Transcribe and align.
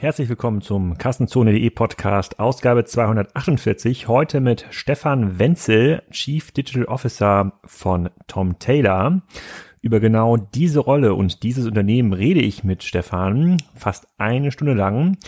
Herzlich 0.00 0.30
willkommen 0.30 0.62
zum 0.62 0.96
Kassenzone.de 0.96 1.68
Podcast, 1.68 2.40
Ausgabe 2.40 2.86
248. 2.86 4.08
Heute 4.08 4.40
mit 4.40 4.64
Stefan 4.70 5.38
Wenzel, 5.38 6.02
Chief 6.10 6.52
Digital 6.52 6.86
Officer 6.86 7.52
von 7.66 8.08
Tom 8.26 8.58
Taylor. 8.58 9.20
Über 9.82 10.00
genau 10.00 10.38
diese 10.38 10.80
Rolle 10.80 11.12
und 11.12 11.42
dieses 11.42 11.66
Unternehmen 11.66 12.14
rede 12.14 12.40
ich 12.40 12.64
mit 12.64 12.82
Stefan 12.82 13.58
fast 13.74 14.06
eine 14.16 14.52
Stunde 14.52 14.72
lang. 14.72 15.18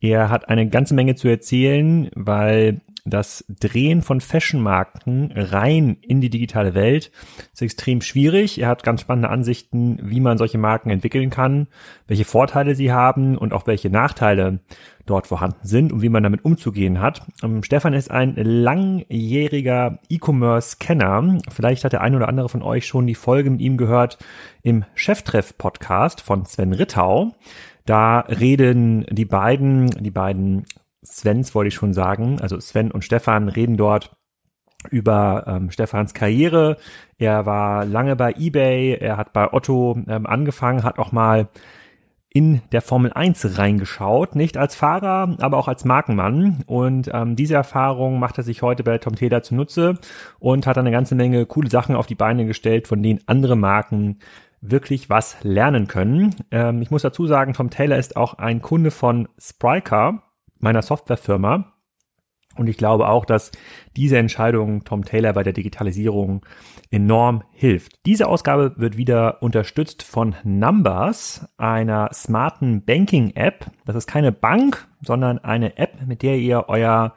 Er 0.00 0.30
hat 0.30 0.48
eine 0.48 0.68
ganze 0.68 0.94
Menge 0.94 1.16
zu 1.16 1.26
erzählen, 1.26 2.08
weil 2.14 2.82
das 3.10 3.44
Drehen 3.48 4.02
von 4.02 4.20
Fashionmarken 4.20 5.32
rein 5.34 5.98
in 6.00 6.20
die 6.20 6.30
digitale 6.30 6.74
Welt 6.74 7.10
ist 7.52 7.62
extrem 7.62 8.00
schwierig. 8.00 8.60
Er 8.60 8.68
hat 8.68 8.82
ganz 8.82 9.02
spannende 9.02 9.28
Ansichten, 9.28 9.98
wie 10.02 10.20
man 10.20 10.38
solche 10.38 10.58
Marken 10.58 10.90
entwickeln 10.90 11.30
kann, 11.30 11.68
welche 12.06 12.24
Vorteile 12.24 12.74
sie 12.74 12.92
haben 12.92 13.36
und 13.36 13.52
auch 13.52 13.66
welche 13.66 13.90
Nachteile 13.90 14.60
dort 15.06 15.26
vorhanden 15.26 15.66
sind 15.66 15.92
und 15.92 16.02
wie 16.02 16.08
man 16.08 16.22
damit 16.22 16.44
umzugehen 16.44 17.00
hat. 17.00 17.22
Ähm, 17.42 17.62
Stefan 17.62 17.92
ist 17.92 18.10
ein 18.10 18.34
langjähriger 18.36 19.98
E-Commerce-Kenner. 20.08 21.38
Vielleicht 21.50 21.84
hat 21.84 21.92
der 21.92 22.00
ein 22.00 22.14
oder 22.14 22.28
andere 22.28 22.48
von 22.48 22.62
euch 22.62 22.86
schon 22.86 23.06
die 23.06 23.14
Folge 23.14 23.50
mit 23.50 23.60
ihm 23.60 23.76
gehört 23.76 24.18
im 24.62 24.84
Cheftreff-Podcast 24.94 26.20
von 26.20 26.46
Sven 26.46 26.72
Rittau. 26.72 27.32
Da 27.86 28.20
reden 28.20 29.04
die 29.10 29.24
beiden, 29.24 29.90
die 29.90 30.10
beiden 30.12 30.64
Svens 31.04 31.54
wollte 31.54 31.68
ich 31.68 31.74
schon 31.74 31.94
sagen, 31.94 32.40
also 32.40 32.58
Sven 32.60 32.90
und 32.90 33.04
Stefan 33.04 33.48
reden 33.48 33.76
dort 33.76 34.16
über 34.90 35.44
ähm, 35.46 35.70
Stefans 35.70 36.14
Karriere. 36.14 36.76
Er 37.18 37.46
war 37.46 37.84
lange 37.84 38.16
bei 38.16 38.32
eBay, 38.32 38.94
er 38.94 39.16
hat 39.16 39.32
bei 39.32 39.52
Otto 39.52 39.98
ähm, 40.08 40.26
angefangen, 40.26 40.84
hat 40.84 40.98
auch 40.98 41.12
mal 41.12 41.48
in 42.32 42.62
der 42.70 42.80
Formel 42.80 43.12
1 43.12 43.58
reingeschaut, 43.58 44.36
nicht 44.36 44.56
als 44.56 44.76
Fahrer, 44.76 45.36
aber 45.40 45.56
auch 45.58 45.66
als 45.66 45.84
Markenmann. 45.84 46.62
Und 46.66 47.10
ähm, 47.12 47.34
diese 47.34 47.54
Erfahrung 47.54 48.20
macht 48.20 48.38
er 48.38 48.44
sich 48.44 48.62
heute 48.62 48.84
bei 48.84 48.98
Tom 48.98 49.16
Taylor 49.16 49.42
zunutze 49.42 49.98
und 50.38 50.66
hat 50.66 50.78
eine 50.78 50.92
ganze 50.92 51.16
Menge 51.16 51.44
coole 51.46 51.68
Sachen 51.68 51.96
auf 51.96 52.06
die 52.06 52.14
Beine 52.14 52.46
gestellt, 52.46 52.86
von 52.86 53.02
denen 53.02 53.20
andere 53.26 53.56
Marken 53.56 54.20
wirklich 54.60 55.10
was 55.10 55.38
lernen 55.42 55.88
können. 55.88 56.36
Ähm, 56.52 56.80
ich 56.82 56.90
muss 56.90 57.02
dazu 57.02 57.26
sagen, 57.26 57.52
Tom 57.52 57.70
Taylor 57.70 57.98
ist 57.98 58.16
auch 58.16 58.34
ein 58.34 58.62
Kunde 58.62 58.92
von 58.92 59.28
Spryker 59.38 60.22
meiner 60.60 60.82
Softwarefirma. 60.82 61.72
Und 62.56 62.68
ich 62.68 62.76
glaube 62.76 63.08
auch, 63.08 63.24
dass 63.24 63.52
diese 63.96 64.18
Entscheidung 64.18 64.84
Tom 64.84 65.04
Taylor 65.04 65.32
bei 65.32 65.44
der 65.44 65.52
Digitalisierung 65.52 66.44
enorm 66.90 67.44
hilft. 67.52 68.04
Diese 68.06 68.26
Ausgabe 68.26 68.74
wird 68.76 68.96
wieder 68.96 69.42
unterstützt 69.42 70.02
von 70.02 70.34
Numbers, 70.42 71.48
einer 71.58 72.10
smarten 72.12 72.84
Banking-App. 72.84 73.66
Das 73.84 73.94
ist 73.94 74.08
keine 74.08 74.32
Bank, 74.32 74.88
sondern 75.00 75.38
eine 75.38 75.78
App, 75.78 76.04
mit 76.06 76.22
der 76.22 76.38
ihr 76.38 76.64
euer 76.68 77.14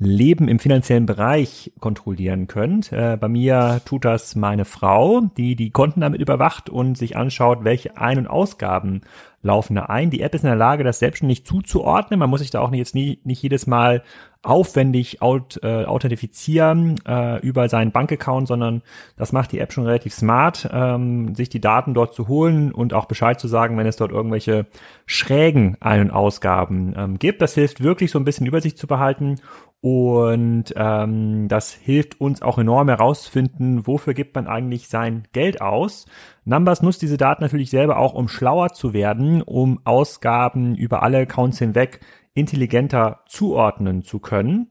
Leben 0.00 0.46
im 0.46 0.60
finanziellen 0.60 1.06
Bereich 1.06 1.72
kontrollieren 1.80 2.46
könnt. 2.46 2.92
Äh, 2.92 3.16
bei 3.20 3.28
mir 3.28 3.80
tut 3.84 4.04
das 4.04 4.36
meine 4.36 4.64
Frau, 4.64 5.22
die 5.36 5.56
die 5.56 5.70
Konten 5.70 6.00
damit 6.00 6.20
überwacht 6.20 6.70
und 6.70 6.96
sich 6.96 7.16
anschaut, 7.16 7.64
welche 7.64 7.96
Ein- 7.96 8.18
und 8.18 8.26
Ausgaben 8.28 9.00
laufen 9.42 9.76
da 9.76 9.84
ein. 9.84 10.10
Die 10.10 10.20
App 10.20 10.34
ist 10.34 10.42
in 10.42 10.48
der 10.48 10.56
Lage, 10.56 10.84
das 10.84 10.98
selbstständig 10.98 11.44
zuzuordnen. 11.44 12.18
Man 12.18 12.30
muss 12.30 12.40
sich 12.40 12.50
da 12.50 12.60
auch 12.60 12.72
jetzt 12.72 12.94
nie, 12.94 13.20
nicht 13.24 13.42
jedes 13.42 13.66
Mal 13.66 14.02
aufwendig 14.42 15.20
aut, 15.20 15.60
äh, 15.62 15.84
authentifizieren 15.84 16.96
äh, 17.06 17.40
über 17.40 17.68
seinen 17.68 17.90
Bankaccount, 17.90 18.46
sondern 18.46 18.82
das 19.16 19.32
macht 19.32 19.50
die 19.50 19.58
App 19.58 19.72
schon 19.72 19.84
relativ 19.84 20.14
smart, 20.14 20.68
ähm, 20.72 21.34
sich 21.34 21.48
die 21.48 21.60
Daten 21.60 21.92
dort 21.92 22.14
zu 22.14 22.28
holen 22.28 22.72
und 22.72 22.94
auch 22.94 23.06
Bescheid 23.06 23.40
zu 23.40 23.48
sagen, 23.48 23.76
wenn 23.76 23.86
es 23.86 23.96
dort 23.96 24.12
irgendwelche 24.12 24.66
schrägen 25.06 25.76
Ein- 25.80 26.02
und 26.02 26.10
Ausgaben 26.10 26.94
ähm, 26.96 27.18
gibt. 27.18 27.42
Das 27.42 27.54
hilft 27.54 27.82
wirklich 27.82 28.12
so 28.12 28.18
ein 28.18 28.24
bisschen 28.24 28.46
Übersicht 28.46 28.78
zu 28.78 28.86
behalten 28.86 29.40
und 29.80 30.74
ähm, 30.74 31.46
das 31.46 31.72
hilft 31.72 32.20
uns 32.20 32.42
auch 32.42 32.58
enorm 32.58 32.88
herauszufinden, 32.88 33.86
wofür 33.86 34.12
gibt 34.12 34.34
man 34.34 34.48
eigentlich 34.48 34.88
sein 34.88 35.28
Geld 35.32 35.60
aus. 35.60 36.06
Numbers 36.44 36.82
nutzt 36.82 37.02
diese 37.02 37.16
Daten 37.16 37.42
natürlich 37.42 37.70
selber 37.70 37.98
auch, 37.98 38.14
um 38.14 38.28
schlauer 38.28 38.70
zu 38.70 38.92
werden, 38.92 39.40
um 39.40 39.80
Ausgaben 39.84 40.74
über 40.74 41.02
alle 41.02 41.18
Accounts 41.18 41.58
hinweg 41.58 42.00
intelligenter 42.34 43.20
zuordnen 43.26 44.02
zu 44.02 44.18
können. 44.18 44.68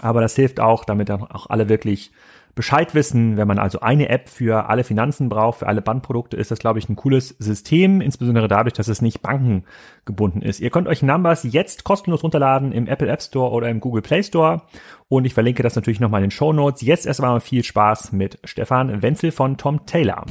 Aber 0.00 0.20
das 0.22 0.36
hilft 0.36 0.60
auch, 0.60 0.84
damit 0.84 1.10
dann 1.10 1.22
auch 1.22 1.50
alle 1.50 1.68
wirklich 1.68 2.12
Bescheid 2.58 2.92
wissen. 2.92 3.36
Wenn 3.36 3.46
man 3.46 3.60
also 3.60 3.78
eine 3.78 4.08
App 4.08 4.28
für 4.28 4.68
alle 4.68 4.82
Finanzen 4.82 5.28
braucht, 5.28 5.60
für 5.60 5.68
alle 5.68 5.80
Bandprodukte, 5.80 6.36
ist 6.36 6.50
das, 6.50 6.58
glaube 6.58 6.80
ich, 6.80 6.88
ein 6.88 6.96
cooles 6.96 7.28
System, 7.38 8.00
insbesondere 8.00 8.48
dadurch, 8.48 8.72
dass 8.72 8.88
es 8.88 9.00
nicht 9.00 9.22
bankengebunden 9.22 10.42
ist. 10.42 10.58
Ihr 10.58 10.70
könnt 10.70 10.88
euch 10.88 11.00
Numbers 11.00 11.44
jetzt 11.44 11.84
kostenlos 11.84 12.24
runterladen 12.24 12.72
im 12.72 12.88
Apple 12.88 13.06
App 13.06 13.22
Store 13.22 13.52
oder 13.52 13.68
im 13.68 13.78
Google 13.78 14.02
Play 14.02 14.24
Store 14.24 14.62
und 15.06 15.24
ich 15.24 15.34
verlinke 15.34 15.62
das 15.62 15.76
natürlich 15.76 16.00
nochmal 16.00 16.20
in 16.20 16.26
den 16.26 16.30
Show 16.32 16.52
Notes. 16.52 16.82
Jetzt 16.82 17.06
erstmal 17.06 17.40
viel 17.40 17.62
Spaß 17.62 18.10
mit 18.10 18.40
Stefan 18.42 19.02
Wenzel 19.02 19.30
von 19.30 19.56
Tom 19.56 19.86
Taylor. 19.86 20.26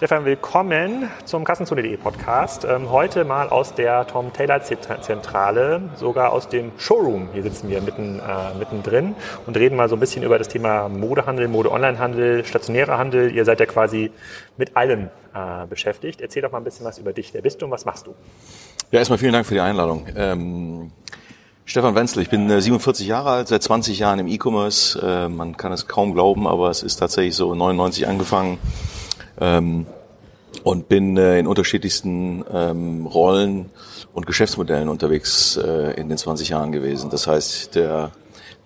Stefan, 0.00 0.24
willkommen 0.24 1.10
zum 1.26 1.44
Kassenzone.de 1.44 1.94
Podcast. 1.98 2.64
Ähm, 2.64 2.90
heute 2.90 3.26
mal 3.26 3.50
aus 3.50 3.74
der 3.74 4.06
Tom 4.06 4.32
Taylor 4.32 4.62
Zentrale, 4.62 5.90
sogar 5.96 6.32
aus 6.32 6.48
dem 6.48 6.72
Showroom. 6.78 7.28
Hier 7.34 7.42
sitzen 7.42 7.68
wir 7.68 7.82
mitten, 7.82 8.18
äh, 8.18 8.58
mittendrin 8.58 9.14
und 9.44 9.58
reden 9.58 9.76
mal 9.76 9.90
so 9.90 9.96
ein 9.96 10.00
bisschen 10.00 10.22
über 10.22 10.38
das 10.38 10.48
Thema 10.48 10.88
Modehandel, 10.88 11.48
Mode-Online-Handel, 11.48 12.46
stationärer 12.46 12.96
Handel. 12.96 13.30
Ihr 13.30 13.44
seid 13.44 13.60
ja 13.60 13.66
quasi 13.66 14.10
mit 14.56 14.74
allem 14.74 15.10
äh, 15.34 15.66
beschäftigt. 15.68 16.22
Erzähl 16.22 16.40
doch 16.40 16.50
mal 16.50 16.62
ein 16.62 16.64
bisschen 16.64 16.86
was 16.86 16.96
über 16.96 17.12
dich. 17.12 17.34
Wer 17.34 17.42
bist 17.42 17.60
du 17.60 17.66
und 17.66 17.70
was 17.70 17.84
machst 17.84 18.06
du? 18.06 18.14
Ja, 18.92 19.00
erstmal 19.00 19.18
vielen 19.18 19.34
Dank 19.34 19.44
für 19.44 19.52
die 19.52 19.60
Einladung. 19.60 20.06
Ähm 20.16 20.92
Stefan 21.66 21.94
Wenzel, 21.94 22.22
ich 22.22 22.30
bin 22.30 22.48
47 22.48 23.04
äh, 23.04 23.10
Jahre 23.10 23.30
alt, 23.32 23.48
seit 23.48 23.62
20 23.62 23.98
Jahren 23.98 24.18
im 24.18 24.28
E-Commerce. 24.28 24.98
Äh, 24.98 25.28
man 25.28 25.58
kann 25.58 25.72
es 25.72 25.88
kaum 25.88 26.14
glauben, 26.14 26.48
aber 26.48 26.70
es 26.70 26.82
ist 26.82 26.96
tatsächlich 26.96 27.36
so 27.36 27.54
99 27.54 28.08
angefangen 28.08 28.58
ähm, 29.40 29.86
und 30.62 30.88
bin 30.88 31.16
äh, 31.16 31.38
in 31.38 31.46
unterschiedlichsten 31.46 32.44
ähm, 32.52 33.06
Rollen 33.06 33.70
und 34.12 34.26
Geschäftsmodellen 34.26 34.88
unterwegs 34.88 35.56
äh, 35.56 35.92
in 36.00 36.08
den 36.08 36.18
20 36.18 36.48
Jahren 36.50 36.72
gewesen. 36.72 37.10
Das 37.10 37.26
heißt, 37.26 37.74
der 37.74 38.12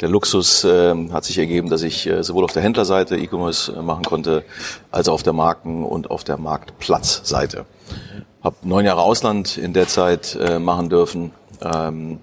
der 0.01 0.09
Luxus 0.09 0.65
äh, 0.65 0.95
hat 1.13 1.25
sich 1.25 1.39
ergeben, 1.39 1.71
dass 1.71 1.83
ich 1.83 2.07
äh, 2.07 2.23
sowohl 2.23 2.45
auf 2.45 2.53
der 2.53 2.63
Händlerseite 2.63 3.17
E-Commerce 3.17 3.73
äh, 3.73 3.81
machen 3.81 4.05
konnte, 4.05 4.45
als 4.91 5.09
auch 5.09 5.15
auf 5.15 5.23
der 5.23 5.33
Marken- 5.33 5.85
und 5.85 6.11
auf 6.11 6.25
der 6.25 6.37
Marktplatzseite. 6.37 7.65
Habe 8.43 8.57
neun 8.63 8.85
Jahre 8.85 9.03
Ausland 9.03 9.57
in 9.57 9.73
der 9.73 9.87
Zeit 9.87 10.37
äh, 10.41 10.59
machen 10.59 10.89
dürfen 10.89 11.31
ähm, 11.63 12.19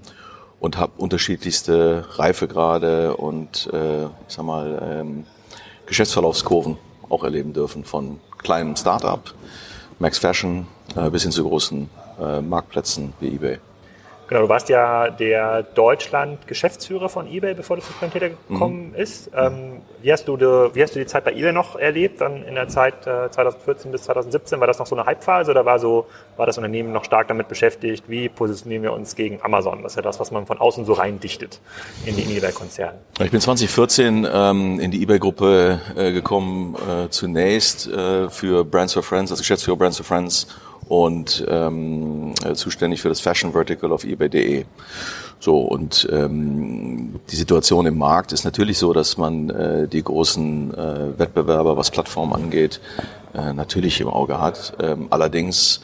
und 0.60 0.78
habe 0.78 0.92
unterschiedlichste 0.98 2.06
Reifegrade 2.18 3.16
und 3.16 3.70
äh, 3.72 4.04
ich 4.04 4.10
sag 4.28 4.46
mal 4.46 5.02
ähm, 5.02 5.26
Geschäftsverlaufskurven 5.86 6.78
auch 7.10 7.24
erleben 7.24 7.54
dürfen 7.54 7.84
von 7.84 8.20
kleinen 8.44 8.76
Start-up, 8.76 9.34
Max 10.00 10.18
Fashion, 10.18 10.68
äh, 10.96 11.10
bis 11.10 11.24
hin 11.24 11.32
zu 11.32 11.44
großen 11.44 11.90
äh, 12.20 12.42
Marktplätzen 12.42 13.14
wie 13.20 13.36
eBay. 13.36 13.60
Genau, 14.32 14.44
du 14.44 14.50
warst 14.50 14.70
ja 14.70 15.10
der 15.10 15.62
Deutschland-Geschäftsführer 15.62 17.10
von 17.10 17.30
eBay, 17.30 17.54
bevor 17.54 17.76
du 17.76 17.82
zu 17.82 17.92
Planeta 17.92 18.30
gekommen 18.48 18.92
mhm. 18.92 18.96
ist. 18.96 19.30
Ähm, 19.36 19.82
wie, 20.02 20.10
hast 20.10 20.26
du 20.26 20.38
die, 20.38 20.46
wie 20.46 20.82
hast 20.82 20.96
du 20.96 21.00
die 21.00 21.06
Zeit 21.06 21.26
bei 21.26 21.34
eBay 21.34 21.52
noch 21.52 21.76
erlebt, 21.76 22.22
dann 22.22 22.42
in 22.46 22.56
der 22.56 22.70
Zeit 22.70 23.06
äh, 23.06 23.30
2014 23.30 23.92
bis 23.92 24.04
2017? 24.04 24.62
War 24.62 24.68
das 24.68 24.80
noch 24.80 24.86
so 24.86 24.96
eine 24.96 25.06
Hypephase 25.06 25.52
oder 25.52 25.66
war, 25.66 25.80
so, 25.80 26.06
war 26.38 26.46
das 26.46 26.58
Unternehmen 26.58 26.94
noch 26.94 27.04
stark 27.04 27.28
damit 27.28 27.50
beschäftigt, 27.50 28.06
wie 28.08 28.30
positionieren 28.30 28.84
wir 28.84 28.94
uns 28.94 29.18
gegen 29.18 29.42
Amazon? 29.42 29.84
Das 29.84 29.92
ist 29.92 29.96
ja 29.98 30.02
das, 30.02 30.18
was 30.22 30.32
man 30.32 30.46
von 30.46 30.60
außen 30.60 30.86
so 30.86 30.94
reindichtet 30.94 31.60
in 32.06 32.16
den 32.16 32.32
eBay-Konzern. 32.32 32.96
Ich 33.20 33.32
bin 33.32 33.42
2014 33.42 34.26
ähm, 34.32 34.80
in 34.80 34.92
die 34.92 35.04
eBay-Gruppe 35.04 35.82
äh, 35.98 36.14
gekommen, 36.14 36.76
äh, 36.76 37.10
zunächst 37.10 37.86
äh, 37.90 38.30
für 38.30 38.64
Brands 38.64 38.94
for 38.94 39.04
Friends, 39.04 39.30
als 39.30 39.42
Geschäftsführer 39.42 39.76
Brands 39.76 39.98
for 39.98 40.06
Friends 40.06 40.48
und 40.92 41.46
ähm, 41.48 42.34
äh, 42.44 42.54
zuständig 42.54 43.02
für 43.02 43.08
das 43.08 43.22
Fashion 43.22 43.54
Vertical 43.54 43.94
auf 43.94 44.04
eBay.de. 44.04 44.66
So, 45.40 45.60
und 45.60 46.06
ähm, 46.12 47.22
die 47.32 47.36
Situation 47.38 47.86
im 47.86 47.98
Markt 47.98 48.34
ist 48.34 48.44
natürlich 48.44 48.78
so, 48.78 48.92
dass 48.92 49.16
man 49.16 49.50
äh, 49.52 49.88
die 49.88 50.04
großen 50.04 50.74
äh, 50.74 51.18
Wettbewerber, 51.18 51.78
was 51.78 51.92
Plattformen 51.92 52.34
angeht, 52.34 52.82
äh, 53.34 53.54
natürlich 53.54 54.02
im 54.02 54.10
Auge 54.10 54.42
hat. 54.42 54.74
Ähm, 54.82 55.08
allerdings 55.12 55.80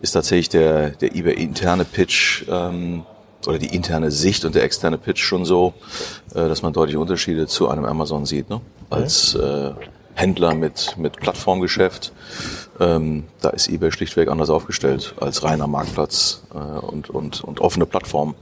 ist 0.00 0.12
tatsächlich 0.12 0.48
der, 0.48 0.90
der 0.90 1.14
eBay 1.14 1.34
interne 1.34 1.84
Pitch 1.84 2.44
ähm, 2.50 3.04
oder 3.46 3.58
die 3.58 3.72
interne 3.72 4.10
Sicht 4.10 4.44
und 4.44 4.56
der 4.56 4.64
externe 4.64 4.98
Pitch 4.98 5.22
schon 5.22 5.44
so, 5.44 5.74
äh, 6.34 6.48
dass 6.48 6.62
man 6.62 6.72
deutliche 6.72 6.98
Unterschiede 6.98 7.46
zu 7.46 7.68
einem 7.68 7.84
Amazon 7.84 8.26
sieht. 8.26 8.50
Ne? 8.50 8.60
Als 8.90 9.36
äh, 9.36 9.70
Händler 10.20 10.54
mit, 10.54 10.96
mit 10.98 11.16
Plattformgeschäft. 11.16 12.12
Ähm, 12.78 13.24
da 13.40 13.50
ist 13.50 13.68
eBay 13.68 13.90
schlichtweg 13.90 14.28
anders 14.28 14.50
aufgestellt 14.50 15.14
als 15.20 15.42
reiner 15.42 15.66
Marktplatz 15.66 16.42
äh, 16.54 16.58
und, 16.58 17.10
und, 17.10 17.42
und 17.42 17.60
offene 17.60 17.86
Plattform. 17.86 18.34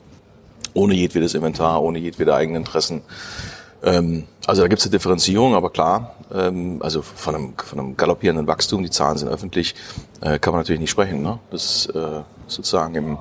Ohne 0.74 0.94
jedwedes 0.94 1.34
Inventar, 1.34 1.82
ohne 1.82 1.98
jedwede 1.98 2.34
eigenen 2.34 2.62
Interessen. 2.62 3.02
Ähm, 3.82 4.24
also 4.46 4.62
da 4.62 4.68
gibt 4.68 4.80
es 4.80 4.86
eine 4.86 4.92
Differenzierung, 4.92 5.54
aber 5.54 5.70
klar, 5.70 6.14
ähm, 6.34 6.78
also 6.82 7.02
von 7.02 7.34
einem, 7.34 7.54
von 7.56 7.78
einem 7.78 7.96
galoppierenden 7.96 8.46
Wachstum, 8.46 8.82
die 8.82 8.90
Zahlen 8.90 9.18
sind 9.18 9.28
öffentlich, 9.28 9.74
äh, 10.20 10.38
kann 10.38 10.52
man 10.52 10.60
natürlich 10.60 10.80
nicht 10.80 10.90
sprechen. 10.90 11.22
Ne? 11.22 11.38
Das 11.50 11.86
äh, 11.86 12.22
sozusagen 12.46 12.94
im, 12.94 13.18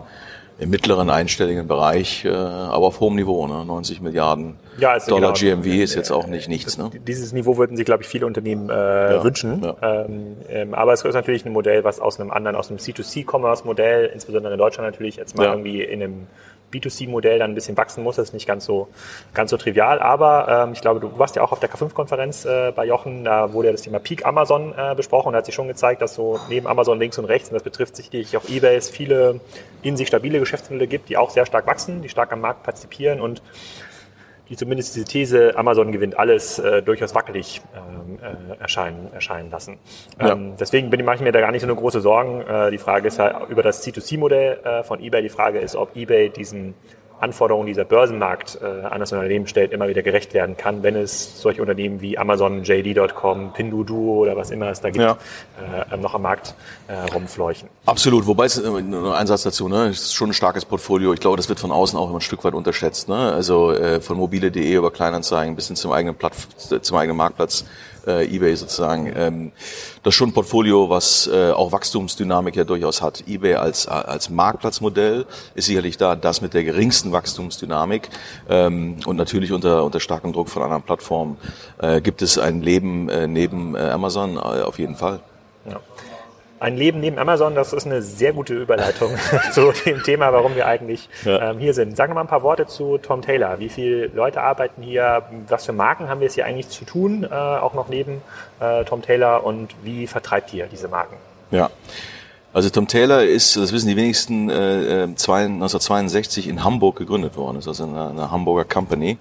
im 0.60 0.70
mittleren 0.72 1.10
einstelligen 1.10 1.68
Bereich, 1.68 2.26
äh, 2.26 2.30
aber 2.30 2.88
auf 2.88 3.00
hohem 3.00 3.16
Niveau, 3.16 3.46
ne? 3.48 3.64
90 3.64 4.02
Milliarden 4.02 4.56
ja, 4.80 4.98
Dollar 5.00 5.34
genau, 5.34 5.62
GMV 5.62 5.68
ist 5.84 5.96
jetzt 5.96 6.12
auch 6.12 6.28
nicht 6.28 6.48
nichts. 6.50 6.78
Ne? 6.78 6.90
Dieses 7.08 7.32
Niveau 7.32 7.58
würden 7.58 7.78
sich, 7.78 7.86
glaube 7.86 8.04
ich, 8.04 8.10
viele 8.10 8.26
Unternehmen 8.26 8.70
äh, 8.70 8.74
ja, 9.14 9.24
wünschen. 9.24 9.64
Ja. 9.64 9.76
Ähm, 9.82 10.38
ähm, 10.50 10.74
aber 10.74 10.94
es 10.94 11.04
ist 11.04 11.14
natürlich 11.14 11.46
ein 11.46 11.54
Modell, 11.54 11.84
was 11.84 12.00
aus 12.00 12.20
einem 12.20 12.32
anderen, 12.32 12.56
aus 12.56 12.70
einem 12.70 12.80
C2C-Commerce-Modell, 12.80 14.12
insbesondere 14.14 14.54
in 14.54 14.60
Deutschland 14.60 14.90
natürlich, 14.90 15.18
jetzt 15.18 15.38
mal 15.38 15.48
irgendwie 15.48 15.84
in 15.84 16.02
einem 16.02 16.28
B2C-Modell 16.72 17.40
dann 17.40 17.52
ein 17.52 17.56
bisschen 17.56 17.78
wachsen 17.78 18.04
muss. 18.04 18.18
Das 18.18 18.30
ist 18.30 18.34
nicht 18.34 18.48
ganz 18.48 18.66
so, 18.66 18.88
ganz 19.34 19.52
so 19.52 19.58
trivial. 19.58 20.00
Aber 20.00 20.66
ähm, 20.66 20.74
ich 20.74 20.82
glaube, 20.82 21.00
du 21.00 21.18
warst 21.18 21.36
ja 21.36 21.44
auch 21.44 21.52
auf 21.52 21.60
der 21.60 21.70
K5-Konferenz 21.70 22.46
äh, 22.46 22.72
bei 22.76 22.86
Jochen, 22.86 23.24
da 23.24 23.54
wurde 23.54 23.68
ja 23.68 23.72
das 23.72 23.82
Thema 23.82 24.00
Peak 24.00 24.26
Amazon 24.26 24.74
äh, 24.78 24.96
besprochen 24.96 25.30
und 25.30 25.36
hat 25.36 25.46
sich 25.46 25.56
schon 25.56 25.68
gezeigt, 25.68 26.02
dass 26.02 26.16
so 26.16 26.40
neben 26.50 26.68
Amazon 26.68 27.00
links 27.00 27.18
und 27.18 27.26
rechts, 27.26 27.50
und 27.50 27.56
das 27.56 27.64
betrifft 27.64 27.96
sicherlich 27.96 28.36
auch 28.38 28.48
Ebay, 28.50 28.76
es 28.76 28.90
viele 28.90 29.40
in 29.82 29.98
sich 29.98 30.08
stabile 30.08 30.40
Geschäftsmodelle 30.40 30.88
gibt, 30.88 31.10
die 31.10 31.18
auch 31.18 31.30
sehr 31.30 31.46
stark 31.46 31.68
wachsen, 31.68 32.02
die 32.02 32.10
stark 32.10 32.32
am 32.34 32.42
Markt 32.42 32.64
partizipieren 32.64 33.22
und 33.22 33.42
die 34.50 34.56
zumindest 34.56 34.96
diese 34.96 35.06
These, 35.06 35.58
Amazon 35.58 35.92
gewinnt 35.92 36.18
alles, 36.18 36.60
äh, 36.60 36.82
durchaus 36.82 37.14
wackelig 37.16 37.62
ähm, 37.76 38.20
äh, 38.22 38.62
erscheinen, 38.62 39.12
erscheinen 39.14 39.52
lassen. 39.52 39.78
Ja. 40.20 40.32
Ähm, 40.32 40.54
deswegen 40.60 40.90
bin, 40.90 41.04
mache 41.04 41.18
ich 41.18 41.22
mir 41.22 41.32
da 41.32 41.40
gar 41.40 41.52
nicht 41.52 41.62
so 41.62 41.68
eine 41.68 41.76
große 41.76 42.02
Sorgen. 42.02 42.42
Äh, 42.42 42.72
die 42.72 42.78
Frage 42.78 43.08
ist 43.08 43.20
halt 43.20 43.50
über 43.50 43.64
das 43.64 43.86
C2C-Modell 43.86 44.60
äh, 44.64 44.84
von 44.84 45.02
eBay. 45.02 45.22
Die 45.22 45.30
Frage 45.30 45.60
ist, 45.60 45.76
ob 45.76 45.96
eBay 45.96 46.30
diesen 46.30 46.76
Anforderungen, 47.20 47.68
die 47.68 47.74
dieser 47.74 47.86
Börsenmarkt 47.86 48.60
äh, 48.62 48.86
an 48.86 49.00
das 49.00 49.12
Unternehmen 49.12 49.48
stellt, 49.48 49.72
immer 49.72 49.88
wieder 49.88 50.04
gerecht 50.04 50.34
werden 50.34 50.58
kann, 50.58 50.84
wenn 50.84 50.96
es 50.96 51.42
solche 51.42 51.62
Unternehmen 51.62 52.02
wie 52.02 52.18
Amazon, 52.18 52.64
JD.com, 52.64 53.54
Pinduoduo 53.54 54.22
oder 54.22 54.36
was 54.36 54.52
immer 54.52 54.70
es 54.70 54.82
da 54.82 54.90
gibt, 54.90 55.04
ja. 55.04 55.18
äh, 55.92 55.98
noch 55.98 56.14
am 56.14 56.22
Markt 56.22 56.56
äh, 56.88 56.94
rumfleuchen. 57.14 57.70
Absolut, 57.86 58.28
wobei 58.28 58.46
es 58.46 58.58
äh, 58.58 58.82
nur 58.82 59.18
ein 59.18 59.28
Satz 59.28 59.44
dazu, 59.44 59.68
ne, 59.68 59.88
es 59.88 60.02
ist 60.02 60.14
schon 60.14 60.30
ein 60.30 60.34
starkes 60.34 60.66
Portfolio. 60.66 61.14
Ich 61.14 61.20
glaube, 61.20 61.38
das 61.38 61.50
wird 61.50 61.60
von 61.60 61.72
außen 61.72 61.98
auch 61.98 62.10
immer 62.10 62.20
ein 62.20 62.22
Stück 62.22 62.44
weit 62.44 62.54
unterschätzt. 62.54 63.10
Ne? 63.10 63.34
Also 63.34 63.72
äh, 63.72 64.00
von 64.00 64.18
mobile.de 64.18 64.74
über 64.76 64.92
Kleinanzeigen 64.92 65.56
bis 65.56 65.68
hin 65.68 65.76
zum 65.76 65.92
eigenen 65.92 66.16
Platz, 66.16 66.48
zum 66.82 66.98
eigenen 66.98 67.18
Marktplatz 67.18 67.66
äh, 68.08 68.26
eBay 68.34 68.56
sozusagen. 68.56 69.12
Ähm, 69.16 69.52
das 70.04 70.14
ist 70.14 70.16
schon 70.16 70.30
ein 70.30 70.34
Portfolio, 70.34 70.90
was 70.90 71.28
äh, 71.28 71.52
auch 71.52 71.72
Wachstumsdynamik 71.72 72.56
ja 72.56 72.64
durchaus 72.64 73.02
hat. 73.02 73.24
eBay 73.28 73.56
als, 73.56 73.88
als 73.88 74.30
Marktplatzmodell 74.30 75.26
ist 75.54 75.66
sicherlich 75.66 75.98
da 75.98 76.16
das 76.16 76.42
mit 76.42 76.54
der 76.54 76.64
geringsten 76.64 77.12
Wachstumsdynamik 77.12 78.10
ähm, 78.50 78.98
und 79.06 79.18
natürlich 79.18 79.52
unter, 79.52 79.84
unter 79.84 80.00
starkem 80.00 80.34
Druck 80.34 80.50
von 80.50 80.64
anderen 80.64 80.84
Plattformen 80.84 81.38
äh, 81.80 82.02
gibt 82.02 82.22
es 82.22 82.38
ein 82.38 82.62
Leben 82.62 83.10
äh, 83.10 83.28
neben 83.28 83.76
äh, 83.76 83.80
Amazon 83.90 84.38
äh, 84.38 84.40
auf 84.40 84.80
jeden 84.80 84.96
Fall. 84.96 85.20
Ja. 85.70 85.82
Ein 86.60 86.76
Leben 86.76 87.00
neben 87.00 87.20
Amazon, 87.20 87.54
das 87.54 87.72
ist 87.72 87.86
eine 87.86 88.02
sehr 88.02 88.34
gute 88.34 88.56
Überleitung 88.56 89.12
zu 89.52 89.72
dem 89.86 90.02
Thema, 90.02 90.34
warum 90.34 90.56
wir 90.56 90.66
eigentlich 90.66 91.08
ja. 91.24 91.52
ähm, 91.52 91.60
hier 91.60 91.74
sind. 91.74 91.96
Sagen 91.96 92.12
wir 92.12 92.16
mal 92.16 92.22
ein 92.22 92.28
paar 92.28 92.42
Worte 92.42 92.66
zu 92.66 92.98
Tom 92.98 93.22
Taylor. 93.22 93.60
Wie 93.60 93.70
viele 93.70 94.08
Leute 94.08 94.42
arbeiten 94.42 94.82
hier? 94.82 95.24
Was 95.48 95.66
für 95.66 95.74
Marken 95.74 96.10
haben 96.10 96.20
wir 96.20 96.28
es 96.28 96.34
hier 96.34 96.46
eigentlich 96.46 96.70
zu 96.70 96.84
tun, 96.84 97.24
äh, 97.24 97.34
auch 97.34 97.76
noch 97.76 97.90
neben 97.90 98.22
äh, 98.60 98.84
Tom 98.86 99.04
Taylor? 99.04 99.46
Und 99.46 99.76
wie 99.84 100.08
vertreibt 100.08 100.52
ihr 100.54 100.66
diese 100.66 100.88
Marken? 100.88 101.18
Ja. 101.52 101.70
Also 102.54 102.72
Tom 102.72 102.88
Taylor 102.88 103.24
ist, 103.24 103.56
das 103.56 103.72
wissen 103.72 103.88
die 103.88 103.96
wenigsten, 103.96 104.50
äh, 104.50 105.04
1962 105.04 106.48
äh, 106.48 106.50
in 106.50 106.64
Hamburg 106.64 106.96
gegründet 106.96 107.38
worden. 107.38 107.58
Das 107.58 107.66
ist 107.66 107.82
also 107.82 107.84
eine, 107.84 108.10
eine 108.10 108.32
Hamburger 108.32 108.66
Company. 108.66 109.20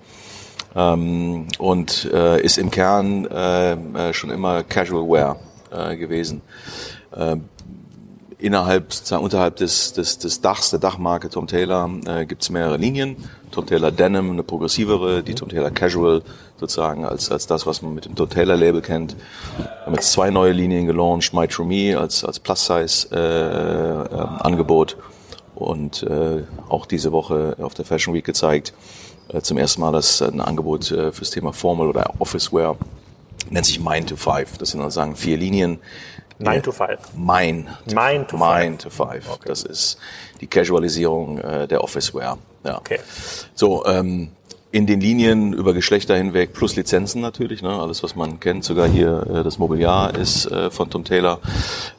Ähm, 0.74 1.48
und 1.58 2.10
äh, 2.12 2.40
ist 2.40 2.56
im 2.56 2.70
Kern 2.70 3.26
äh, 3.26 3.72
äh 3.72 4.12
schon 4.14 4.30
immer 4.30 4.62
Casual 4.62 5.06
Wear 5.06 5.36
äh, 5.70 5.96
gewesen. 5.96 6.40
Äh, 7.16 7.36
innerhalb, 8.38 8.92
unterhalb 9.20 9.56
des, 9.56 9.94
des, 9.94 10.18
des 10.18 10.40
Dachs, 10.40 10.70
der 10.70 10.78
Dachmarke 10.78 11.28
Tom 11.30 11.46
Taylor, 11.46 11.90
äh, 12.06 12.26
gibt 12.26 12.42
es 12.42 12.50
mehrere 12.50 12.76
Linien. 12.76 13.16
Tom 13.50 13.64
Taylor 13.66 13.90
Denim, 13.90 14.32
eine 14.32 14.42
progressivere, 14.42 15.22
die 15.22 15.34
Tom 15.34 15.48
Taylor 15.48 15.70
Casual 15.70 16.20
sozusagen 16.58 17.06
als, 17.06 17.30
als 17.30 17.46
das, 17.46 17.66
was 17.66 17.82
man 17.82 17.94
mit 17.94 18.04
dem 18.04 18.14
Tom 18.14 18.28
Taylor 18.28 18.56
Label 18.56 18.82
kennt. 18.82 19.16
Wir 19.56 19.86
haben 19.86 19.94
jetzt 19.94 20.12
zwei 20.12 20.28
neue 20.30 20.52
Linien 20.52 20.86
gelauncht, 20.86 21.32
My 21.32 21.48
True 21.48 21.66
Me 21.66 21.98
als, 21.98 22.22
als 22.24 22.38
Plus-Size-Angebot 22.40 24.92
äh, 24.92 24.96
äh, 24.96 24.98
und 25.54 26.02
äh, 26.02 26.42
auch 26.68 26.84
diese 26.86 27.12
Woche 27.12 27.56
auf 27.60 27.72
der 27.74 27.86
Fashion 27.86 28.14
Week 28.14 28.24
gezeigt. 28.24 28.74
Äh, 29.28 29.40
zum 29.40 29.58
ersten 29.58 29.80
Mal 29.80 29.92
das 29.92 30.22
ein 30.22 30.40
Angebot 30.40 30.90
äh, 30.90 31.12
fürs 31.12 31.30
Thema 31.30 31.52
Formal 31.52 31.86
oder 31.88 32.14
Office 32.18 32.52
Wear. 32.52 32.76
Nennt 33.48 33.66
sich 33.66 33.78
Mind 33.80 34.08
to 34.08 34.16
Five. 34.16 34.58
Das 34.58 34.70
sind 34.70 34.80
sozusagen 34.80 35.14
vier 35.16 35.36
Linien, 35.36 35.78
9 36.38 36.62
to 36.62 36.72
5. 36.72 37.14
Mine. 37.16 37.66
Mine 37.86 38.26
to 38.26 38.36
5. 38.36 38.40
Mine 38.40 38.78
to 38.78 38.90
5. 38.90 39.30
Okay. 39.30 39.48
Das 39.48 39.62
ist 39.62 39.98
die 40.40 40.46
Casualisierung 40.46 41.38
äh, 41.38 41.66
der 41.66 41.82
Officeware. 41.82 42.38
Ja. 42.64 42.78
Okay. 42.78 42.98
So, 43.54 43.84
ähm, 43.86 44.30
in 44.72 44.84
den 44.84 45.00
Linien 45.00 45.54
über 45.54 45.72
Geschlechter 45.72 46.16
hinweg 46.16 46.52
plus 46.52 46.76
Lizenzen 46.76 47.22
natürlich, 47.22 47.62
ne? 47.62 47.70
alles 47.70 48.02
was 48.02 48.14
man 48.14 48.40
kennt, 48.40 48.62
sogar 48.62 48.86
hier 48.86 49.26
äh, 49.26 49.42
das 49.42 49.58
Mobiliar 49.58 50.14
ist 50.14 50.44
äh, 50.50 50.70
von 50.70 50.90
Tom 50.90 51.02
Taylor, 51.04 51.40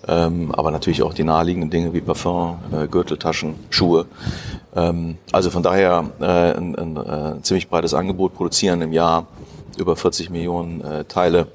ähm, 0.07 0.53
aber 0.53 0.69
natürlich 0.69 1.01
auch 1.01 1.15
die 1.15 1.23
naheliegenden 1.23 1.71
Dinge 1.71 1.93
wie 1.93 2.01
Parfum, 2.01 2.59
äh, 2.71 2.87
Gürteltaschen, 2.87 3.55
Schuhe. 3.71 4.05
Ähm, 4.75 5.17
also 5.31 5.49
von 5.49 5.63
daher 5.63 6.11
äh, 6.19 6.25
ein, 6.25 6.75
ein, 6.75 6.97
ein 6.97 7.37
äh, 7.39 7.41
ziemlich 7.41 7.67
breites 7.67 7.95
Angebot, 7.95 8.35
produzieren 8.35 8.81
im 8.83 8.91
Jahr 8.93 9.25
über 9.77 9.95
40 9.95 10.29
Millionen 10.29 10.81
äh, 10.81 11.05
Teile 11.05 11.47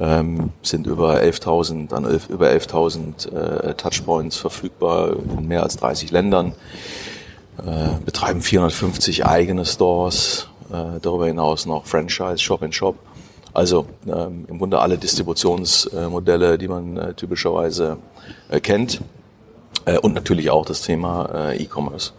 ähm, 0.00 0.50
sind 0.62 0.86
über 0.86 1.20
11.000 1.20 1.92
an 1.92 2.04
11, 2.04 2.30
über 2.30 2.48
11.000 2.48 3.32
äh, 3.32 3.74
Touchpoints 3.74 4.36
verfügbar 4.36 5.14
in 5.38 5.46
mehr 5.46 5.62
als 5.62 5.76
30 5.76 6.10
Ländern, 6.10 6.54
äh, 7.58 7.90
betreiben 8.04 8.40
450 8.40 9.26
eigene 9.26 9.66
Stores, 9.66 10.48
äh, 10.72 10.98
darüber 11.02 11.26
hinaus 11.26 11.66
noch 11.66 11.86
Franchise, 11.86 12.38
Shop 12.38 12.62
in 12.62 12.72
Shop. 12.72 12.96
Also 13.52 13.86
ähm, 14.06 14.46
im 14.48 14.58
Grunde 14.58 14.78
alle 14.78 14.96
Distributionsmodelle, 14.96 16.56
die 16.56 16.68
man 16.68 16.96
äh, 16.96 17.14
typischerweise 17.14 17.98
äh, 18.48 18.60
kennt. 18.60 19.00
Äh, 19.84 19.98
und 19.98 20.14
natürlich 20.14 20.50
auch 20.50 20.64
das 20.64 20.82
Thema 20.82 21.52
E-Commerce 21.52 22.12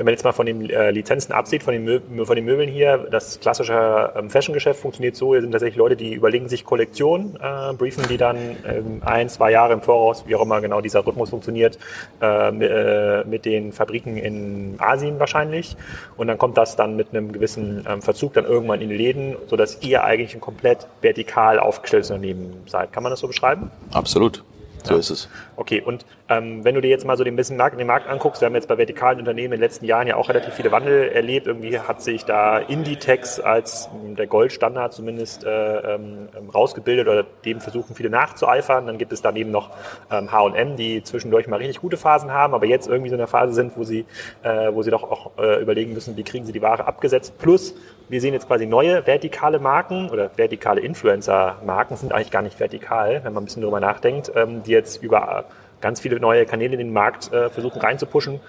wenn 0.00 0.06
man 0.06 0.14
jetzt 0.14 0.24
mal 0.24 0.32
von 0.32 0.46
den 0.46 0.70
äh, 0.70 0.90
Lizenzen 0.92 1.34
absieht, 1.34 1.62
von 1.62 1.74
den, 1.74 2.24
von 2.24 2.34
den 2.34 2.46
Möbeln 2.46 2.70
hier, 2.70 3.06
das 3.10 3.38
klassische 3.38 4.10
ähm, 4.16 4.30
Fashion-Geschäft 4.30 4.80
funktioniert 4.80 5.14
so, 5.14 5.32
hier 5.34 5.42
sind 5.42 5.52
tatsächlich 5.52 5.76
Leute, 5.76 5.94
die 5.94 6.14
überlegen 6.14 6.48
sich 6.48 6.64
Kollektionen, 6.64 7.36
äh, 7.36 7.74
briefen 7.74 8.04
die 8.08 8.16
dann 8.16 8.38
ähm, 8.66 9.02
ein, 9.04 9.28
zwei 9.28 9.50
Jahre 9.50 9.74
im 9.74 9.82
Voraus, 9.82 10.24
wie 10.26 10.34
auch 10.34 10.40
immer 10.40 10.62
genau 10.62 10.80
dieser 10.80 11.06
Rhythmus 11.06 11.28
funktioniert, 11.28 11.78
äh, 12.22 12.50
mit, 12.50 12.70
äh, 12.70 13.24
mit 13.26 13.44
den 13.44 13.74
Fabriken 13.74 14.16
in 14.16 14.76
Asien 14.78 15.20
wahrscheinlich. 15.20 15.76
Und 16.16 16.28
dann 16.28 16.38
kommt 16.38 16.56
das 16.56 16.76
dann 16.76 16.96
mit 16.96 17.08
einem 17.10 17.30
gewissen 17.30 17.84
ähm, 17.86 18.00
Verzug 18.00 18.32
dann 18.32 18.46
irgendwann 18.46 18.80
in 18.80 18.88
die 18.88 18.96
Läden, 18.96 19.36
sodass 19.48 19.82
ihr 19.82 20.02
eigentlich 20.02 20.32
ein 20.32 20.40
komplett 20.40 20.86
vertikal 21.02 21.58
aufgestelltes 21.58 22.10
Unternehmen 22.10 22.62
seid. 22.64 22.90
Kann 22.94 23.02
man 23.02 23.10
das 23.10 23.20
so 23.20 23.26
beschreiben? 23.26 23.70
Absolut. 23.92 24.42
So 24.84 24.94
ja. 24.94 25.00
ist 25.00 25.10
es. 25.10 25.28
Okay, 25.56 25.82
und 25.82 26.06
ähm, 26.28 26.64
wenn 26.64 26.74
du 26.74 26.80
dir 26.80 26.88
jetzt 26.88 27.04
mal 27.04 27.16
so 27.16 27.24
den 27.24 27.36
bisschen 27.36 27.56
Markt, 27.56 27.78
den 27.78 27.86
Markt 27.86 28.08
anguckst, 28.08 28.40
wir 28.40 28.46
haben 28.46 28.54
jetzt 28.54 28.68
bei 28.68 28.78
vertikalen 28.78 29.18
Unternehmen 29.18 29.52
in 29.52 29.58
den 29.58 29.60
letzten 29.60 29.84
Jahren 29.84 30.06
ja 30.06 30.16
auch 30.16 30.28
relativ 30.28 30.54
viele 30.54 30.72
Wandel 30.72 31.08
erlebt. 31.08 31.46
Irgendwie 31.46 31.78
hat 31.78 32.02
sich 32.02 32.24
da 32.24 32.58
Inditex 32.58 33.40
als 33.40 33.88
der 34.16 34.26
Goldstandard 34.26 34.92
zumindest 34.92 35.44
äh, 35.44 35.94
ähm, 35.94 36.28
rausgebildet 36.54 37.08
oder 37.08 37.24
dem 37.44 37.60
versuchen 37.60 37.94
viele 37.94 38.10
nachzueifern. 38.10 38.86
Dann 38.86 38.98
gibt 38.98 39.12
es 39.12 39.22
daneben 39.22 39.50
noch 39.50 39.70
ähm, 40.10 40.30
H&M, 40.30 40.76
die 40.76 41.02
zwischendurch 41.02 41.46
mal 41.46 41.56
richtig 41.56 41.80
gute 41.80 41.96
Phasen 41.96 42.32
haben, 42.32 42.54
aber 42.54 42.66
jetzt 42.66 42.88
irgendwie 42.88 43.10
so 43.10 43.14
in 43.14 43.20
der 43.20 43.26
Phase 43.26 43.52
sind, 43.52 43.76
wo 43.76 43.84
sie, 43.84 44.06
äh, 44.42 44.72
wo 44.72 44.82
sie 44.82 44.90
doch 44.90 45.02
auch 45.02 45.32
äh, 45.38 45.60
überlegen 45.60 45.92
müssen, 45.92 46.16
wie 46.16 46.22
kriegen 46.22 46.46
sie 46.46 46.52
die 46.52 46.62
Ware 46.62 46.86
abgesetzt. 46.86 47.38
Plus 47.38 47.74
wir 48.10 48.20
sehen 48.20 48.34
jetzt 48.34 48.48
quasi 48.48 48.66
neue 48.66 49.06
vertikale 49.06 49.60
Marken 49.60 50.10
oder 50.10 50.30
vertikale 50.36 50.80
Influencer-Marken 50.80 51.96
sind 51.96 52.12
eigentlich 52.12 52.32
gar 52.32 52.42
nicht 52.42 52.58
vertikal, 52.58 53.22
wenn 53.22 53.32
man 53.32 53.44
ein 53.44 53.46
bisschen 53.46 53.62
drüber 53.62 53.78
nachdenkt, 53.78 54.32
ähm, 54.34 54.64
die 54.64 54.72
jetzt 54.72 55.00
über 55.00 55.44
ganz 55.80 56.00
viele 56.00 56.18
neue 56.18 56.44
Kanäle 56.44 56.72
in 56.72 56.80
den 56.80 56.92
Markt 56.92 57.32
äh, 57.32 57.48
versuchen 57.50 57.80
reinzupuschen. 57.80 58.40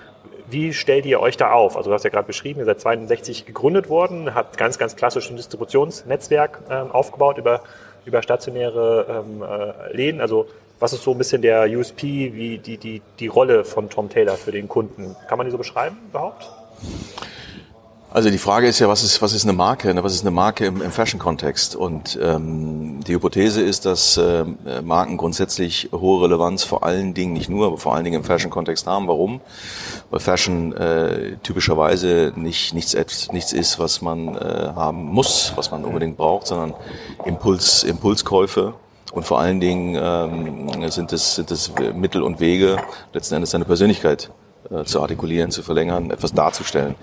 Wie 0.50 0.74
stellt 0.74 1.06
ihr 1.06 1.20
euch 1.20 1.38
da 1.38 1.52
auf? 1.52 1.78
Also 1.78 1.92
du 1.92 1.94
hast 1.94 2.04
ja 2.04 2.10
gerade 2.10 2.26
beschrieben, 2.26 2.60
ihr 2.60 2.66
seid 2.66 2.82
62 2.82 3.46
gegründet 3.46 3.88
worden, 3.88 4.34
habt 4.34 4.58
ganz, 4.58 4.80
ganz 4.80 4.96
klassisch 4.96 5.30
ein 5.30 5.38
Distributionsnetzwerk 5.38 6.60
ähm, 6.70 6.92
aufgebaut 6.92 7.38
über, 7.38 7.62
über 8.04 8.24
stationäre 8.24 9.24
ähm, 9.24 9.44
äh, 9.44 9.96
Läden. 9.96 10.22
Also 10.22 10.48
was 10.80 10.92
ist 10.94 11.04
so 11.04 11.12
ein 11.12 11.20
bisschen 11.20 11.44
der 11.44 11.70
USP, 11.70 12.34
wie 12.34 12.58
die, 12.58 12.78
die, 12.78 13.04
die 13.20 13.28
Rolle 13.28 13.64
von 13.64 13.92
Tom 13.92 14.10
Taylor 14.10 14.38
für 14.38 14.52
den 14.52 14.68
Kunden? 14.68 15.16
Kann 15.30 15.38
man 15.38 15.46
die 15.46 15.52
so 15.52 15.60
beschreiben 15.60 15.98
überhaupt? 16.10 16.50
Also 18.14 18.30
die 18.30 18.38
Frage 18.38 18.68
ist 18.68 18.80
ja, 18.80 18.90
was 18.90 19.04
ist, 19.04 19.22
was 19.22 19.32
ist 19.32 19.44
eine 19.44 19.54
Marke? 19.54 19.94
Ne? 19.94 20.04
Was 20.04 20.14
ist 20.14 20.24
eine 20.24 20.32
Marke 20.32 20.66
im, 20.66 20.82
im 20.82 20.92
Fashion-Kontext? 20.92 21.78
Und 21.78 22.20
ähm, 22.22 23.00
die 23.08 23.14
Hypothese 23.14 23.62
ist, 23.62 23.86
dass 23.86 24.18
äh, 24.18 24.44
Marken 24.84 25.16
grundsätzlich 25.16 25.88
hohe 25.94 26.26
Relevanz 26.26 26.66
vor 26.66 26.84
allen 26.84 27.14
Dingen, 27.14 27.32
nicht 27.32 27.50
nur, 27.50 27.68
aber 27.68 27.78
vor 27.78 27.96
allen 27.96 28.04
Dingen 28.04 28.18
im 28.18 28.26
Fashion-Kontext 28.26 28.86
haben. 28.86 29.08
Warum? 29.08 29.40
Weil 30.10 30.20
Fashion 30.20 30.74
äh, 30.74 31.38
typischerweise 31.42 32.34
nicht 32.36 32.74
nichts, 32.74 32.94
nichts 33.32 33.54
ist, 33.54 33.80
was 33.80 34.02
man 34.02 34.36
äh, 34.36 34.74
haben 34.76 35.06
muss, 35.06 35.54
was 35.56 35.72
man 35.72 35.86
unbedingt 35.86 36.18
braucht, 36.18 36.48
sondern 36.48 36.74
Impuls, 37.24 37.84
Impulskäufe. 37.84 38.74
Und 39.14 39.26
vor 39.26 39.40
allen 39.40 39.62
Dingen 39.62 39.98
ähm, 39.98 40.92
sind 40.92 41.14
es, 41.14 41.36
sind 41.36 41.50
es 41.50 41.72
Mittel 41.94 42.24
und 42.24 42.42
Wege, 42.42 42.76
letzten 43.14 43.36
Endes 43.36 43.52
seine 43.52 43.64
Persönlichkeit 43.64 44.32
äh, 44.70 44.84
zu 44.84 45.02
artikulieren, 45.02 45.50
zu 45.52 45.64
verlängern, 45.64 46.12
etwas 46.12 46.34
darzustellen. 46.34 46.96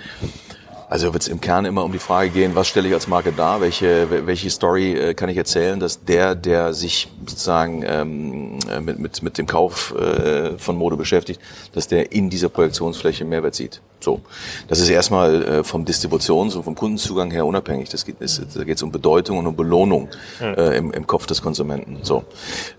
Also 0.90 1.12
wird 1.12 1.22
es 1.22 1.28
im 1.28 1.40
Kern 1.40 1.66
immer 1.66 1.84
um 1.84 1.92
die 1.92 1.98
Frage 1.98 2.30
gehen, 2.30 2.54
was 2.54 2.66
stelle 2.66 2.88
ich 2.88 2.94
als 2.94 3.08
Marke 3.08 3.30
dar, 3.32 3.60
welche, 3.60 4.26
welche 4.26 4.48
Story 4.48 4.94
äh, 4.94 5.14
kann 5.14 5.28
ich 5.28 5.36
erzählen, 5.36 5.78
dass 5.78 6.02
der, 6.02 6.34
der 6.34 6.72
sich 6.72 7.08
sozusagen 7.26 7.84
ähm, 7.86 8.58
äh, 8.70 8.80
mit, 8.80 8.98
mit, 8.98 9.22
mit 9.22 9.36
dem 9.36 9.46
Kauf 9.46 9.94
äh, 9.94 10.56
von 10.56 10.76
Mode 10.76 10.96
beschäftigt, 10.96 11.40
dass 11.74 11.88
der 11.88 12.12
in 12.12 12.30
dieser 12.30 12.48
Projektionsfläche 12.48 13.26
Mehrwert 13.26 13.54
sieht. 13.54 13.82
So, 14.00 14.22
das 14.68 14.80
ist 14.80 14.88
erstmal 14.88 15.42
äh, 15.42 15.64
vom 15.64 15.84
Distributions- 15.84 16.56
und 16.56 16.62
vom 16.62 16.74
Kundenzugang 16.74 17.30
her 17.32 17.44
unabhängig. 17.44 17.90
Das 17.90 18.06
geht, 18.06 18.20
ist, 18.20 18.40
da 18.54 18.64
geht 18.64 18.76
es 18.76 18.82
um 18.82 18.90
Bedeutung 18.90 19.38
und 19.38 19.46
um 19.46 19.56
Belohnung 19.56 20.08
äh, 20.40 20.78
im, 20.78 20.90
im 20.92 21.06
Kopf 21.06 21.26
des 21.26 21.42
Konsumenten. 21.42 21.98
So, 22.02 22.24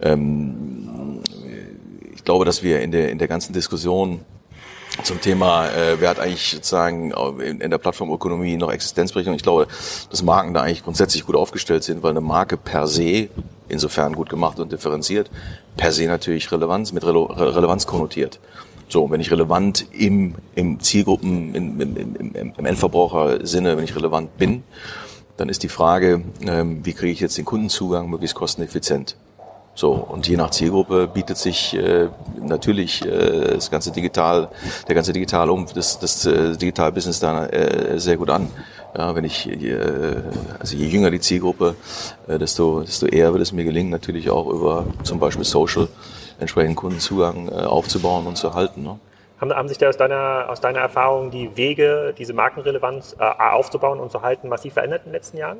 ähm, 0.01 1.19
ich 2.15 2.23
glaube, 2.23 2.45
dass 2.45 2.63
wir 2.63 2.81
in 2.81 2.91
der 2.91 3.11
in 3.11 3.19
der 3.19 3.27
ganzen 3.27 3.53
Diskussion 3.53 4.21
zum 5.03 5.21
Thema, 5.21 5.67
äh, 5.67 5.99
wer 5.99 6.09
hat 6.09 6.19
eigentlich 6.19 6.51
sozusagen 6.51 7.11
in, 7.39 7.61
in 7.61 7.71
der 7.71 7.77
Plattformökonomie 7.77 8.57
noch 8.57 8.71
Existenzberechtigung. 8.71 9.35
Ich 9.35 9.43
glaube, 9.43 9.67
dass 10.09 10.23
Marken 10.23 10.53
da 10.53 10.61
eigentlich 10.61 10.83
grundsätzlich 10.83 11.25
gut 11.25 11.35
aufgestellt 11.35 11.83
sind, 11.83 12.03
weil 12.03 12.11
eine 12.11 12.21
Marke 12.21 12.57
per 12.57 12.87
se, 12.87 13.29
insofern 13.67 14.13
gut 14.13 14.29
gemacht 14.29 14.59
und 14.59 14.71
differenziert, 14.71 15.29
per 15.77 15.91
se 15.91 16.05
natürlich 16.05 16.51
Relevanz, 16.51 16.91
mit 16.91 17.05
Rele 17.05 17.27
Relevanz 17.55 17.87
konnotiert. 17.87 18.39
So, 18.87 19.09
wenn 19.11 19.21
ich 19.21 19.29
relevant 19.29 19.85
im, 19.91 20.35
im 20.55 20.79
Zielgruppen, 20.79 21.53
im, 21.53 21.79
im, 21.79 21.95
im, 21.95 22.53
im 22.57 22.65
Endverbraucher-Sinne, 22.65 23.77
wenn 23.77 23.83
ich 23.83 23.95
relevant 23.95 24.37
bin, 24.37 24.63
dann 25.37 25.47
ist 25.47 25.61
die 25.63 25.69
Frage, 25.69 26.23
ähm, 26.41 26.83
wie 26.83 26.93
kriege 26.93 27.11
ich 27.11 27.19
jetzt 27.19 27.37
den 27.37 27.45
Kundenzugang 27.45 28.09
möglichst 28.09 28.35
kosteneffizient? 28.35 29.15
So, 29.79 29.93
und 29.93 30.27
je 30.27 30.35
nach 30.35 30.49
Zielgruppe 30.49 31.07
bietet 31.07 31.37
sich 31.37 31.73
äh, 31.73 32.09
natürlich 32.41 33.01
äh, 33.05 33.53
das 33.53 33.71
ganze 33.71 33.93
Digital, 33.93 34.49
der 34.89 34.93
ganze 34.93 35.13
Digital 35.13 35.49
um, 35.49 35.67
das, 35.73 35.97
das 35.99 36.25
äh, 36.25 36.57
Digital-Business 36.57 37.21
da 37.21 37.45
äh, 37.45 37.97
sehr 37.97 38.17
gut 38.17 38.29
an. 38.29 38.49
Ja, 38.97 39.15
wenn 39.15 39.23
ich, 39.23 39.47
äh, 39.49 40.17
also 40.59 40.75
je 40.75 40.85
jünger 40.85 41.11
die 41.11 41.21
Zielgruppe, 41.21 41.75
äh, 42.27 42.37
desto, 42.37 42.81
desto 42.81 43.05
eher 43.05 43.31
wird 43.31 43.41
es 43.41 43.53
mir 43.53 43.63
gelingen, 43.63 43.89
natürlich 43.89 44.29
auch 44.29 44.47
über 44.47 44.85
zum 45.03 45.17
Beispiel 45.17 45.45
Social 45.45 45.87
entsprechenden 46.41 46.75
Kundenzugang 46.75 47.47
äh, 47.47 47.63
aufzubauen 47.63 48.27
und 48.27 48.35
zu 48.35 48.53
halten. 48.53 48.83
Ne? 48.83 48.99
Haben, 49.39 49.53
haben 49.53 49.69
sich 49.69 49.77
da 49.77 49.87
aus 49.87 49.95
deiner, 49.95 50.47
aus 50.49 50.59
deiner 50.59 50.79
Erfahrung 50.79 51.31
die 51.31 51.55
Wege, 51.55 52.13
diese 52.17 52.33
Markenrelevanz 52.33 53.15
äh, 53.17 53.23
aufzubauen 53.23 54.01
und 54.01 54.11
zu 54.11 54.23
halten, 54.23 54.49
massiv 54.49 54.73
verändert 54.73 55.03
in 55.05 55.11
den 55.11 55.13
letzten 55.13 55.37
Jahren? 55.37 55.59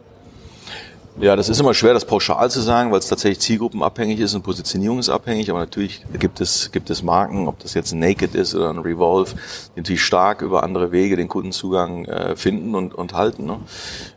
Ja, 1.18 1.36
das 1.36 1.50
ist 1.50 1.60
immer 1.60 1.74
schwer, 1.74 1.94
das 1.94 2.06
pauschal 2.06 2.50
zu 2.50 2.62
sagen, 2.62 2.92
weil 2.92 3.00
es 3.00 3.08
tatsächlich 3.08 3.40
zielgruppenabhängig 3.40 4.20
ist 4.22 4.36
und 4.36 4.44
positionierungsabhängig. 4.44 5.50
Aber 5.50 5.60
natürlich 5.60 6.02
gibt 6.18 6.40
es, 6.40 6.72
gibt 6.72 6.90
es 6.90 7.04
Marken, 7.04 7.48
ob 7.48 7.60
das 7.60 7.74
jetzt 7.74 7.92
ein 7.92 8.00
Naked 8.00 8.36
ist 8.36 8.56
oder 8.56 8.70
ein 8.70 8.78
Revolve, 8.78 9.36
die 9.76 9.82
natürlich 9.82 10.04
stark 10.04 10.42
über 10.42 10.64
andere 10.64 10.92
Wege 10.92 11.18
den 11.18 11.28
Kundenzugang 11.28 12.06
äh, 12.06 12.36
finden 12.38 12.74
und, 12.74 12.94
und 12.96 13.14
halten. 13.14 13.46
Ne? 13.46 13.60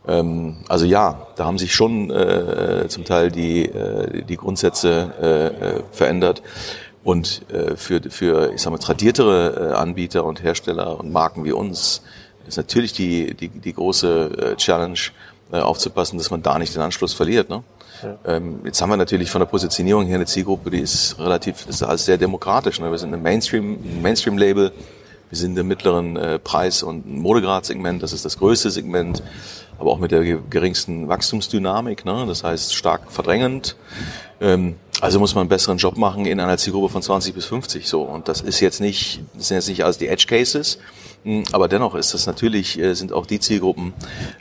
Ähm, 0.07 0.57
also 0.69 0.85
ja, 0.85 1.27
da 1.35 1.43
haben 1.45 1.57
sich 1.57 1.73
schon 1.75 2.09
äh, 2.09 2.85
zum 2.87 3.03
Teil 3.03 3.31
die, 3.31 3.65
äh, 3.65 4.23
die 4.23 4.37
Grundsätze 4.37 5.13
äh, 5.21 5.77
äh 5.77 5.83
verändert. 5.91 6.41
Und 7.03 7.41
äh, 7.51 7.75
für, 7.75 7.99
für 8.09 8.53
ich 8.53 8.61
sag 8.61 8.71
mal, 8.71 8.77
tradiertere 8.77 9.71
äh, 9.71 9.73
Anbieter 9.73 10.23
und 10.23 10.41
Hersteller 10.41 10.99
und 10.99 11.11
Marken 11.11 11.43
wie 11.43 11.51
uns 11.51 12.01
ist 12.47 12.57
natürlich 12.57 12.93
die, 12.93 13.33
die, 13.33 13.49
die 13.49 13.73
große 13.73 14.53
äh, 14.53 14.55
Challenge, 14.55 14.93
äh, 14.93 15.32
aufzupassen, 15.59 16.17
dass 16.17 16.31
man 16.31 16.41
da 16.41 16.57
nicht 16.57 16.73
den 16.75 16.81
Anschluss 16.81 17.13
verliert. 17.13 17.49
Ne? 17.49 17.63
Ja. 18.01 18.17
Ähm, 18.25 18.61
jetzt 18.65 18.81
haben 18.81 18.89
wir 18.89 18.97
natürlich 18.97 19.29
von 19.29 19.39
der 19.39 19.45
Positionierung 19.45 20.05
her 20.05 20.15
eine 20.15 20.25
Zielgruppe, 20.25 20.69
die 20.71 20.79
ist 20.79 21.17
relativ, 21.19 21.65
das 21.65 21.75
ist 21.75 21.83
alles 21.83 22.05
sehr 22.05 22.17
demokratisch. 22.17 22.79
Ne? 22.79 22.89
Wir 22.89 22.97
sind 22.97 23.13
ein 23.13 23.21
Mainstream, 23.21 23.77
Mainstream-Label, 24.01 24.71
wir 25.29 25.37
sind 25.37 25.57
im 25.57 25.67
mittleren 25.67 26.15
äh, 26.17 26.39
Preis- 26.39 26.83
und 26.83 27.07
Modegrad-Segment, 27.07 28.03
das 28.03 28.13
ist 28.13 28.25
das 28.25 28.37
größte 28.37 28.69
Segment, 28.71 29.23
aber 29.79 29.91
auch 29.91 29.99
mit 29.99 30.11
der 30.11 30.23
geringsten 30.23 31.07
Wachstumsdynamik, 31.07 32.05
ne? 32.05 32.25
das 32.27 32.43
heißt 32.43 32.75
stark 32.75 33.11
verdrängend. 33.11 33.75
Ähm, 34.41 34.75
also 35.01 35.19
muss 35.19 35.35
man 35.35 35.41
einen 35.41 35.49
besseren 35.49 35.77
Job 35.77 35.97
machen 35.97 36.25
in 36.25 36.39
einer 36.39 36.57
Zielgruppe 36.57 36.89
von 36.89 37.01
20 37.01 37.33
bis 37.33 37.45
50 37.45 37.89
so. 37.89 38.03
Und 38.03 38.27
das 38.27 38.41
ist 38.41 38.59
jetzt 38.59 38.79
nicht, 38.79 39.21
das 39.33 39.47
sind 39.47 39.55
jetzt 39.55 39.67
nicht 39.67 39.83
alles 39.83 39.97
die 39.97 40.07
Edge 40.07 40.25
Cases, 40.27 40.77
aber 41.51 41.67
dennoch 41.67 41.95
ist 41.95 42.13
das 42.13 42.27
natürlich, 42.27 42.79
äh, 42.79 42.93
sind 42.93 43.13
auch 43.13 43.25
die 43.25 43.39
Zielgruppen 43.39 43.93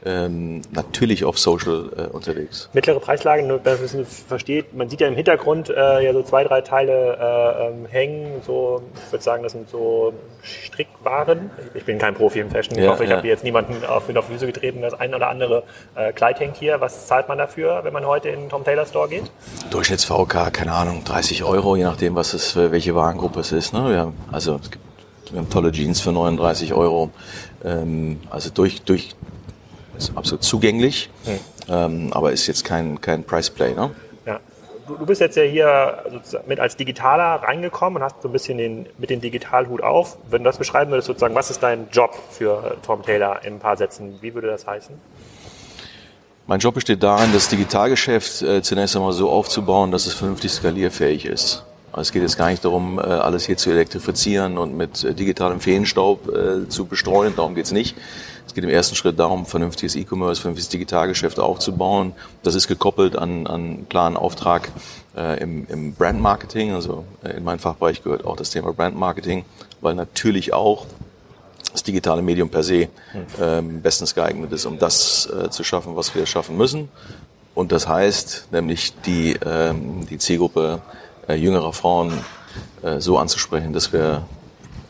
ähm, 0.04 0.62
natürlich 0.72 1.24
auf 1.24 1.38
Social 1.38 1.90
äh, 1.96 2.14
unterwegs. 2.14 2.68
Mittlere 2.72 2.98
Preislage, 2.98 3.44
nur 3.44 3.60
man 3.64 3.74
es 3.74 4.22
versteht, 4.26 4.74
man 4.74 4.88
sieht 4.88 5.00
ja 5.00 5.06
im 5.06 5.14
Hintergrund 5.14 5.70
äh, 5.70 6.04
ja 6.04 6.12
so 6.12 6.22
zwei, 6.22 6.44
drei 6.44 6.60
Teile 6.60 7.16
äh, 7.20 7.68
ähm, 7.68 7.86
hängen, 7.86 8.42
so, 8.46 8.82
ich 9.06 9.12
würde 9.12 9.22
sagen, 9.22 9.42
das 9.42 9.52
sind 9.52 9.68
so 9.68 10.12
Strickwaren. 10.42 11.50
Ich 11.74 11.84
bin 11.84 11.98
kein 11.98 12.14
Profi 12.14 12.40
im 12.40 12.50
Fashion, 12.50 12.76
ich 12.76 12.84
ja, 12.84 12.90
hoffe, 12.90 13.04
ich 13.04 13.10
ja. 13.10 13.18
habe 13.18 13.28
jetzt 13.28 13.44
niemanden 13.44 13.84
auf, 13.84 14.08
auf 14.08 14.26
die 14.26 14.32
Füße 14.32 14.46
getreten, 14.46 14.82
das 14.82 14.94
ein 14.94 15.14
oder 15.14 15.28
andere 15.28 15.62
äh, 15.94 16.12
Kleid 16.12 16.40
hängt 16.40 16.56
hier. 16.56 16.80
Was 16.80 17.06
zahlt 17.06 17.28
man 17.28 17.38
dafür, 17.38 17.84
wenn 17.84 17.92
man 17.92 18.06
heute 18.06 18.28
in 18.28 18.40
den 18.40 18.48
Tom 18.48 18.64
Taylor 18.64 18.86
Store 18.86 19.08
geht? 19.08 19.30
Durchschnitts-VK, 19.70 20.50
keine 20.52 20.72
Ahnung, 20.72 21.04
30 21.04 21.44
Euro, 21.44 21.76
je 21.76 21.84
nachdem, 21.84 22.16
was 22.16 22.34
es, 22.34 22.56
welche 22.56 22.94
Warengruppe 22.94 23.40
es 23.40 23.52
ist. 23.52 23.72
Ne? 23.72 23.88
Wir 23.88 24.12
also 24.32 24.58
es 24.62 24.70
gibt 24.70 24.91
wir 25.30 25.38
haben 25.38 25.50
tolle 25.50 25.72
Jeans 25.72 26.00
für 26.00 26.12
39 26.12 26.74
Euro. 26.74 27.10
Ähm, 27.64 28.20
also 28.30 28.50
durch, 28.50 28.82
durch 28.82 29.14
ist 29.96 30.16
absolut 30.16 30.42
zugänglich, 30.42 31.10
hm. 31.24 31.40
ähm, 31.68 32.12
aber 32.12 32.32
ist 32.32 32.46
jetzt 32.46 32.64
kein, 32.64 33.00
kein 33.00 33.24
Price 33.24 33.50
Play. 33.50 33.74
Ne? 33.74 33.90
Ja. 34.26 34.40
Du, 34.86 34.96
du 34.96 35.06
bist 35.06 35.20
jetzt 35.20 35.36
ja 35.36 35.44
hier 35.44 36.04
mit 36.46 36.58
als 36.58 36.76
Digitaler 36.76 37.42
reingekommen 37.42 38.02
und 38.02 38.04
hast 38.04 38.22
so 38.22 38.28
ein 38.28 38.32
bisschen 38.32 38.58
den, 38.58 38.86
mit 38.98 39.10
dem 39.10 39.20
Digitalhut 39.20 39.82
auf. 39.82 40.18
Wenn 40.28 40.42
du 40.42 40.48
das 40.48 40.58
beschreiben 40.58 40.90
würdest, 40.90 41.06
sozusagen, 41.06 41.34
was 41.34 41.50
ist 41.50 41.62
dein 41.62 41.88
Job 41.92 42.16
für 42.30 42.76
Tom 42.84 43.02
Taylor 43.02 43.44
in 43.44 43.54
ein 43.54 43.60
paar 43.60 43.76
Sätzen? 43.76 44.18
Wie 44.20 44.34
würde 44.34 44.48
das 44.48 44.66
heißen? 44.66 44.94
Mein 46.46 46.58
Job 46.58 46.74
besteht 46.74 47.02
darin, 47.02 47.32
das 47.32 47.48
Digitalgeschäft 47.48 48.42
äh, 48.42 48.62
zunächst 48.62 48.96
einmal 48.96 49.12
so 49.12 49.30
aufzubauen, 49.30 49.92
dass 49.92 50.06
es 50.06 50.14
vernünftig 50.14 50.50
skalierfähig 50.50 51.24
ist. 51.24 51.64
Es 51.94 52.10
geht 52.10 52.22
jetzt 52.22 52.38
gar 52.38 52.48
nicht 52.48 52.64
darum, 52.64 52.98
äh, 52.98 53.02
alles 53.02 53.44
hier 53.44 53.58
zu 53.58 53.70
elektrifizieren 53.70 54.56
und 54.56 54.74
mit 54.74 55.04
äh, 55.04 55.14
digitalem 55.14 55.60
Feenstaub 55.60 56.28
äh, 56.28 56.68
zu 56.68 56.86
bestreuen. 56.86 57.34
Darum 57.36 57.54
geht's 57.54 57.70
nicht. 57.70 57.96
Es 58.46 58.54
geht 58.54 58.64
im 58.64 58.70
ersten 58.70 58.96
Schritt 58.96 59.18
darum, 59.18 59.44
vernünftiges 59.44 59.94
E-Commerce, 59.94 60.40
vernünftiges 60.40 60.70
Digitalgeschäft 60.70 61.38
aufzubauen. 61.38 62.12
Das 62.42 62.54
ist 62.54 62.66
gekoppelt 62.66 63.16
an, 63.16 63.46
an 63.46 63.54
einen 63.54 63.88
klaren 63.88 64.16
Auftrag 64.16 64.72
im, 65.14 65.66
im 65.68 65.94
Brandmarketing. 65.94 66.72
Also 66.72 67.04
in 67.22 67.44
meinen 67.44 67.60
Fachbereich 67.60 68.02
gehört 68.02 68.24
auch 68.26 68.36
das 68.36 68.50
Thema 68.50 68.72
Brandmarketing, 68.72 69.44
weil 69.80 69.94
natürlich 69.94 70.52
auch 70.52 70.86
das 71.70 71.84
digitale 71.84 72.20
Medium 72.20 72.48
per 72.48 72.64
se 72.64 72.88
ähm, 73.40 73.80
bestens 73.80 74.14
geeignet 74.14 74.52
ist, 74.52 74.66
um 74.66 74.78
das 74.78 75.32
zu 75.50 75.62
schaffen, 75.62 75.94
was 75.94 76.14
wir 76.14 76.26
schaffen 76.26 76.56
müssen. 76.56 76.88
Und 77.54 77.70
das 77.72 77.86
heißt 77.86 78.48
nämlich 78.50 78.92
die, 79.06 79.38
ähm, 79.44 80.06
die 80.10 80.18
Zielgruppe 80.18 80.80
äh, 81.28 81.34
jüngerer 81.34 81.72
Frauen 81.72 82.12
äh, 82.82 83.00
so 83.00 83.18
anzusprechen, 83.18 83.72
dass 83.72 83.92
wir 83.92 84.26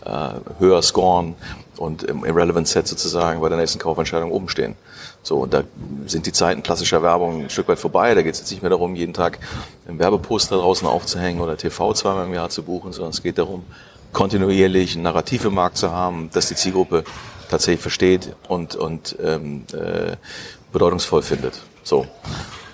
äh, 0.04 0.28
höher 0.58 0.82
scoren 0.82 1.34
und 1.76 2.02
im 2.02 2.24
Irrelevant 2.24 2.68
Set 2.68 2.86
sozusagen 2.86 3.40
bei 3.40 3.48
der 3.48 3.58
nächsten 3.58 3.78
Kaufentscheidung 3.78 4.30
oben 4.30 4.48
stehen. 4.48 4.76
So, 5.22 5.38
und 5.38 5.54
da 5.54 5.62
sind 6.06 6.26
die 6.26 6.32
Zeiten 6.32 6.62
klassischer 6.62 7.02
Werbung 7.02 7.44
ein 7.44 7.50
Stück 7.50 7.68
weit 7.68 7.78
vorbei. 7.78 8.14
Da 8.14 8.22
geht 8.22 8.34
es 8.34 8.40
jetzt 8.40 8.50
nicht 8.50 8.62
mehr 8.62 8.70
darum, 8.70 8.96
jeden 8.96 9.14
Tag 9.14 9.38
ein 9.86 9.98
Werbeposter 9.98 10.56
draußen 10.56 10.86
aufzuhängen 10.86 11.40
oder 11.40 11.56
TV 11.56 11.92
zweimal 11.94 12.26
im 12.26 12.34
Jahr 12.34 12.50
zu 12.50 12.62
buchen, 12.62 12.92
sondern 12.92 13.10
es 13.10 13.22
geht 13.22 13.38
darum, 13.38 13.64
kontinuierlich 14.12 14.96
ein 14.96 15.02
Narrativ 15.02 15.44
im 15.44 15.54
Markt 15.54 15.78
zu 15.78 15.90
haben, 15.90 16.28
dass 16.32 16.48
die 16.48 16.56
Zielgruppe 16.56 17.04
tatsächlich 17.50 17.80
versteht 17.80 18.34
und, 18.48 18.74
und 18.74 19.16
ähm, 19.22 19.64
äh, 19.72 20.16
bedeutungsvoll 20.72 21.22
findet. 21.22 21.60
So. 21.82 22.06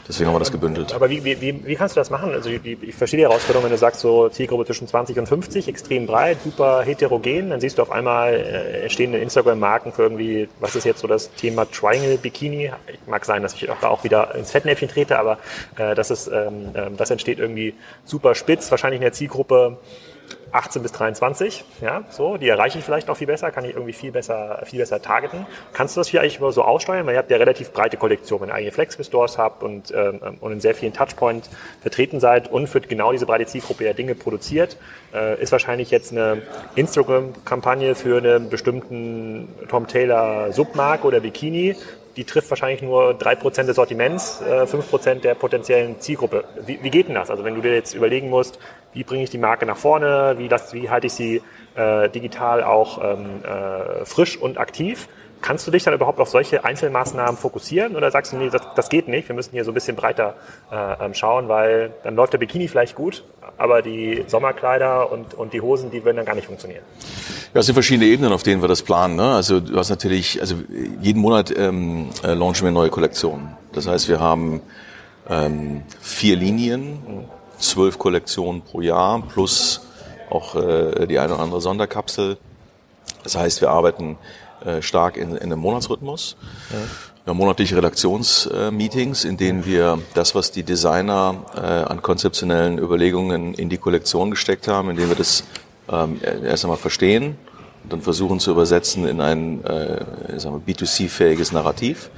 Deswegen 0.08 0.28
haben 0.28 0.34
wir 0.36 0.38
das 0.38 0.50
gebündelt. 0.50 0.94
Aber 0.94 1.10
wie, 1.10 1.22
wie, 1.22 1.66
wie 1.66 1.74
kannst 1.74 1.94
du 1.94 2.00
das 2.00 2.08
machen? 2.08 2.32
Also 2.32 2.48
ich, 2.48 2.64
ich 2.64 2.94
verstehe 2.94 3.18
die 3.18 3.24
Herausforderung, 3.24 3.64
wenn 3.64 3.72
du 3.72 3.78
sagst, 3.78 4.00
so 4.00 4.30
Zielgruppe 4.30 4.64
zwischen 4.64 4.88
20 4.88 5.18
und 5.18 5.28
50, 5.28 5.68
extrem 5.68 6.06
breit, 6.06 6.38
super 6.42 6.82
heterogen, 6.82 7.50
dann 7.50 7.60
siehst 7.60 7.76
du 7.76 7.82
auf 7.82 7.92
einmal 7.92 8.32
äh, 8.32 8.82
entstehende 8.82 9.18
Instagram-Marken 9.18 9.92
für 9.92 10.04
irgendwie, 10.04 10.48
was 10.60 10.74
ist 10.76 10.84
jetzt 10.84 11.00
so 11.00 11.08
das 11.08 11.30
Thema 11.34 11.70
Triangle 11.70 12.16
Bikini? 12.16 12.70
Mag 13.06 13.26
sein, 13.26 13.42
dass 13.42 13.52
ich 13.52 13.68
auch 13.68 13.80
da 13.82 13.88
auch 13.88 14.02
wieder 14.02 14.34
ins 14.34 14.50
Fettnäpfchen 14.50 14.88
trete, 14.88 15.18
aber 15.18 15.38
äh, 15.76 15.94
das 15.94 16.10
ist, 16.10 16.28
ähm, 16.28 16.70
äh, 16.72 16.90
das 16.96 17.10
entsteht 17.10 17.38
irgendwie 17.38 17.74
super 18.06 18.34
spitz, 18.34 18.70
wahrscheinlich 18.70 18.98
in 18.98 19.02
der 19.02 19.12
Zielgruppe 19.12 19.76
18 20.52 20.82
bis 20.82 20.92
23, 20.92 21.64
ja, 21.80 22.04
so, 22.10 22.36
die 22.36 22.48
erreiche 22.48 22.78
ich 22.78 22.84
vielleicht 22.84 23.10
auch 23.10 23.16
viel 23.16 23.26
besser, 23.26 23.50
kann 23.50 23.64
ich 23.64 23.72
irgendwie 23.74 23.92
viel 23.92 24.12
besser, 24.12 24.62
viel 24.64 24.78
besser 24.78 25.02
targeten. 25.02 25.46
Kannst 25.72 25.96
du 25.96 26.00
das 26.00 26.08
hier 26.08 26.20
eigentlich 26.20 26.38
immer 26.38 26.52
so 26.52 26.62
aussteuern? 26.62 27.06
Weil 27.06 27.14
ihr 27.14 27.18
habt 27.18 27.30
ja 27.30 27.36
relativ 27.36 27.72
breite 27.72 27.96
Kollektion, 27.96 28.40
wenn 28.40 28.48
ihr 28.48 28.54
eigene 28.54 28.72
Flexible-Stores 28.72 29.38
habt 29.38 29.62
und, 29.62 29.92
ähm, 29.94 30.20
und 30.40 30.52
in 30.52 30.60
sehr 30.60 30.74
vielen 30.74 30.92
Touchpoints 30.92 31.50
vertreten 31.80 32.20
seid 32.20 32.50
und 32.50 32.66
für 32.68 32.80
genau 32.80 33.12
diese 33.12 33.26
breite 33.26 33.46
Zielgruppe 33.46 33.84
ja 33.84 33.92
Dinge 33.92 34.14
produziert, 34.14 34.76
äh, 35.14 35.40
ist 35.40 35.52
wahrscheinlich 35.52 35.90
jetzt 35.90 36.12
eine 36.12 36.42
Instagram-Kampagne 36.76 37.94
für 37.94 38.18
einen 38.18 38.48
bestimmten 38.48 39.48
Tom 39.68 39.86
Taylor 39.86 40.52
Submarke 40.52 41.06
oder 41.06 41.20
Bikini 41.20 41.76
die 42.18 42.24
trifft 42.24 42.50
wahrscheinlich 42.50 42.82
nur 42.82 43.14
drei 43.14 43.36
Prozent 43.36 43.68
des 43.68 43.76
Sortiments, 43.76 44.42
äh, 44.42 44.66
fünf 44.66 44.90
Prozent 44.90 45.22
der 45.22 45.36
potenziellen 45.36 46.00
Zielgruppe. 46.00 46.42
Wie, 46.66 46.82
wie, 46.82 46.90
geht 46.90 47.06
denn 47.06 47.14
das? 47.14 47.30
Also 47.30 47.44
wenn 47.44 47.54
du 47.54 47.60
dir 47.60 47.72
jetzt 47.72 47.94
überlegen 47.94 48.28
musst, 48.28 48.58
wie 48.92 49.04
bringe 49.04 49.22
ich 49.22 49.30
die 49.30 49.38
Marke 49.38 49.66
nach 49.66 49.76
vorne, 49.76 50.34
wie, 50.36 50.48
das, 50.48 50.74
wie 50.74 50.90
halte 50.90 51.06
ich 51.06 51.12
sie 51.12 51.42
äh, 51.76 52.08
digital 52.08 52.64
auch 52.64 52.98
ähm, 53.00 53.44
äh, 53.44 54.04
frisch 54.04 54.36
und 54.36 54.58
aktiv, 54.58 55.08
kannst 55.40 55.66
du 55.66 55.70
dich 55.70 55.84
dann 55.84 55.94
überhaupt 55.94 56.20
auf 56.20 56.28
solche 56.28 56.64
Einzelmaßnahmen 56.64 57.36
fokussieren 57.36 57.96
oder 57.96 58.10
sagst 58.10 58.32
du, 58.32 58.36
nee, 58.36 58.50
das, 58.50 58.62
das 58.74 58.88
geht 58.88 59.08
nicht, 59.08 59.28
wir 59.28 59.34
müssen 59.34 59.52
hier 59.52 59.64
so 59.64 59.70
ein 59.70 59.74
bisschen 59.74 59.96
breiter 59.96 60.34
äh, 60.70 61.04
ähm, 61.04 61.14
schauen, 61.14 61.48
weil 61.48 61.92
dann 62.02 62.16
läuft 62.16 62.32
der 62.32 62.38
Bikini 62.38 62.68
vielleicht 62.68 62.94
gut, 62.94 63.24
aber 63.56 63.82
die 63.82 64.24
Sommerkleider 64.26 65.10
und, 65.10 65.34
und 65.34 65.52
die 65.52 65.60
Hosen, 65.60 65.90
die 65.90 66.04
würden 66.04 66.16
dann 66.16 66.26
gar 66.26 66.34
nicht 66.34 66.46
funktionieren. 66.46 66.82
Ja, 67.54 67.60
es 67.60 67.66
sind 67.66 67.74
verschiedene 67.74 68.06
Ebenen, 68.06 68.32
auf 68.32 68.42
denen 68.42 68.62
wir 68.62 68.68
das 68.68 68.82
planen. 68.82 69.16
Ne? 69.16 69.34
Also 69.34 69.60
du 69.60 69.76
hast 69.76 69.90
natürlich, 69.90 70.40
also 70.40 70.56
jeden 71.00 71.20
Monat 71.20 71.52
ähm, 71.56 72.10
äh, 72.22 72.34
launchen 72.34 72.64
wir 72.64 72.72
neue 72.72 72.90
Kollektionen. 72.90 73.56
Das 73.72 73.86
heißt, 73.86 74.08
wir 74.08 74.20
haben 74.20 74.60
ähm, 75.28 75.82
vier 76.00 76.36
Linien, 76.36 77.26
zwölf 77.58 77.98
Kollektionen 77.98 78.62
pro 78.62 78.80
Jahr 78.80 79.22
plus 79.22 79.86
auch 80.30 80.54
äh, 80.54 81.06
die 81.06 81.18
eine 81.18 81.34
oder 81.34 81.42
andere 81.42 81.60
Sonderkapsel. 81.60 82.38
Das 83.22 83.36
heißt, 83.36 83.60
wir 83.60 83.70
arbeiten 83.70 84.18
äh, 84.64 84.82
stark 84.82 85.16
in, 85.16 85.30
in 85.30 85.36
einem 85.36 85.60
Monatsrhythmus. 85.60 86.36
Ja. 86.70 86.76
Wir 87.24 87.32
haben 87.32 87.38
monatliche 87.38 87.76
Redaktionsmeetings, 87.76 89.24
in 89.24 89.36
denen 89.36 89.66
wir 89.66 89.98
das, 90.14 90.34
was 90.34 90.50
die 90.50 90.62
Designer 90.62 91.44
äh, 91.54 91.60
an 91.60 92.00
konzeptionellen 92.00 92.78
Überlegungen 92.78 93.52
in 93.52 93.68
die 93.68 93.76
Kollektion 93.76 94.30
gesteckt 94.30 94.66
haben, 94.66 94.88
indem 94.88 95.10
wir 95.10 95.16
das 95.16 95.44
ähm, 95.90 96.20
erst 96.22 96.64
einmal 96.64 96.78
verstehen 96.78 97.36
und 97.82 97.92
dann 97.92 98.00
versuchen 98.00 98.40
zu 98.40 98.50
übersetzen 98.50 99.06
in 99.06 99.20
ein 99.20 99.62
äh, 99.64 100.00
B2C-fähiges 100.38 101.52
Narrativ. 101.52 102.10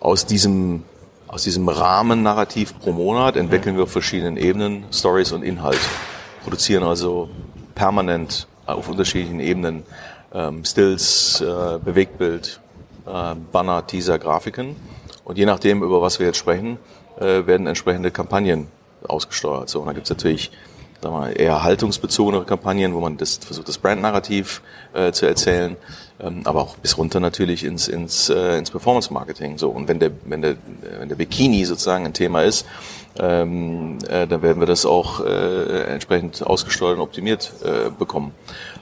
Aus 0.00 0.26
diesem, 0.26 0.84
aus 1.26 1.42
diesem 1.42 1.68
Rahmennarrativ 1.68 2.78
pro 2.78 2.92
Monat 2.92 3.36
entwickeln 3.36 3.76
wir 3.76 3.84
auf 3.84 3.90
verschiedenen 3.90 4.36
Ebenen 4.36 4.84
Stories 4.92 5.32
und 5.32 5.42
Inhalt. 5.42 5.80
Produzieren 6.44 6.84
also 6.84 7.28
permanent 7.74 8.46
auf 8.66 8.88
unterschiedlichen 8.88 9.40
Ebenen 9.40 9.82
ähm, 10.36 10.64
Stills, 10.64 11.40
äh, 11.40 11.78
Bewegtbild, 11.82 12.60
äh, 13.06 13.34
Banner, 13.52 13.86
Teaser, 13.86 14.18
Grafiken. 14.18 14.76
Und 15.24 15.38
je 15.38 15.46
nachdem, 15.46 15.82
über 15.82 16.02
was 16.02 16.18
wir 16.18 16.26
jetzt 16.26 16.38
sprechen, 16.38 16.78
äh, 17.18 17.46
werden 17.46 17.66
entsprechende 17.66 18.10
Kampagnen 18.10 18.68
ausgesteuert. 19.08 19.68
So, 19.68 19.80
und 19.80 19.86
da 19.86 19.92
gibt's 19.92 20.10
natürlich 20.10 20.50
sagen 21.02 21.14
wir, 21.14 21.36
eher 21.36 21.62
haltungsbezogenere 21.62 22.44
Kampagnen, 22.44 22.94
wo 22.94 23.00
man 23.00 23.16
das 23.16 23.36
versucht, 23.36 23.68
das 23.68 23.78
Brandnarrativ 23.78 24.62
äh, 24.92 25.12
zu 25.12 25.26
erzählen, 25.26 25.76
ähm, 26.20 26.42
aber 26.44 26.62
auch 26.62 26.76
bis 26.76 26.96
runter 26.98 27.20
natürlich 27.20 27.64
ins, 27.64 27.88
ins, 27.88 28.28
äh, 28.30 28.58
ins 28.58 28.70
Performance-Marketing. 28.70 29.58
So, 29.58 29.70
und 29.70 29.88
wenn 29.88 29.98
der, 29.98 30.10
wenn, 30.24 30.42
der, 30.42 30.56
wenn 30.98 31.08
der 31.08 31.16
Bikini 31.16 31.64
sozusagen 31.64 32.06
ein 32.06 32.14
Thema 32.14 32.42
ist, 32.42 32.66
ähm, 33.18 33.98
äh, 34.08 34.26
dann 34.26 34.42
werden 34.42 34.60
wir 34.60 34.66
das 34.66 34.86
auch 34.86 35.24
äh, 35.24 35.84
entsprechend 35.84 36.46
ausgesteuert 36.46 36.96
und 36.96 37.02
optimiert 37.02 37.52
äh, 37.64 37.90
bekommen. 37.90 38.32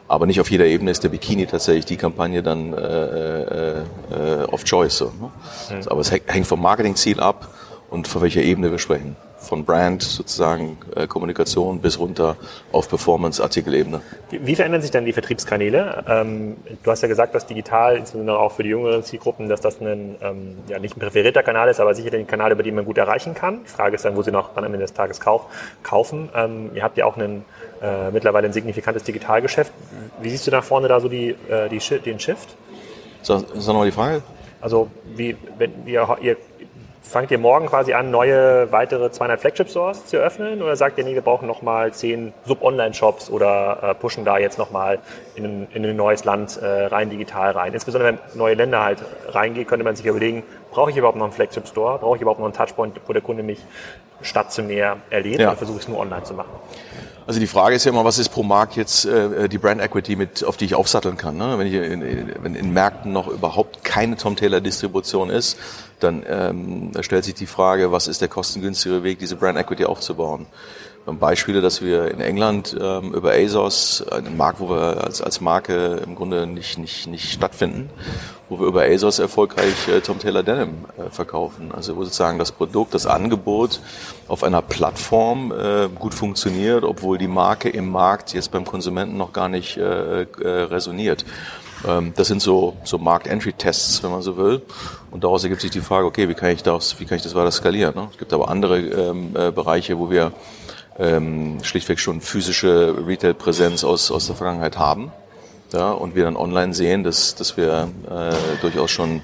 Aber 0.07 0.27
nicht 0.27 0.41
auf 0.41 0.51
jeder 0.51 0.67
Ebene 0.67 0.91
ist 0.91 1.03
der 1.03 1.09
Bikini 1.09 1.47
tatsächlich 1.47 1.87
die 1.87 1.97
Kampagne 1.97 2.43
dann 2.43 2.73
äh, 2.73 2.79
äh, 2.79 3.79
äh, 4.11 4.45
of 4.51 4.65
choice. 4.65 4.99
So, 4.99 5.07
ne? 5.07 5.31
mhm. 5.71 5.89
Aber 5.89 6.01
es 6.01 6.11
hängt 6.11 6.47
vom 6.47 6.61
Marketingziel 6.61 7.21
ab 7.21 7.49
und 7.91 8.09
von 8.09 8.23
welcher 8.23 8.43
Ebene 8.43 8.71
wir 8.71 8.79
sprechen 8.79 9.17
von 9.45 9.65
Brand 9.65 10.03
sozusagen 10.03 10.79
äh, 10.97 11.07
Kommunikation 11.07 11.81
bis 11.81 11.99
runter 11.99 12.37
auf 12.73 12.89
Performance-Artikelebene. 12.89 14.01
Wie, 14.31 14.47
wie, 14.47 14.57
verändern 14.57 14.83
sich 14.83 14.91
dann 14.91 15.05
die 15.05 15.13
Vertriebskanäle? 15.13 16.05
Ähm, 16.09 16.57
du 16.83 16.91
hast 16.91 17.03
ja 17.03 17.09
gesagt, 17.09 17.35
dass 17.35 17.47
digital, 17.47 17.97
insbesondere 17.97 18.39
auch 18.39 18.53
für 18.53 18.63
die 18.63 18.71
jüngeren 18.71 19.03
Zielgruppen, 19.03 19.49
dass 19.49 19.61
das 19.61 19.81
ein, 19.81 20.17
ähm, 20.21 20.57
ja, 20.69 20.79
nicht 20.79 20.97
ein 20.97 21.01
präferierter 21.01 21.43
Kanal 21.43 21.69
ist, 21.69 21.81
aber 21.81 21.95
sicherlich 21.95 22.21
ein 22.21 22.27
Kanal, 22.27 22.53
über 22.53 22.63
den 22.63 22.75
man 22.75 22.85
gut 22.85 22.99
erreichen 22.99 23.35
kann. 23.35 23.61
Die 23.65 23.71
Frage 23.71 23.95
ist 23.95 24.05
dann, 24.05 24.17
wo 24.17 24.23
sie 24.23 24.33
noch 24.33 24.57
am 24.57 24.65
Ende 24.65 24.79
des 24.79 24.93
Tages 24.93 25.21
kauf, 25.21 25.47
kaufen. 25.83 26.29
Ähm, 26.35 26.71
ihr 26.75 26.83
habt 26.83 26.97
ja 26.97 27.05
auch 27.05 27.17
einen, 27.17 27.45
äh, 27.83 28.11
mittlerweile 28.11 28.49
ein 28.49 28.53
signifikantes 28.53 29.05
Digitalgeschäft. 29.05 29.73
Wie 30.21 30.31
siehst 30.31 30.47
du 30.47 30.51
da 30.51 30.63
vorne 30.63 30.89
da 30.89 31.01
so 31.01 31.09
die, 31.09 31.37
äh, 31.49 31.69
die, 31.69 31.79
den 32.01 32.19
Shift? 32.19 32.57
Sag, 33.23 33.45
sag 33.55 33.69
nochmal 33.69 33.87
die 33.87 33.93
Frage. 33.93 34.23
Also 34.65 34.89
wie, 35.15 35.37
wenn 35.59 35.87
ihr, 35.87 36.17
ihr 36.23 36.37
fangt 37.05 37.31
ihr 37.31 37.39
morgen 37.39 37.67
quasi 37.67 37.93
an, 37.93 38.11
neue 38.11 38.73
weitere 38.73 39.11
200 39.11 39.39
Flagship-Stores 39.39 40.07
zu 40.07 40.17
öffnen 40.17 40.63
oder 40.63 40.75
sagt 40.75 40.99
ihr, 40.99 41.05
nee, 41.05 41.15
wir 41.15 41.23
brauchen 41.23 41.47
nochmal 41.47 41.93
10 41.93 42.33
Sub-Online-Shops 42.47 43.31
oder 43.31 43.79
äh, 43.83 43.95
pushen 43.95 44.25
da 44.25 44.39
jetzt 44.39 44.59
nochmal 44.59 44.99
in, 45.37 45.69
in 45.73 45.85
ein 45.85 45.97
neues 45.97 46.25
Land 46.25 46.57
äh, 46.57 46.87
rein 46.87 47.11
digital 47.11 47.53
rein? 47.53 47.73
Insbesondere 47.73 48.15
wenn 48.15 48.39
neue 48.39 48.55
Länder 48.55 48.83
halt 48.83 49.05
reingehen, 49.29 49.67
könnte 49.67 49.85
man 49.85 49.95
sich 49.95 50.07
überlegen, 50.07 50.43
brauche 50.71 50.91
ich 50.91 50.97
überhaupt 50.97 51.19
noch 51.19 51.25
einen 51.25 51.33
Flagship-Store? 51.33 51.99
Brauche 51.99 52.17
ich 52.17 52.23
überhaupt 52.23 52.41
noch 52.41 52.47
einen 52.47 52.55
Touchpoint, 52.55 53.01
wo 53.07 53.13
der 53.13 53.23
Kunde 53.23 53.43
mich 53.43 53.61
stationär 54.23 54.97
erlebt 55.11 55.41
ja. 55.41 55.49
oder 55.49 55.57
versuche 55.57 55.77
ich 55.77 55.83
es 55.85 55.89
nur 55.89 56.01
online 56.01 56.25
zu 56.25 56.35
machen? 56.35 56.51
Also 57.27 57.41
die 57.41 57.47
Frage 57.47 57.77
ist 57.77 57.85
ja 57.85 57.91
immer, 57.91 58.05
was 58.05 58.19
ist 58.19 58.29
pro 58.29 58.43
Markt 58.43 58.77
jetzt 58.77 59.07
äh, 59.07 59.49
die 59.49 59.57
Brand 59.57 59.81
Equity, 59.81 60.15
mit, 60.15 60.45
auf 60.45 60.57
die 60.57 60.67
ich 60.67 60.75
aufsatteln 60.75 61.17
kann. 61.17 61.37
Ne? 61.37 61.59
Wenn, 61.59 61.67
ich 61.67 61.75
in, 61.75 62.35
wenn 62.43 62.55
in 62.55 62.73
Märkten 62.73 63.13
noch 63.13 63.29
überhaupt 63.29 63.83
keine 63.83 64.17
Tom 64.17 64.37
Taylor 64.37 64.61
Distribution 64.61 65.31
ist, 65.31 65.59
dann 66.05 66.23
ähm, 66.29 66.93
stellt 67.01 67.25
sich 67.25 67.35
die 67.35 67.47
Frage, 67.47 67.91
was 67.91 68.07
ist 68.07 68.21
der 68.21 68.29
kostengünstigere 68.29 69.03
Weg, 69.03 69.19
diese 69.19 69.37
Brand 69.37 69.59
Equity 69.59 69.85
aufzubauen. 69.85 70.47
Beispiele, 71.07 71.61
dass 71.61 71.83
wir 71.83 72.11
in 72.11 72.21
England 72.21 72.75
ähm, 72.81 73.13
über 73.13 73.33
ASOS, 73.33 74.07
einen 74.11 74.39
Markt, 74.39 74.59
wo 74.59 74.71
wir 74.71 75.05
als, 75.05 75.21
als 75.21 75.43
Marke 75.43 76.01
im 76.05 76.15
Grunde 76.15 76.47
nicht, 76.47 76.79
nicht, 76.79 77.07
nicht 77.09 77.31
stattfinden, 77.31 77.91
wo 78.49 78.59
wir 78.59 78.67
über 78.67 78.85
ASOS 78.85 79.19
erfolgreich 79.19 79.89
äh, 79.89 80.01
Tom 80.01 80.19
Taylor 80.19 80.43
Denim 80.43 80.87
äh, 80.97 81.11
verkaufen. 81.11 81.73
Also 81.73 81.97
wo 81.97 82.05
sozusagen 82.05 82.39
das 82.39 82.53
Produkt, 82.53 82.95
das 82.95 83.05
Angebot 83.07 83.81
auf 84.29 84.43
einer 84.43 84.63
Plattform 84.63 85.53
äh, 85.53 85.89
gut 85.89 86.15
funktioniert, 86.15 86.85
obwohl 86.85 87.19
die 87.19 87.29
Marke 87.29 87.69
im 87.69 87.91
Markt 87.91 88.33
jetzt 88.33 88.51
beim 88.51 88.65
Konsumenten 88.65 89.19
noch 89.19 89.35
gar 89.35 89.51
nicht 89.51 89.77
äh, 89.77 90.23
äh, 90.23 90.27
resoniert. 90.43 91.27
Ähm, 91.87 92.13
das 92.17 92.29
sind 92.29 92.43
so, 92.43 92.77
so 92.85 92.99
Markt-Entry-Tests, 92.99 94.03
wenn 94.03 94.11
man 94.11 94.23
so 94.23 94.37
will. 94.37 94.63
Und 95.11 95.25
daraus 95.25 95.45
ergibt 95.45 95.61
sich 95.61 95.71
die 95.71 95.81
Frage, 95.81 96.07
okay, 96.07 96.29
wie 96.29 96.35
kann 96.35 96.51
ich 96.51 96.63
das, 96.63 96.99
wie 97.01 97.05
kann 97.05 97.17
ich 97.17 97.23
das 97.23 97.35
weiter 97.35 97.51
skalieren? 97.51 97.95
Ne? 97.95 98.09
Es 98.13 98.19
gibt 98.19 98.33
aber 98.33 98.49
andere 98.49 98.79
ähm, 98.79 99.35
äh, 99.35 99.51
Bereiche, 99.51 99.99
wo 99.99 100.11
wir 100.11 100.33
ähm, 100.99 101.59
schlichtweg 101.63 101.99
schon 101.99 102.21
physische 102.21 102.95
Retail-Präsenz 103.07 103.85
aus, 103.85 104.11
aus 104.11 104.27
der 104.27 104.37
Vergangenheit 104.37 104.79
haben. 104.79 105.13
Ja, 105.73 105.91
und 105.91 106.15
wir 106.15 106.25
dann 106.25 106.37
online 106.37 106.73
sehen, 106.73 107.03
dass, 107.03 107.35
dass 107.35 107.57
wir 107.57 107.89
äh, 108.09 108.61
durchaus 108.61 108.93
schon 108.93 109.23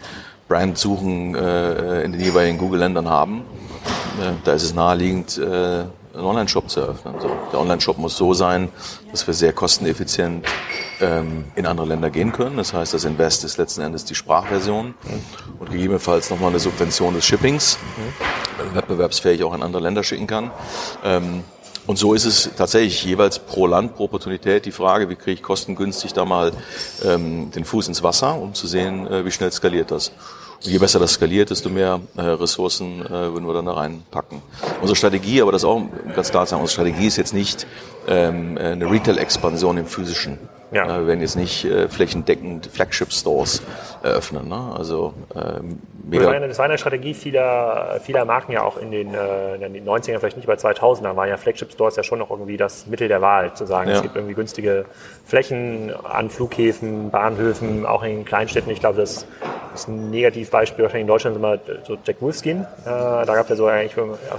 Brandsuchen 0.48 1.36
äh, 1.36 2.02
in 2.02 2.10
den 2.10 2.20
jeweiligen 2.20 2.58
Google-Ländern 2.58 3.08
haben. 3.08 3.44
Äh, 4.20 4.32
da 4.42 4.54
ist 4.54 4.64
es 4.64 4.74
naheliegend, 4.74 5.38
äh, 5.38 5.84
einen 6.20 6.28
Online-Shop 6.28 6.70
zu 6.70 6.80
eröffnen. 6.80 7.14
So, 7.20 7.30
der 7.52 7.60
Online-Shop 7.60 7.98
muss 7.98 8.16
so 8.16 8.34
sein, 8.34 8.68
dass 9.10 9.26
wir 9.26 9.34
sehr 9.34 9.52
kosteneffizient 9.52 10.46
ähm, 11.00 11.46
in 11.56 11.66
andere 11.66 11.86
Länder 11.86 12.10
gehen 12.10 12.32
können. 12.32 12.56
Das 12.56 12.72
heißt, 12.72 12.94
das 12.94 13.04
Invest 13.04 13.44
ist 13.44 13.56
letzten 13.56 13.80
Endes 13.80 14.04
die 14.04 14.14
Sprachversion 14.14 14.94
und 15.58 15.70
gegebenenfalls 15.70 16.30
nochmal 16.30 16.50
eine 16.50 16.60
Subvention 16.60 17.14
des 17.14 17.24
Shippings, 17.24 17.78
mhm. 17.96 18.74
wettbewerbsfähig 18.74 19.42
auch 19.44 19.54
in 19.54 19.62
andere 19.62 19.82
Länder 19.82 20.04
schicken 20.04 20.26
kann. 20.26 20.50
Ähm, 21.04 21.42
und 21.86 21.96
so 21.96 22.14
ist 22.14 22.26
es 22.26 22.50
tatsächlich 22.56 23.04
jeweils 23.04 23.38
pro 23.38 23.66
Land, 23.66 23.96
pro 23.96 24.04
Opportunität 24.04 24.66
die 24.66 24.70
Frage, 24.72 25.08
wie 25.08 25.16
kriege 25.16 25.32
ich 25.32 25.42
kostengünstig 25.42 26.12
da 26.12 26.24
mal 26.24 26.52
ähm, 27.04 27.50
den 27.50 27.64
Fuß 27.64 27.88
ins 27.88 28.02
Wasser, 28.02 28.38
um 28.38 28.54
zu 28.54 28.66
sehen, 28.66 29.06
äh, 29.06 29.24
wie 29.24 29.30
schnell 29.30 29.50
skaliert 29.50 29.90
das. 29.90 30.12
Und 30.62 30.70
je 30.70 30.78
besser 30.78 30.98
das 30.98 31.12
skaliert, 31.12 31.48
desto 31.50 31.70
mehr 31.70 32.00
äh, 32.16 32.20
Ressourcen 32.20 33.04
äh, 33.06 33.08
würden 33.08 33.46
wir 33.46 33.54
dann 33.54 33.64
da 33.64 33.72
reinpacken. 33.72 34.42
Unsere 34.82 34.94
Strategie, 34.94 35.40
aber 35.40 35.52
das 35.52 35.64
auch 35.64 35.80
ganz 36.14 36.30
klar 36.30 36.44
sagen, 36.46 36.60
unsere 36.60 36.82
Strategie 36.82 37.06
ist 37.06 37.16
jetzt 37.16 37.32
nicht 37.32 37.66
ähm, 38.06 38.58
eine 38.58 38.90
Retail-Expansion 38.90 39.78
im 39.78 39.86
physischen. 39.86 40.38
Ja. 40.72 40.86
wir 40.86 41.06
werden 41.06 41.20
jetzt 41.20 41.36
nicht 41.36 41.64
äh, 41.64 41.88
flächendeckend 41.88 42.66
Flagship-Stores 42.66 43.62
eröffnen. 44.02 44.48
Ne? 44.48 44.72
Also 44.76 45.14
ähm, 45.34 45.80
mega. 46.04 46.22
Das 46.22 46.26
war, 46.26 46.36
eine, 46.36 46.48
das 46.48 46.58
war 46.58 46.64
eine 46.66 46.78
Strategie 46.78 47.14
vieler, 47.14 48.00
vieler 48.02 48.24
Marken 48.24 48.52
ja 48.52 48.62
auch 48.62 48.76
in 48.76 48.90
den, 48.90 49.14
äh, 49.14 49.54
in 49.56 49.72
den 49.72 49.88
90ern, 49.88 50.18
vielleicht 50.18 50.36
nicht 50.36 50.46
bei 50.46 50.56
2000 50.56 51.06
da 51.06 51.16
waren 51.16 51.28
ja 51.28 51.36
Flagship-Stores 51.36 51.96
ja 51.96 52.02
schon 52.02 52.18
noch 52.18 52.30
irgendwie 52.30 52.56
das 52.56 52.86
Mittel 52.86 53.08
der 53.08 53.20
Wahl, 53.20 53.54
zu 53.54 53.66
sagen, 53.66 53.90
ja. 53.90 53.96
es 53.96 54.02
gibt 54.02 54.16
irgendwie 54.16 54.34
günstige 54.34 54.84
Flächen 55.24 55.92
an 56.04 56.30
Flughäfen, 56.30 57.10
Bahnhöfen, 57.10 57.86
auch 57.86 58.02
in 58.02 58.24
Kleinstädten. 58.24 58.70
Ich 58.72 58.80
glaube, 58.80 58.98
das 58.98 59.26
ist 59.74 59.88
ein 59.88 60.10
Negativbeispiel 60.10 60.84
wahrscheinlich 60.84 61.02
in 61.02 61.08
Deutschland 61.08 61.36
immer 61.36 61.58
so 61.86 61.96
Jack 62.04 62.20
Wolfskin. 62.20 62.60
Äh, 62.60 62.66
da 62.84 63.24
gab 63.24 63.44
es 63.44 63.50
ja 63.50 63.56
so 63.56 63.66
eigentlich, 63.66 63.96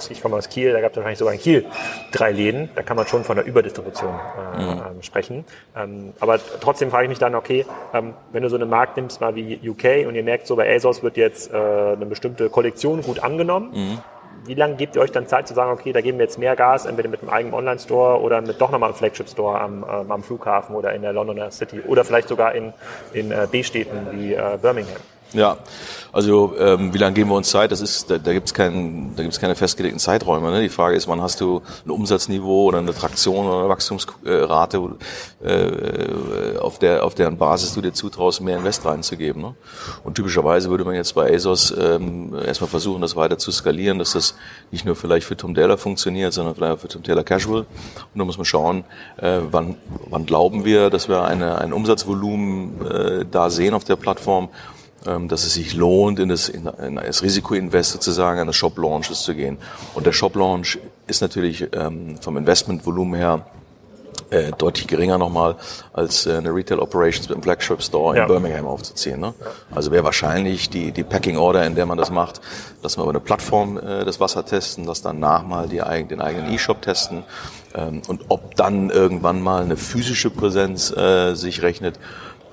ich 0.10 0.22
komme 0.22 0.36
aus 0.36 0.50
Kiel, 0.50 0.74
da 0.74 0.82
gab 0.82 0.92
es 0.92 0.98
wahrscheinlich 0.98 1.20
sogar 1.20 1.34
in 1.34 1.40
Kiel 1.40 1.66
drei 2.12 2.32
Läden. 2.32 2.70
Da 2.76 2.84
kann 2.84 2.98
man 2.98 3.08
schon 3.08 3.24
von 3.24 3.38
der 3.38 3.46
Überdistribution 3.46 4.14
äh, 4.58 4.62
mhm. 4.62 4.70
Ähm, 4.70 5.02
sprechen. 5.02 5.46
Ähm, 5.76 6.14
aber 6.22 6.40
trotzdem 6.62 6.90
frage 6.90 7.04
ich 7.04 7.10
mich 7.10 7.20
dann, 7.20 7.36
okay, 7.36 7.66
ähm, 7.94 8.14
wenn 8.32 8.44
du 8.44 8.50
so 8.50 8.56
einen 8.56 8.70
Markt 8.70 8.96
nimmst, 8.96 9.20
mal 9.20 9.36
wie 9.36 9.60
UK 9.68 10.08
und 10.08 10.16
ihr 10.16 10.24
merkt 10.24 10.48
so, 10.48 10.56
bei 10.56 10.74
ASOS 10.74 11.04
wird 11.04 11.18
jetzt 11.18 11.52
äh, 11.52 11.58
eine 11.58 12.06
bestimmte 12.06 12.50
Kollektion 12.50 13.02
gut 13.02 13.22
angenommen. 13.22 13.72
Mhm 13.74 14.00
wie 14.46 14.56
lange 14.56 14.76
gebt 14.76 14.96
ihr 14.96 15.02
euch 15.02 15.12
dann 15.12 15.28
Zeit 15.28 15.48
zu 15.48 15.54
sagen, 15.54 15.72
okay, 15.72 15.94
da 15.94 16.02
geben 16.02 16.18
wir 16.18 16.26
jetzt 16.26 16.40
mehr 16.40 16.56
Gas, 16.56 16.86
entweder 16.86 17.10
mit 17.10 17.22
einem 17.22 17.30
eigenen 17.30 17.54
Online-Store 17.54 18.20
oder 18.22 18.42
mit 18.42 18.60
doch 18.60 18.72
nochmal 18.72 18.90
einem 18.90 18.98
Flagship-Store 18.98 19.60
am, 19.60 19.84
äh, 19.84 20.12
am 20.12 20.24
Flughafen 20.24 20.76
oder 20.76 20.94
in 20.94 21.02
der 21.02 21.14
Londoner 21.14 21.52
City 21.52 21.82
oder 21.82 22.04
vielleicht 22.04 22.28
sogar 22.28 22.56
in, 22.56 22.74
in 23.14 23.32
äh, 23.32 23.48
B-Städten 23.50 24.08
wie 24.12 24.34
äh, 24.34 24.58
Birmingham? 24.62 24.98
Ja, 25.34 25.58
also 26.12 26.56
ähm, 26.60 26.94
wie 26.94 26.98
lange 26.98 27.14
geben 27.14 27.30
wir 27.30 27.38
uns 27.38 27.50
Zeit? 27.50 27.72
Das 27.72 27.80
ist, 27.80 28.10
da, 28.10 28.18
da 28.18 28.34
gibt 28.34 28.48
es 28.48 28.54
kein, 28.54 29.16
da 29.16 29.24
gibt's 29.24 29.40
keine 29.40 29.56
festgelegten 29.56 30.00
Zeiträume. 30.00 30.52
Ne? 30.52 30.62
Die 30.62 30.70
Frage 30.70 30.98
ist, 30.98 31.08
wann 31.08 31.22
hast 31.22 31.40
du 31.40 31.62
ein 31.86 31.90
Umsatzniveau 31.90 32.66
oder 32.66 32.80
eine 32.80 32.94
Traktion 32.94 33.46
oder 33.46 33.60
eine 33.60 33.70
Wachstumsrate, 33.70 34.98
äh, 35.42 36.58
auf 36.58 36.80
der 36.80 37.06
auf 37.06 37.16
deren 37.16 37.38
Basis 37.38 37.74
du 37.74 37.82
dir 37.82 37.94
zutraust, 37.94 38.42
mehr 38.42 38.58
Invest 38.58 38.86
reinzugeben. 38.86 39.42
Ne? 39.42 39.56
Und 40.04 40.16
typischerweise 40.16 40.70
würde 40.70 40.84
man 40.84 40.96
jetzt 40.96 41.16
bei 41.16 41.34
ASOS 41.34 41.74
ähm, 41.80 42.36
erstmal 42.46 42.70
versuchen, 42.70 43.02
das 43.02 43.16
weiter 43.16 43.38
zu 43.38 43.52
skalieren, 43.52 43.98
dass 43.98 44.12
das 44.12 44.36
nicht 44.70 44.86
nur 44.86 44.98
vielleicht 44.98 45.26
für 45.26 45.38
Tom 45.38 45.56
Taylor 45.56 45.78
funktioniert, 45.78 46.34
sondern 46.34 46.56
vielleicht 46.56 46.74
auch 46.74 46.80
für 46.80 46.90
Tom 46.90 47.04
Taylor 47.04 47.24
Casual. 47.24 47.60
Und 47.60 48.20
da 48.20 48.26
muss 48.26 48.38
man 48.38 48.46
schauen, 48.46 48.84
äh, 49.16 49.40
wann, 49.50 49.76
wann 50.10 50.26
glauben 50.26 50.66
wir, 50.66 50.90
dass 50.90 51.08
wir 51.08 51.24
eine, 51.24 51.58
ein 51.60 51.72
Umsatzvolumen 51.72 52.86
äh, 52.86 53.26
da 53.32 53.50
sehen 53.50 53.74
auf 53.74 53.86
der 53.86 53.96
Plattform 53.96 54.50
dass 55.04 55.44
es 55.44 55.56
sich 55.56 55.74
lohnt, 55.74 56.20
in 56.20 56.30
das, 56.30 56.48
in, 56.48 56.68
in 56.68 56.96
das 56.96 57.24
Risikoinvest 57.24 57.92
sozusagen 57.92 58.40
an 58.40 58.48
das 58.48 58.56
Shop 58.56 58.78
Launches 58.78 59.24
zu 59.24 59.34
gehen. 59.34 59.58
Und 59.96 60.06
der 60.06 60.12
Shop 60.12 60.36
Launch 60.36 60.78
ist 61.08 61.22
natürlich 61.22 61.68
ähm, 61.74 62.18
vom 62.22 62.38
Investmentvolumen 62.38 63.16
her 63.16 63.46
äh, 64.32 64.52
deutlich 64.58 64.88
geringer 64.88 65.18
nochmal 65.18 65.56
als 65.92 66.26
äh, 66.26 66.38
eine 66.38 66.56
Retail 66.56 66.80
Operations 66.80 67.28
mit 67.28 67.36
einem 67.36 67.44
Flagship 67.44 67.84
Store 67.84 68.18
in 68.18 68.28
Birmingham 68.28 68.66
aufzuziehen. 68.66 69.20
Ne? 69.20 69.34
Also 69.72 69.92
wäre 69.92 70.04
wahrscheinlich 70.04 70.70
die, 70.70 70.92
die 70.92 71.04
Packing 71.04 71.38
Order, 71.38 71.66
in 71.66 71.76
der 71.76 71.86
man 71.86 71.98
das 71.98 72.12
macht, 72.12 72.40
dass 72.82 72.98
wir 72.98 73.04
über 73.04 73.12
eine 73.12 73.20
Plattform 73.20 73.78
äh, 73.78 74.06
das 74.06 74.20
Wasser 74.20 74.46
testen, 74.46 74.86
dass 74.86 75.02
danach 75.02 75.44
mal 75.44 75.68
die, 75.68 75.82
den 76.08 76.22
eigenen 76.22 76.54
E-Shop 76.54 76.82
testen 76.82 77.24
ähm, 77.76 78.02
und 78.08 78.26
ob 78.30 78.56
dann 78.56 78.90
irgendwann 78.90 79.42
mal 79.42 79.64
eine 79.64 79.76
physische 79.76 80.30
Präsenz 80.30 80.92
äh, 80.92 81.34
sich 81.36 81.62
rechnet, 81.62 82.00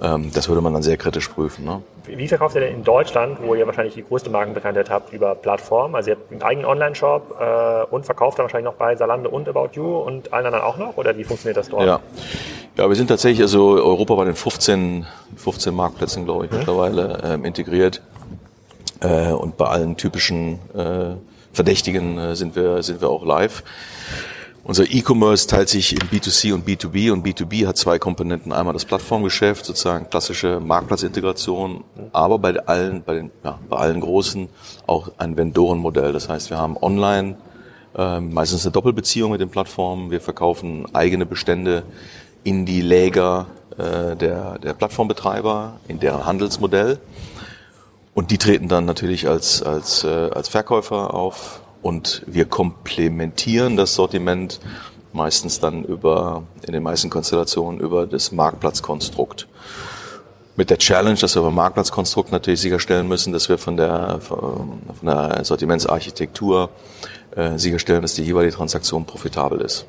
ähm, 0.02 0.32
das 0.32 0.48
würde 0.48 0.60
man 0.60 0.72
dann 0.72 0.82
sehr 0.82 0.96
kritisch 0.96 1.28
prüfen. 1.28 1.64
Ne? 1.64 1.82
Wie 2.16 2.28
verkauft 2.28 2.54
ihr 2.54 2.62
denn 2.62 2.74
in 2.74 2.84
Deutschland, 2.84 3.38
wo 3.42 3.54
ihr 3.54 3.66
wahrscheinlich 3.66 3.94
die 3.94 4.04
größte 4.04 4.30
Markenbekanntheit 4.30 4.90
habt, 4.90 5.12
über 5.12 5.34
Plattformen? 5.34 5.94
Also 5.94 6.10
ihr 6.10 6.16
habt 6.16 6.32
einen 6.32 6.42
eigenen 6.42 6.66
Online-Shop 6.66 7.36
äh, 7.40 7.94
und 7.94 8.06
verkauft 8.06 8.38
dann 8.38 8.44
wahrscheinlich 8.44 8.64
noch 8.64 8.78
bei 8.78 8.96
Salando 8.96 9.30
und 9.30 9.48
About 9.48 9.70
You 9.72 9.98
und 9.98 10.32
allen 10.32 10.46
anderen 10.46 10.64
auch 10.64 10.78
noch? 10.78 10.96
Oder 10.96 11.16
wie 11.16 11.24
funktioniert 11.24 11.56
das 11.56 11.68
dort? 11.68 11.86
Ja, 11.86 12.00
ja 12.76 12.88
wir 12.88 12.96
sind 12.96 13.08
tatsächlich 13.08 13.42
also 13.42 13.76
Europa 13.76 14.14
bei 14.14 14.24
den 14.24 14.34
15, 14.34 15.06
15 15.36 15.74
Marktplätzen, 15.74 16.24
glaube 16.24 16.46
ich, 16.46 16.50
mhm. 16.50 16.58
mittlerweile 16.58 17.20
ähm, 17.24 17.44
integriert. 17.44 18.02
Äh, 19.00 19.32
und 19.32 19.56
bei 19.56 19.66
allen 19.66 19.96
typischen 19.96 20.58
äh, 20.74 21.14
Verdächtigen 21.52 22.18
äh, 22.18 22.36
sind, 22.36 22.56
wir, 22.56 22.82
sind 22.82 23.00
wir 23.00 23.08
auch 23.08 23.24
live. 23.24 23.62
Unser 24.68 24.84
E-Commerce 24.84 25.46
teilt 25.46 25.70
sich 25.70 25.94
in 25.94 25.98
B2C 26.10 26.52
und 26.52 26.68
B2B 26.68 27.10
und 27.10 27.26
B2B 27.26 27.66
hat 27.66 27.78
zwei 27.78 27.98
Komponenten. 27.98 28.52
Einmal 28.52 28.74
das 28.74 28.84
Plattformgeschäft, 28.84 29.64
sozusagen 29.64 30.10
klassische 30.10 30.60
Marktplatzintegration, 30.60 31.84
aber 32.12 32.38
bei 32.38 32.54
allen, 32.66 33.02
bei 33.02 33.14
den, 33.14 33.30
ja, 33.42 33.58
bei 33.66 33.78
allen 33.78 34.00
großen 34.00 34.50
auch 34.86 35.10
ein 35.16 35.38
Vendorenmodell. 35.38 36.12
Das 36.12 36.28
heißt, 36.28 36.50
wir 36.50 36.58
haben 36.58 36.76
online 36.76 37.38
äh, 37.96 38.20
meistens 38.20 38.66
eine 38.66 38.72
Doppelbeziehung 38.72 39.30
mit 39.30 39.40
den 39.40 39.48
Plattformen. 39.48 40.10
Wir 40.10 40.20
verkaufen 40.20 40.84
eigene 40.94 41.24
Bestände 41.24 41.84
in 42.44 42.66
die 42.66 42.82
Läger 42.82 43.46
äh, 43.78 44.16
der, 44.16 44.58
der 44.58 44.74
Plattformbetreiber, 44.74 45.80
in 45.88 45.98
deren 45.98 46.26
Handelsmodell. 46.26 46.98
Und 48.12 48.30
die 48.30 48.36
treten 48.36 48.68
dann 48.68 48.84
natürlich 48.84 49.28
als, 49.28 49.62
als, 49.62 50.04
äh, 50.04 50.08
als 50.08 50.50
Verkäufer 50.50 51.14
auf 51.14 51.62
und 51.82 52.22
wir 52.26 52.44
komplementieren 52.44 53.76
das 53.76 53.94
Sortiment 53.94 54.60
meistens 55.12 55.60
dann 55.60 55.84
über, 55.84 56.44
in 56.66 56.72
den 56.72 56.82
meisten 56.82 57.10
Konstellationen 57.10 57.80
über 57.80 58.06
das 58.06 58.32
Marktplatzkonstrukt. 58.32 59.48
Mit 60.56 60.70
der 60.70 60.78
Challenge, 60.78 61.18
dass 61.18 61.36
wir 61.36 61.42
beim 61.42 61.54
Marktplatzkonstrukt 61.54 62.32
natürlich 62.32 62.60
sicherstellen 62.60 63.06
müssen, 63.06 63.32
dass 63.32 63.48
wir 63.48 63.58
von 63.58 63.76
der, 63.76 64.20
von 64.20 64.80
der 65.02 65.44
Sortimentsarchitektur 65.44 66.70
äh, 67.36 67.58
sicherstellen, 67.58 68.02
dass 68.02 68.14
die 68.14 68.24
jeweilige 68.24 68.56
Transaktion 68.56 69.04
profitabel 69.04 69.60
ist. 69.60 69.86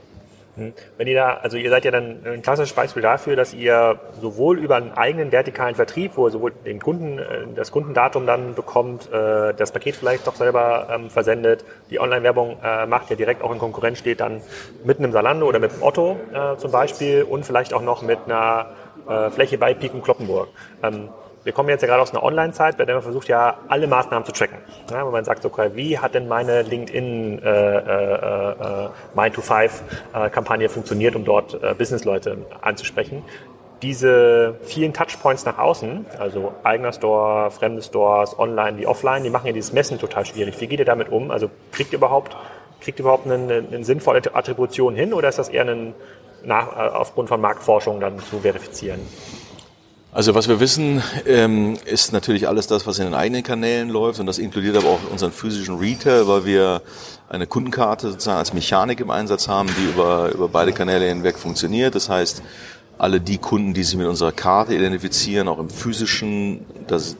Hm. 0.59 0.73
Wenn 0.97 1.07
ihr 1.07 1.15
da, 1.15 1.33
also 1.41 1.57
ihr 1.57 1.69
seid 1.69 1.85
ja 1.85 1.91
dann 1.91 2.19
ein 2.25 2.41
klassisches 2.41 2.73
Beispiel 2.73 3.01
dafür, 3.01 3.35
dass 3.35 3.53
ihr 3.53 3.99
sowohl 4.19 4.59
über 4.59 4.75
einen 4.75 4.91
eigenen 4.91 5.31
vertikalen 5.31 5.75
Vertrieb, 5.75 6.11
wo 6.15 6.27
ihr 6.27 6.31
sowohl 6.31 6.51
den 6.51 6.79
Kunden, 6.79 7.17
äh, 7.17 7.23
das 7.55 7.71
Kundendatum 7.71 8.25
dann 8.25 8.55
bekommt, 8.55 9.11
äh, 9.11 9.53
das 9.53 9.71
Paket 9.71 9.95
vielleicht 9.95 10.27
doch 10.27 10.35
selber 10.35 10.87
ähm, 10.91 11.09
versendet, 11.09 11.63
die 11.89 11.99
Online-Werbung 11.99 12.57
äh, 12.63 12.85
macht, 12.85 13.09
ja 13.09 13.15
direkt 13.15 13.41
auch 13.41 13.51
in 13.51 13.59
Konkurrenz 13.59 13.99
steht, 13.99 14.19
dann 14.19 14.41
mit 14.83 14.99
einem 14.99 15.11
Salando 15.11 15.47
oder 15.47 15.59
mit 15.59 15.71
einem 15.71 15.83
Otto 15.83 16.17
zum 16.57 16.71
Beispiel 16.71 17.23
und 17.23 17.45
vielleicht 17.45 17.73
auch 17.73 17.81
noch 17.81 18.01
mit 18.01 18.19
einer 18.25 18.67
Fläche 19.31 19.57
bei 19.57 19.73
Piken 19.73 20.01
Kloppenburg. 20.01 20.49
Ähm, 20.83 21.09
wir 21.49 21.53
kommen 21.55 21.69
jetzt 21.69 21.81
ja 21.81 21.87
gerade 21.87 22.03
aus 22.03 22.11
einer 22.11 22.21
Online-Zeit, 22.21 22.77
bei 22.77 22.85
der 22.85 22.93
man 22.93 23.01
versucht 23.01 23.27
ja 23.27 23.57
alle 23.69 23.87
Maßnahmen 23.87 24.23
zu 24.23 24.31
tracken. 24.31 24.59
Ja, 24.91 25.03
wo 25.03 25.09
man 25.09 25.25
sagt, 25.25 25.43
okay, 25.43 25.71
wie 25.73 25.97
hat 25.97 26.13
denn 26.13 26.27
meine 26.27 26.61
LinkedIn 26.61 27.41
äh, 27.41 27.77
äh, 27.77 28.85
äh, 28.85 28.89
Mind 29.15 29.33
to 29.33 29.41
Five 29.41 29.81
äh, 30.13 30.29
Kampagne 30.29 30.69
funktioniert, 30.69 31.15
um 31.15 31.25
dort 31.25 31.55
äh, 31.55 31.73
Businessleute 31.73 32.37
anzusprechen? 32.61 33.23
Diese 33.81 34.59
vielen 34.61 34.93
Touchpoints 34.93 35.43
nach 35.45 35.57
außen, 35.57 36.05
also 36.19 36.53
eigener 36.61 36.93
Store, 36.93 37.49
fremde 37.49 37.81
Stores, 37.81 38.37
online 38.37 38.77
wie 38.77 38.85
offline, 38.85 39.23
die 39.23 39.31
machen 39.31 39.47
ja 39.47 39.53
dieses 39.53 39.73
Messen 39.73 39.97
total 39.97 40.27
schwierig. 40.27 40.61
Wie 40.61 40.67
geht 40.67 40.77
ihr 40.77 40.85
damit 40.85 41.09
um? 41.09 41.31
Also 41.31 41.49
kriegt 41.71 41.93
ihr 41.93 41.97
überhaupt, 41.97 42.37
kriegt 42.79 42.99
ihr 42.99 43.05
überhaupt 43.05 43.25
eine, 43.25 43.65
eine 43.71 43.83
sinnvolle 43.83 44.21
Attribution 44.35 44.93
hin 44.93 45.13
oder 45.13 45.29
ist 45.29 45.39
das 45.39 45.49
eher 45.49 45.67
ein, 45.67 45.95
nach, 46.43 46.77
äh, 46.77 46.89
aufgrund 46.89 47.27
von 47.27 47.41
Marktforschung 47.41 47.99
dann 47.99 48.19
zu 48.19 48.37
verifizieren? 48.37 48.99
Also 50.11 50.33
was 50.33 50.47
wir 50.47 50.59
wissen, 50.59 51.03
ähm, 51.27 51.77
ist 51.85 52.13
natürlich 52.13 52.47
alles 52.47 52.65
das, 52.65 52.87
was 52.87 52.97
in 52.97 53.05
den 53.05 53.13
eigenen 53.13 53.43
Kanälen 53.43 53.89
läuft 53.89 54.19
und 54.19 54.25
das 54.25 54.39
inkludiert 54.39 54.75
aber 54.75 54.87
auch 54.87 54.99
unseren 55.11 55.31
physischen 55.31 55.77
Retail, 55.77 56.27
weil 56.27 56.45
wir 56.45 56.81
eine 57.29 57.45
Kundenkarte 57.45 58.09
sozusagen 58.09 58.39
als 58.39 58.51
Mechanik 58.51 59.01
im 59.01 59.11
Einsatz 59.11 59.47
haben, 59.47 59.69
die 59.77 59.85
über, 59.85 60.31
über 60.33 60.47
beide 60.47 60.73
Kanäle 60.73 61.07
hinweg 61.07 61.37
funktioniert. 61.37 61.93
Das 61.93 62.09
heißt, 62.09 62.41
alle 62.97 63.21
die 63.21 63.37
Kunden, 63.37 63.75
die 63.75 63.83
sich 63.83 63.97
mit 63.97 64.07
unserer 64.07 64.31
Karte 64.31 64.73
identifizieren, 64.73 65.47
auch 65.47 65.59
im 65.59 65.69
physischen, 65.69 66.65
das, 66.87 67.15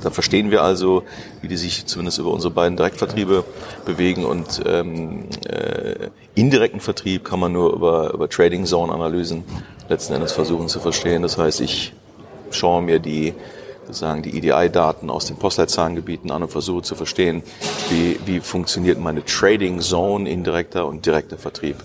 da 0.00 0.10
verstehen 0.10 0.52
wir 0.52 0.62
also, 0.62 1.02
wie 1.40 1.48
die 1.48 1.56
sich 1.56 1.86
zumindest 1.86 2.20
über 2.20 2.30
unsere 2.30 2.54
beiden 2.54 2.76
Direktvertriebe 2.76 3.42
bewegen 3.84 4.24
und 4.24 4.62
ähm, 4.64 5.24
äh, 5.48 6.10
indirekten 6.36 6.80
Vertrieb 6.80 7.24
kann 7.24 7.40
man 7.40 7.50
nur 7.50 7.72
über, 7.72 8.14
über 8.14 8.28
Trading 8.28 8.64
Zone 8.64 8.92
Analysen 8.92 9.42
letzten 9.88 10.14
Endes 10.14 10.30
versuchen 10.30 10.68
zu 10.68 10.78
verstehen. 10.78 11.22
Das 11.22 11.36
heißt, 11.36 11.60
ich 11.60 11.92
schaue 12.54 12.82
mir 12.82 12.98
die 12.98 13.34
sozusagen 13.86 14.22
die 14.22 14.36
EDI-Daten 14.36 15.10
aus 15.10 15.26
den 15.26 15.36
Postleitzahlengebieten 15.36 16.30
an 16.30 16.42
und 16.42 16.50
versuche 16.50 16.82
zu 16.82 16.94
verstehen, 16.94 17.42
wie, 17.90 18.18
wie 18.24 18.40
funktioniert 18.40 18.98
meine 18.98 19.24
Trading 19.24 19.80
Zone 19.80 20.30
indirekter 20.30 20.86
und 20.86 21.04
direkter 21.04 21.36
Vertrieb. 21.36 21.76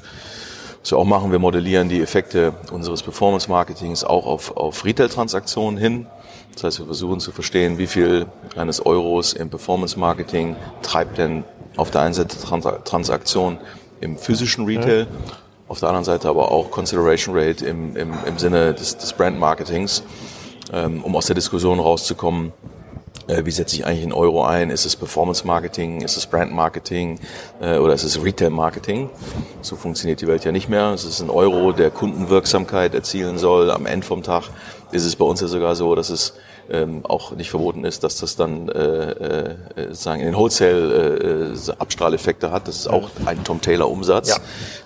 Was 0.81 0.91
wir 0.91 0.99
auch 0.99 1.05
machen, 1.05 1.31
wir 1.31 1.39
modellieren 1.39 1.89
die 1.89 2.01
Effekte 2.01 2.53
unseres 2.71 3.03
Performance 3.03 3.49
Marketings 3.49 4.03
auch 4.03 4.25
auf, 4.25 4.55
auf 4.55 4.85
Retail-Transaktionen 4.85 5.77
hin. 5.77 6.07
Das 6.53 6.63
heißt, 6.63 6.79
wir 6.79 6.85
versuchen 6.85 7.19
zu 7.19 7.31
verstehen, 7.31 7.77
wie 7.77 7.87
viel 7.87 8.27
eines 8.55 8.85
Euros 8.85 9.33
im 9.33 9.49
Performance 9.49 9.99
Marketing 9.99 10.55
treibt 10.81 11.17
denn 11.17 11.43
auf 11.75 11.91
der 11.91 12.01
einen 12.01 12.13
Seite 12.13 12.37
Transaktion 12.83 13.59
im 14.01 14.17
physischen 14.17 14.65
Retail, 14.65 15.07
auf 15.67 15.79
der 15.79 15.89
anderen 15.89 16.05
Seite 16.05 16.29
aber 16.29 16.51
auch 16.51 16.71
Consideration 16.71 17.37
Rate 17.37 17.65
im, 17.65 17.95
im, 17.95 18.13
im 18.25 18.37
Sinne 18.37 18.73
des, 18.73 18.97
des 18.97 19.13
Brand 19.13 19.39
Marketings. 19.39 20.03
Ähm, 20.73 21.03
um 21.03 21.15
aus 21.15 21.27
der 21.27 21.35
Diskussion 21.35 21.79
rauszukommen, 21.79 22.51
äh, 23.27 23.45
wie 23.45 23.51
setze 23.51 23.75
ich 23.75 23.85
eigentlich 23.85 24.03
in 24.03 24.13
Euro 24.13 24.43
ein? 24.43 24.69
Ist 24.69 24.85
es 24.85 24.95
Performance 24.95 25.45
Marketing? 25.45 26.01
Ist 26.01 26.17
es 26.17 26.25
Brand 26.25 26.53
Marketing? 26.53 27.19
Äh, 27.61 27.77
oder 27.77 27.93
ist 27.93 28.03
es 28.03 28.23
Retail 28.23 28.49
Marketing? 28.49 29.09
So 29.61 29.75
funktioniert 29.75 30.21
die 30.21 30.27
Welt 30.27 30.45
ja 30.45 30.51
nicht 30.51 30.69
mehr. 30.69 30.93
Es 30.93 31.03
ist 31.03 31.21
ein 31.21 31.29
Euro, 31.29 31.73
der 31.73 31.91
Kundenwirksamkeit 31.91 32.93
erzielen 32.95 33.37
soll. 33.37 33.71
Am 33.71 33.85
Ende 33.85 34.05
vom 34.05 34.23
Tag 34.23 34.45
ist 34.91 35.05
es 35.05 35.15
bei 35.15 35.25
uns 35.25 35.41
ja 35.41 35.47
sogar 35.47 35.75
so, 35.75 35.93
dass 35.95 36.09
es 36.09 36.33
ähm, 36.69 37.05
auch 37.05 37.31
nicht 37.31 37.49
verboten 37.49 37.85
ist, 37.85 38.03
dass 38.03 38.17
das 38.17 38.35
dann 38.35 38.69
äh, 38.69 39.11
äh, 39.11 39.55
sozusagen 39.87 40.19
in 40.19 40.27
den 40.27 40.35
Wholesale 40.35 41.53
äh, 41.53 41.71
Abstrahleffekte 41.79 42.51
hat. 42.51 42.67
Das 42.67 42.77
ist 42.77 42.87
auch 42.87 43.09
ein 43.25 43.43
Tom 43.43 43.61
Taylor 43.61 43.89
Umsatz. 43.89 44.29
Ja. 44.29 44.37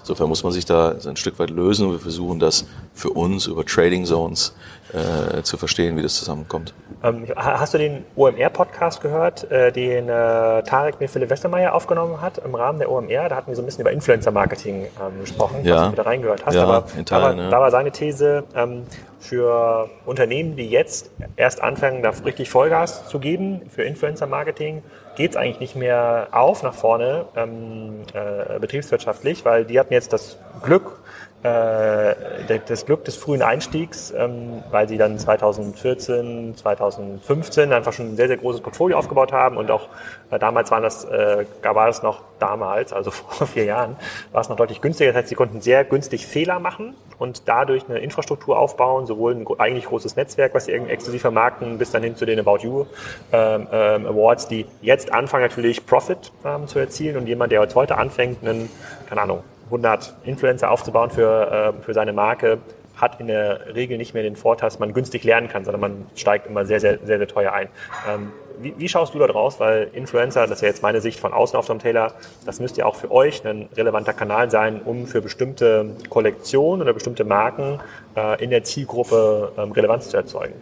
Insofern 0.02 0.30
muss 0.30 0.44
man 0.44 0.52
sich 0.52 0.66
da 0.66 0.96
ein 1.06 1.16
Stück 1.16 1.40
weit 1.40 1.50
lösen 1.50 1.88
und 1.88 1.94
wir 1.94 2.00
versuchen 2.00 2.40
das 2.40 2.66
für 2.94 3.10
uns 3.10 3.48
über 3.48 3.66
Trading 3.66 4.06
Zones 4.06 4.54
äh, 4.94 5.42
zu 5.44 5.58
verstehen, 5.58 5.98
wie 5.98 6.02
das 6.02 6.16
zusammenkommt. 6.16 6.74
Ähm, 7.04 7.26
hast 7.36 7.74
du 7.74 7.78
den 7.78 8.06
OMR-Podcast 8.16 9.02
gehört, 9.02 9.50
äh, 9.50 9.72
den 9.72 10.10
äh, 10.10 10.64
Tarek 10.64 11.00
mit 11.00 11.10
Philipp 11.10 11.30
Westermeier 11.30 11.74
aufgenommen 11.74 12.22
hat 12.22 12.40
im 12.40 12.54
Rahmen 12.54 12.80
der 12.80 12.92
OMR? 12.92 13.30
Da 13.30 13.36
hatten 13.36 13.48
wir 13.48 13.56
so 13.56 13.62
ein 13.62 13.66
bisschen 13.66 13.82
über 13.82 13.92
Influencer-Marketing 13.92 14.84
ähm, 14.84 15.22
gesprochen, 15.22 15.62
ja. 15.64 15.90
du 15.90 15.96
da 15.96 16.04
reingehört 16.04 16.46
hast. 16.46 16.56
Ja, 16.56 16.64
aber 16.64 16.86
in 16.98 17.06
Teilen, 17.06 17.38
da, 17.38 17.44
ja. 17.44 17.50
da 17.50 17.60
war 17.60 17.72
seine 17.72 17.92
These, 17.92 18.44
ähm, 18.56 18.84
für 19.22 19.90
Unternehmen, 20.06 20.56
die 20.56 20.70
jetzt 20.70 21.12
erst 21.36 21.62
anfangen, 21.62 22.02
da 22.02 22.12
richtig 22.26 22.50
Vollgas 22.50 23.08
zu 23.08 23.20
geben 23.20 23.62
für 23.70 23.84
Influencer-Marketing, 23.84 24.84
geht 25.16 25.32
es 25.32 25.38
eigentlich 25.38 25.60
nicht 25.60 25.76
mehr 25.76 26.30
auf 26.32 26.64
nach 26.64 26.74
vorne 26.74 27.26
ähm, 27.36 28.02
äh, 28.14 28.60
betriebswirtschaftlich, 28.60 29.46
weil 29.46 29.66
die 29.66 29.80
hatten 29.80 29.94
jetzt 29.94 30.12
das 30.12 30.38
Glück, 30.64 31.01
das 31.44 32.86
Glück 32.86 33.04
des 33.06 33.16
frühen 33.16 33.42
Einstiegs, 33.42 34.14
ähm, 34.16 34.64
weil 34.70 34.88
sie 34.88 34.98
dann 34.98 35.18
2014, 35.18 36.56
2015 36.56 37.74
einfach 37.74 37.94
schon 37.94 38.14
ein 38.14 38.16
sehr, 38.16 38.28
sehr 38.28 38.38
großes 38.38 38.62
Portfolio 38.62 38.98
aufgebaut 38.98 39.32
haben 39.32 39.58
und 39.58 39.72
auch 39.72 39.90
äh, 40.30 40.40
damals 40.40 40.72
waren 40.72 40.84
das, 40.84 41.06
äh, 41.06 41.46
war 41.64 41.90
es 41.90 42.04
noch 42.04 42.22
damals, 42.40 42.94
also 42.94 43.12
vor 43.12 43.48
vier 43.48 43.66
Jahren, 43.66 43.96
war 44.32 44.42
es 44.42 44.50
noch 44.50 44.56
deutlich 44.56 44.82
günstiger. 44.82 45.12
Das 45.12 45.22
heißt, 45.22 45.30
sie 45.30 45.36
konnten 45.36 45.62
sehr 45.62 45.84
günstig 45.84 46.28
Fehler 46.28 46.60
machen 46.60 46.96
und 47.18 47.48
dadurch 47.48 47.84
eine 47.90 48.00
Infrastruktur 48.00 48.58
aufbauen, 48.58 49.06
sowohl 49.06 49.36
ein 49.36 49.46
eigentlich 49.60 49.86
großes 49.86 50.16
Netzwerk, 50.16 50.54
was 50.54 50.66
sie 50.66 50.72
irgendwie 50.72 50.92
exklusiv 50.92 51.22
vermarkten, 51.22 51.78
bis 51.78 51.92
dann 51.92 52.04
hin 52.04 52.16
zu 52.16 52.26
den 52.26 52.40
About 52.40 52.60
You 52.62 52.86
ähm, 53.32 53.68
ähm, 53.72 54.06
Awards, 54.08 54.48
die 54.48 54.66
jetzt 54.82 55.14
anfangen 55.14 55.44
natürlich 55.44 55.86
Profit 55.86 56.32
ähm, 56.46 56.68
zu 56.68 56.80
erzielen 56.80 57.18
und 57.18 57.28
jemand, 57.28 57.52
der 57.52 57.62
jetzt 57.62 57.76
heute 57.76 57.98
anfängt, 57.98 58.44
einen, 58.44 58.70
keine 59.08 59.22
Ahnung, 59.22 59.44
100 59.72 60.16
Influencer 60.24 60.70
aufzubauen 60.70 61.10
für, 61.10 61.76
äh, 61.80 61.84
für 61.84 61.94
seine 61.94 62.14
Marke, 62.14 62.60
hat 62.96 63.20
in 63.20 63.28
der 63.28 63.74
Regel 63.74 63.98
nicht 63.98 64.14
mehr 64.14 64.24
den 64.24 64.36
Vorteil, 64.36 64.68
dass 64.68 64.80
man 64.80 64.94
günstig 64.94 65.24
lernen 65.24 65.48
kann, 65.48 65.66
sondern 65.66 65.82
man 65.82 66.06
steigt 66.16 66.46
immer 66.48 66.66
sehr, 66.66 66.80
sehr, 66.80 67.00
sehr, 67.04 67.18
sehr 67.18 67.28
teuer 67.28 67.52
ein. 67.52 67.70
Ähm, 68.08 68.32
wie, 68.60 68.76
wie, 68.78 68.90
schaust 68.90 69.16
du 69.16 69.20
da 69.20 69.26
draus? 69.26 69.60
Weil 69.60 69.90
Influencer, 69.94 70.42
das 70.42 70.58
ist 70.58 70.62
ja 70.62 70.68
jetzt 70.68 70.84
meine 70.84 71.02
Sicht 71.02 71.20
von 71.20 71.34
außen 71.34 71.58
auf 71.58 71.66
Tom 71.66 71.80
Taylor, 71.80 72.14
das 72.46 72.60
müsste 72.60 72.82
ja 72.82 72.86
auch 72.86 72.96
für 72.96 73.10
euch 73.10 73.44
ein 73.46 73.70
relevanter 73.76 74.14
Kanal 74.14 74.52
sein, 74.52 74.82
um 74.84 75.08
für 75.08 75.22
bestimmte 75.22 75.96
Kollektionen 76.10 76.82
oder 76.82 76.94
bestimmte 76.94 77.24
Marken 77.24 77.80
äh, 78.16 78.44
in 78.44 78.52
der 78.52 78.64
Zielgruppe 78.64 79.52
ähm, 79.58 79.72
Relevanz 79.72 80.10
zu 80.10 80.18
erzeugen. 80.18 80.54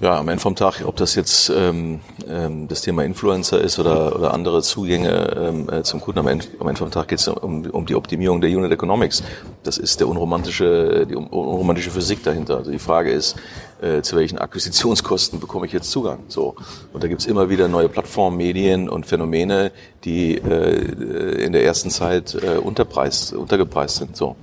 Ja, 0.00 0.16
am 0.16 0.28
Ende 0.28 0.40
vom 0.40 0.54
Tag, 0.54 0.84
ob 0.84 0.94
das 0.94 1.16
jetzt 1.16 1.50
ähm, 1.50 1.98
ähm, 2.28 2.68
das 2.68 2.82
Thema 2.82 3.02
Influencer 3.02 3.60
ist 3.60 3.80
oder, 3.80 4.14
oder 4.14 4.32
andere 4.32 4.62
Zugänge 4.62 5.36
ähm, 5.36 5.68
äh, 5.68 5.82
zum 5.82 6.00
Kunden, 6.00 6.20
am 6.20 6.28
Ende, 6.28 6.46
am 6.60 6.68
Ende 6.68 6.78
vom 6.78 6.92
Tag 6.92 7.08
geht 7.08 7.18
es 7.18 7.26
um, 7.26 7.66
um 7.66 7.84
die 7.84 7.96
Optimierung 7.96 8.40
der 8.40 8.48
Unit 8.48 8.70
Economics. 8.70 9.24
Das 9.64 9.76
ist 9.76 9.98
der 9.98 10.06
unromantische, 10.06 11.04
die 11.04 11.16
unromantische 11.16 11.90
Physik 11.90 12.22
dahinter. 12.22 12.58
Also 12.58 12.70
die 12.70 12.78
Frage 12.78 13.10
ist, 13.10 13.34
äh, 13.82 14.00
zu 14.02 14.14
welchen 14.14 14.38
Akquisitionskosten 14.38 15.40
bekomme 15.40 15.66
ich 15.66 15.72
jetzt 15.72 15.90
Zugang? 15.90 16.20
So 16.28 16.54
und 16.92 17.02
da 17.02 17.08
gibt's 17.08 17.26
immer 17.26 17.50
wieder 17.50 17.66
neue 17.66 17.88
Plattformen, 17.88 18.36
Medien 18.36 18.88
und 18.88 19.04
Phänomene, 19.04 19.72
die 20.04 20.36
äh, 20.36 21.44
in 21.44 21.52
der 21.52 21.64
ersten 21.64 21.90
Zeit 21.90 22.36
äh, 22.40 22.58
unterpreist, 22.58 23.32
untergepreist 23.32 23.96
sind. 23.96 24.16
So 24.16 24.36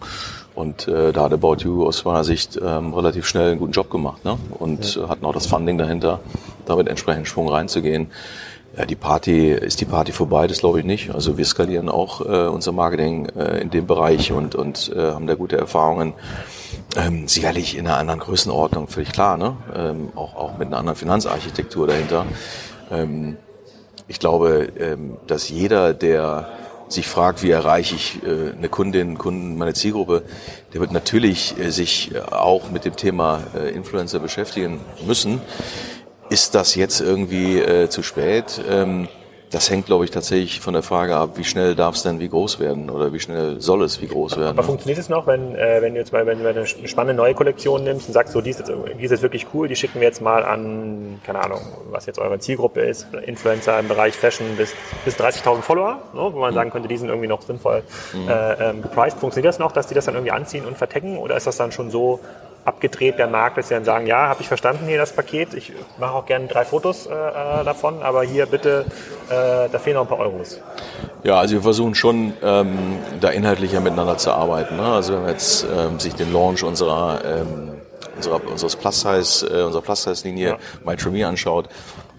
und 0.56 0.88
äh, 0.88 1.12
da 1.12 1.24
hat 1.24 1.34
About 1.34 1.58
You 1.60 1.86
aus 1.86 2.06
meiner 2.06 2.24
Sicht 2.24 2.60
ähm, 2.64 2.94
relativ 2.94 3.28
schnell 3.28 3.52
einen 3.52 3.60
guten 3.60 3.74
Job 3.74 3.90
gemacht 3.90 4.24
ne? 4.24 4.38
und 4.58 4.96
ja. 4.96 5.04
äh, 5.04 5.08
hatten 5.08 5.26
auch 5.26 5.34
das 5.34 5.48
Funding 5.48 5.78
dahinter, 5.78 6.22
damit 6.66 6.88
entsprechend 6.88 7.28
Schwung 7.28 7.50
reinzugehen. 7.50 8.08
Ja, 8.78 8.86
die 8.86 8.96
Party, 8.96 9.52
ist 9.52 9.80
die 9.80 9.86
Party 9.86 10.12
vorbei? 10.12 10.48
Das 10.48 10.60
glaube 10.60 10.80
ich 10.80 10.86
nicht. 10.86 11.14
Also 11.14 11.38
wir 11.38 11.46
skalieren 11.46 11.88
auch 11.88 12.20
äh, 12.22 12.48
unser 12.48 12.74
Marketing 12.74 13.28
äh, 13.28 13.62
in 13.62 13.70
dem 13.70 13.88
Bereich 13.88 14.34
und, 14.34 14.56
und 14.56 14.92
äh, 14.94 15.12
haben 15.12 15.28
da 15.28 15.36
gute 15.36 15.58
Erfahrungen. 15.58 16.14
Ähm, 16.98 17.28
sicherlich 17.28 17.78
in 17.78 17.88
einer 17.88 17.98
anderen 17.98 18.20
Größenordnung, 18.20 18.88
völlig 18.88 19.14
klar, 19.14 19.38
ne? 19.38 19.56
Ähm, 19.74 20.10
auch, 20.16 20.36
auch 20.36 20.58
mit 20.58 20.68
einer 20.68 20.78
anderen 20.78 20.98
Finanzarchitektur 20.98 21.88
dahinter. 21.88 22.26
Ähm, 22.92 23.38
ich 24.08 24.20
glaube, 24.20 24.68
ähm, 24.78 25.18
dass 25.26 25.50
jeder, 25.50 25.94
der 25.94 26.50
sich 26.88 27.08
fragt, 27.08 27.44
wie 27.44 27.52
erreiche 27.52 27.96
ich 27.96 28.22
äh, 28.24 28.52
eine 28.58 28.70
Kundin, 28.70 29.18
Kunden, 29.18 29.58
meine 29.58 29.74
Zielgruppe, 29.74 30.24
der 30.74 30.82
wird 30.82 30.92
natürlich 30.92 31.58
äh, 31.60 31.72
sich 31.72 32.14
äh, 32.14 32.20
auch 32.20 32.70
mit 32.72 32.86
dem 32.86 32.96
Thema 32.96 33.44
Influencer 33.74 34.20
beschäftigen 34.20 34.80
müssen. 35.06 35.42
Ist 36.30 36.56
das 36.56 36.76
jetzt 36.76 37.02
irgendwie 37.02 37.62
zu 37.90 38.02
spät? 38.02 38.60
Das 39.52 39.70
hängt, 39.70 39.86
glaube 39.86 40.06
ich, 40.06 40.12
tatsächlich 40.12 40.60
von 40.60 40.74
der 40.74 40.84
Frage 40.84 41.16
ab, 41.16 41.32
wie 41.36 41.44
schnell 41.44 41.76
darf 41.76 41.96
es 41.96 42.04
denn 42.04 42.20
wie 42.20 42.28
groß 42.30 42.60
werden 42.60 42.90
oder 42.90 43.14
wie 43.14 43.20
schnell 43.20 43.62
soll 43.62 43.84
es 43.84 44.02
wie 44.02 44.08
groß 44.08 44.38
werden. 44.38 44.58
Aber 44.58 44.64
funktioniert 44.64 45.00
es 45.00 45.08
noch, 45.10 45.28
wenn, 45.28 45.56
äh, 45.56 45.82
wenn 45.82 45.94
du 45.94 46.00
jetzt 46.00 46.12
mal 46.12 46.26
wenn 46.26 46.42
du 46.42 46.50
eine 46.50 46.66
spannende 46.66 47.14
neue 47.14 47.34
Kollektion 47.34 47.84
nimmst 47.84 48.08
und 48.08 48.14
sagst, 48.14 48.34
so, 48.34 48.42
die 48.42 48.50
ist, 48.50 48.60
jetzt, 48.60 48.72
die 48.72 49.04
ist 49.04 49.12
jetzt 49.12 49.22
wirklich 49.22 49.48
cool, 49.54 49.68
die 49.68 49.76
schicken 49.76 50.00
wir 50.00 50.08
jetzt 50.08 50.22
mal 50.22 50.44
an, 50.44 51.22
keine 51.24 51.44
Ahnung, 51.44 51.62
was 51.90 52.06
jetzt 52.06 52.20
eure 52.20 52.40
Zielgruppe 52.40 52.82
ist, 52.82 53.08
Influencer 53.26 53.80
im 53.80 53.88
Bereich 53.88 54.16
Fashion 54.16 54.48
bis, 54.58 54.74
bis 55.06 55.16
30.000 55.16 55.62
Follower, 55.62 56.02
ne, 56.14 56.30
wo 56.34 56.40
man 56.40 56.52
mhm. 56.52 56.56
sagen 56.56 56.72
könnte, 56.72 56.88
die 56.88 56.98
sind 56.98 57.10
irgendwie 57.10 57.28
noch 57.28 57.42
sinnvoll 57.42 57.84
mhm. 58.14 58.28
äh, 58.28 58.70
ähm, 58.70 58.82
gepriced. 58.82 59.20
Funktioniert 59.20 59.50
das 59.50 59.60
noch, 59.60 59.72
dass 59.72 59.88
die 59.88 59.94
das 59.94 60.06
dann 60.06 60.16
irgendwie 60.16 60.32
anziehen 60.32 60.66
und 60.66 60.78
vertecken 60.78 61.18
oder 61.18 61.38
ist 61.38 61.48
das 61.48 61.58
dann 61.58 61.72
schon 61.72 61.92
so 61.92 62.20
abgedreht 62.66 63.20
der 63.20 63.28
Markt, 63.28 63.58
dass 63.58 63.70
sie 63.70 63.76
dann 63.76 63.86
sagen, 63.86 64.08
ja, 64.08 64.28
habe 64.28 64.42
ich 64.42 64.48
verstanden 64.48 64.88
hier 64.88 64.98
das 64.98 65.14
Paket, 65.14 65.54
ich 65.54 65.72
mache 66.00 66.14
auch 66.14 66.26
gerne 66.26 66.48
drei 66.48 66.66
Fotos 66.66 67.06
äh, 67.06 67.12
äh, 67.12 67.64
davon, 67.64 68.02
aber 68.02 68.24
hier 68.24 68.48
bitte, 68.48 68.86
äh, 69.30 69.70
da 69.72 69.80
fehlen 69.80 69.96
noch 69.96 70.02
ein 70.02 70.08
paar 70.08 70.20
Euros. 70.20 70.60
Ja, 71.24 71.40
also 71.40 71.56
wir 71.56 71.62
versuchen 71.62 71.96
schon, 71.96 72.34
ähm, 72.44 72.98
da 73.22 73.30
inhaltlicher 73.30 73.80
miteinander 73.80 74.18
zu 74.18 74.32
arbeiten. 74.32 74.78
Ne? 74.78 74.84
Also 74.84 75.14
wenn 75.14 75.22
man 75.22 75.32
jetzt 75.32 75.66
ähm, 75.76 76.00
sich 76.00 76.16
den 76.16 76.34
Launch 76.34 76.64
unserer, 76.64 77.22
ähm, 77.24 77.72
unserer 78.16 78.42
unseres 78.50 78.76
Plus-Size, 78.76 79.48
äh, 79.48 79.64
unserer 79.64 79.82
Plus-Size-Linie 79.82 80.50
ja. 80.50 80.58
MyTree 80.84 81.24
anschaut, 81.24 81.70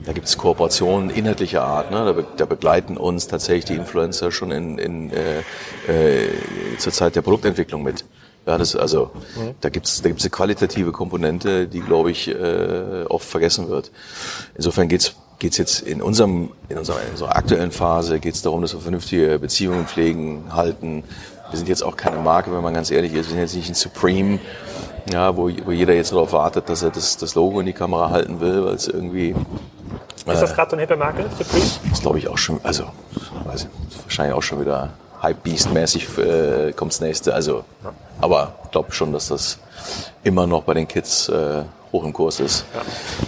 da 0.05 0.13
gibt 0.13 0.29
es 0.29 0.37
Kooperationen 0.37 1.11
inhaltlicher 1.11 1.63
Art. 1.63 1.91
Ne? 1.91 2.05
Da, 2.05 2.13
be 2.13 2.25
da, 2.37 2.45
begleiten 2.45 2.97
uns 2.97 3.27
tatsächlich 3.27 3.65
die 3.65 3.75
Influencer 3.75 4.31
schon 4.31 4.51
in, 4.53 4.79
in, 4.79 5.11
äh, 5.11 5.39
äh, 5.89 6.29
zur 6.79 6.93
Zeit 6.93 7.17
der 7.17 7.23
Produktentwicklung 7.23 7.83
mit. 7.83 8.05
Ja, 8.47 8.59
das 8.59 8.77
also 8.77 9.11
mhm. 9.37 9.55
da 9.61 9.69
gibt's 9.69 10.03
da 10.03 10.09
gibt's 10.09 10.25
eine 10.25 10.31
qualitative 10.31 10.93
Komponente, 10.93 11.67
die 11.67 11.81
glaube 11.81 12.13
ich 12.13 12.29
äh, 12.29 13.05
oft 13.09 13.29
vergessen 13.29 13.69
wird. 13.69 13.91
Insofern 14.55 14.89
geht's 14.89 15.15
geht's 15.39 15.59
jetzt 15.59 15.81
in 15.81 16.01
unserem 16.01 16.51
in 16.69 16.79
unserer, 16.79 17.03
in 17.03 17.11
unserer 17.11 17.37
aktuellen 17.37 17.73
Phase 17.73 18.21
geht's 18.21 18.43
darum, 18.43 18.63
dass 18.63 18.73
wir 18.73 18.81
vernünftige 18.81 19.39
Beziehungen 19.39 19.87
pflegen, 19.87 20.45
halten. 20.53 21.03
Wir 21.51 21.59
sind 21.59 21.69
jetzt 21.69 21.83
auch 21.83 21.97
keine 21.97 22.19
Marke, 22.19 22.53
wenn 22.53 22.63
man 22.63 22.75
ganz 22.75 22.91
ehrlich 22.91 23.13
ist. 23.13 23.27
Wir 23.27 23.31
sind 23.31 23.39
jetzt 23.39 23.55
nicht 23.55 23.69
ein 23.69 23.75
Supreme, 23.75 24.41
ja, 25.13 25.37
wo, 25.37 25.51
wo 25.65 25.71
jeder 25.71 25.95
jetzt 25.95 26.13
darauf 26.13 26.33
wartet, 26.33 26.69
dass 26.69 26.83
er 26.83 26.91
das, 26.91 27.17
das 27.17 27.35
Logo 27.35 27.61
in 27.61 27.67
die 27.67 27.73
Kamera 27.73 28.11
halten 28.11 28.41
will, 28.41 28.65
weil 28.65 28.75
es 28.75 28.89
irgendwie 28.89 29.35
ist 30.33 30.43
das 30.43 30.55
gerade 30.55 30.71
so 30.71 30.77
eine 30.77 30.83
hippe 30.83 30.97
Marke, 30.97 31.25
Supreme? 31.39 31.65
Das 31.91 32.01
glaube 32.01 32.19
ich 32.19 32.29
auch 32.29 32.39
schon, 32.39 32.59
also 32.65 32.85
weiß 33.45 33.65
ich, 33.65 34.03
wahrscheinlich 34.03 34.35
auch 34.35 34.43
schon 34.43 34.61
wieder 34.61 34.91
Hype-Beast-mäßig 35.23 36.19
äh, 36.19 36.73
kommt's 36.73 37.01
nächste. 37.01 37.35
Also, 37.35 37.65
aber 38.21 38.55
ich 38.65 38.71
glaube 38.71 38.93
schon, 38.93 39.13
dass 39.13 39.29
das 39.29 39.59
immer 40.23 40.47
noch 40.47 40.65
bei 40.65 40.75
den 40.75 40.89
Kids 40.89 41.29
äh, 41.29 41.63
hoch 41.93 42.05
im 42.05 42.13
Kurs 42.13 42.41
ist. 42.41 42.65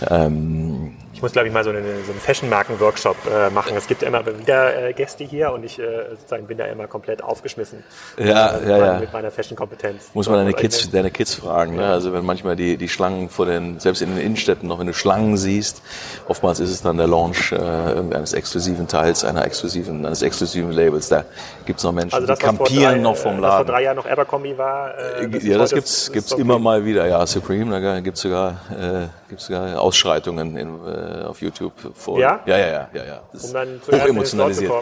Ja. 0.00 0.26
Ähm, 0.26 0.97
ich 1.18 1.22
muss, 1.22 1.32
glaube 1.32 1.48
ich, 1.48 1.52
mal 1.52 1.64
so, 1.64 1.70
eine, 1.70 1.82
so 2.06 2.12
einen 2.12 2.20
Fashion-Marken-Workshop 2.20 3.16
äh, 3.26 3.50
machen. 3.50 3.76
Es 3.76 3.88
gibt 3.88 4.04
immer 4.04 4.24
wieder 4.24 4.88
äh, 4.90 4.92
Gäste 4.92 5.24
hier 5.24 5.50
und 5.50 5.64
ich 5.64 5.76
äh, 5.76 6.10
sozusagen 6.10 6.46
bin 6.46 6.58
da 6.58 6.66
immer 6.66 6.86
komplett 6.86 7.24
aufgeschmissen. 7.24 7.82
Ja, 8.18 8.56
äh, 8.56 8.68
ja, 8.68 8.78
ja. 8.78 9.00
Mit 9.00 9.12
meiner 9.12 9.32
Fashion-Kompetenz. 9.32 10.10
Muss 10.14 10.28
man 10.28 10.38
deine 10.38 10.52
Kids, 10.52 10.88
deine 10.92 11.10
Kids 11.10 11.34
fragen. 11.34 11.74
Ne? 11.74 11.84
Also 11.84 12.12
wenn 12.12 12.24
manchmal 12.24 12.54
die, 12.54 12.76
die 12.76 12.88
Schlangen 12.88 13.30
vor 13.30 13.46
den, 13.46 13.80
selbst 13.80 14.00
in 14.00 14.14
den 14.14 14.24
Innenstädten 14.24 14.68
noch, 14.68 14.78
wenn 14.78 14.86
du 14.86 14.94
Schlangen 14.94 15.36
siehst, 15.36 15.82
oftmals 16.28 16.60
ist 16.60 16.70
es 16.70 16.82
dann 16.82 16.98
der 16.98 17.08
Launch 17.08 17.50
äh, 17.50 17.56
irgendeines 17.56 18.32
exklusiven 18.32 18.86
Teils, 18.86 19.24
einer 19.24 19.44
exklusiven, 19.44 20.06
eines 20.06 20.22
exklusiven 20.22 20.70
Labels. 20.70 21.08
Da 21.08 21.24
gibt's 21.66 21.82
noch 21.82 21.90
Menschen, 21.90 22.14
also 22.14 22.28
das, 22.28 22.38
die 22.38 22.44
kampieren 22.44 22.94
drei, 22.94 23.00
noch 23.00 23.16
vom 23.16 23.40
Laden. 23.40 23.42
Was 23.42 23.54
vor 23.56 23.64
drei 23.64 23.82
Jahren 23.82 23.96
noch 23.96 24.06
Abercrombie 24.06 24.56
war. 24.56 24.96
Äh, 24.96 25.36
ja, 25.38 25.58
das 25.58 25.72
gibt's, 25.72 26.12
gibt's 26.12 26.30
immer 26.30 26.60
mal 26.60 26.84
wieder. 26.84 27.08
Ja, 27.08 27.26
Supreme, 27.26 27.80
da 27.80 27.98
gibt's 27.98 28.20
sogar, 28.20 28.60
äh, 28.70 29.08
gibt's 29.28 29.46
sogar 29.46 29.80
Ausschreitungen 29.80 30.56
in, 30.56 30.68
äh, 30.86 31.07
auf 31.26 31.40
YouTube 31.40 31.72
vor. 31.94 32.18
Ja? 32.18 32.40
Ja, 32.46 32.58
ja, 32.58 32.66
ja, 32.66 32.88
ja. 32.92 33.04
ja. 33.04 33.20
Das 33.32 33.44
um 33.44 33.52
dann 33.52 33.80
hoch 33.86 34.06
emotionalisiert. 34.06 34.72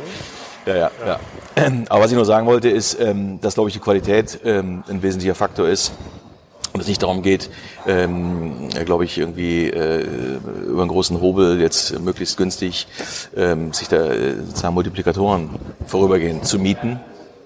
Ja, 0.66 0.74
ja, 0.74 0.90
ja, 1.04 1.20
ja. 1.56 1.72
Aber 1.88 2.02
was 2.02 2.10
ich 2.10 2.16
nur 2.16 2.24
sagen 2.24 2.46
wollte, 2.46 2.68
ist, 2.68 3.00
ähm, 3.00 3.40
dass, 3.40 3.54
glaube 3.54 3.68
ich, 3.68 3.74
die 3.74 3.80
Qualität 3.80 4.40
ähm, 4.44 4.82
ein 4.88 5.02
wesentlicher 5.02 5.34
Faktor 5.34 5.68
ist. 5.68 5.92
Und 6.72 6.80
es 6.80 6.88
nicht 6.88 7.02
darum 7.02 7.22
geht, 7.22 7.48
ähm, 7.86 8.68
glaube 8.84 9.06
ich, 9.06 9.16
irgendwie 9.16 9.70
äh, 9.70 10.04
über 10.66 10.82
einen 10.82 10.90
großen 10.90 11.22
Hobel 11.22 11.58
jetzt 11.58 11.98
möglichst 12.00 12.36
günstig 12.36 12.86
ähm, 13.34 13.72
sich 13.72 13.88
da 13.88 14.12
äh, 14.12 14.34
sozusagen 14.34 14.74
Multiplikatoren 14.74 15.50
vorübergehend 15.86 16.44
zu 16.44 16.58
mieten. 16.58 17.00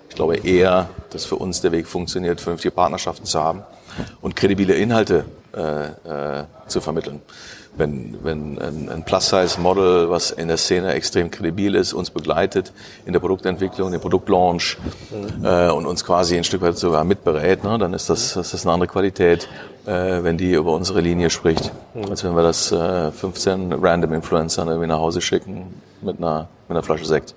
Ich 0.09 0.17
glaube 0.17 0.39
eher, 0.39 0.91
dass 1.11 1.27
für 1.27 1.37
uns 1.37 1.61
der 1.61 1.71
Weg 1.71 1.87
funktioniert, 1.87 2.41
vernünftige 2.41 2.73
Partnerschaften 2.73 3.25
zu 3.25 3.39
haben 3.39 3.63
und 4.21 4.35
kredibile 4.35 4.75
Inhalte 4.75 5.27
äh, 5.57 6.41
äh, 6.41 6.45
zu 6.67 6.81
vermitteln. 6.81 7.23
Wenn, 7.77 8.19
wenn 8.23 8.59
ein, 8.59 8.89
ein 8.91 9.05
Plus-Size-Model, 9.05 10.11
was 10.11 10.33
in 10.33 10.49
der 10.49 10.57
Szene 10.57 10.93
extrem 10.93 11.31
kredibil 11.31 11.75
ist, 11.75 11.93
uns 11.93 12.11
begleitet 12.11 12.73
in 13.07 13.13
der 13.13 13.21
Produktentwicklung, 13.21 13.91
den 13.93 14.01
Produktlaunch 14.01 14.77
mhm. 15.11 15.45
äh, 15.45 15.71
und 15.71 15.87
uns 15.87 16.05
quasi 16.05 16.37
ein 16.37 16.45
Stück 16.45 16.63
weit 16.63 16.77
sogar 16.77 17.05
mitberät, 17.05 17.65
ne, 17.65 17.79
dann 17.79 17.95
ist 17.95 18.11
das, 18.11 18.35
das 18.35 18.53
ist 18.53 18.67
eine 18.67 18.75
andere 18.75 18.89
Qualität, 18.89 19.49
äh, 19.87 20.23
wenn 20.23 20.37
die 20.37 20.53
über 20.53 20.73
unsere 20.73 21.01
Linie 21.01 21.31
spricht, 21.31 21.73
mhm. 21.95 22.11
als 22.11 22.25
wenn 22.25 22.35
wir 22.35 22.43
das 22.43 22.73
äh, 22.73 23.13
15 23.13 23.73
random 23.73 24.15
Influencern 24.15 24.69
irgendwie 24.69 24.89
nach 24.89 24.99
Hause 24.99 25.21
schicken 25.21 25.81
mit 26.03 26.19
einer, 26.19 26.49
mit 26.69 26.77
einer 26.77 26.83
Flasche 26.83 27.07
Sekt 27.07 27.35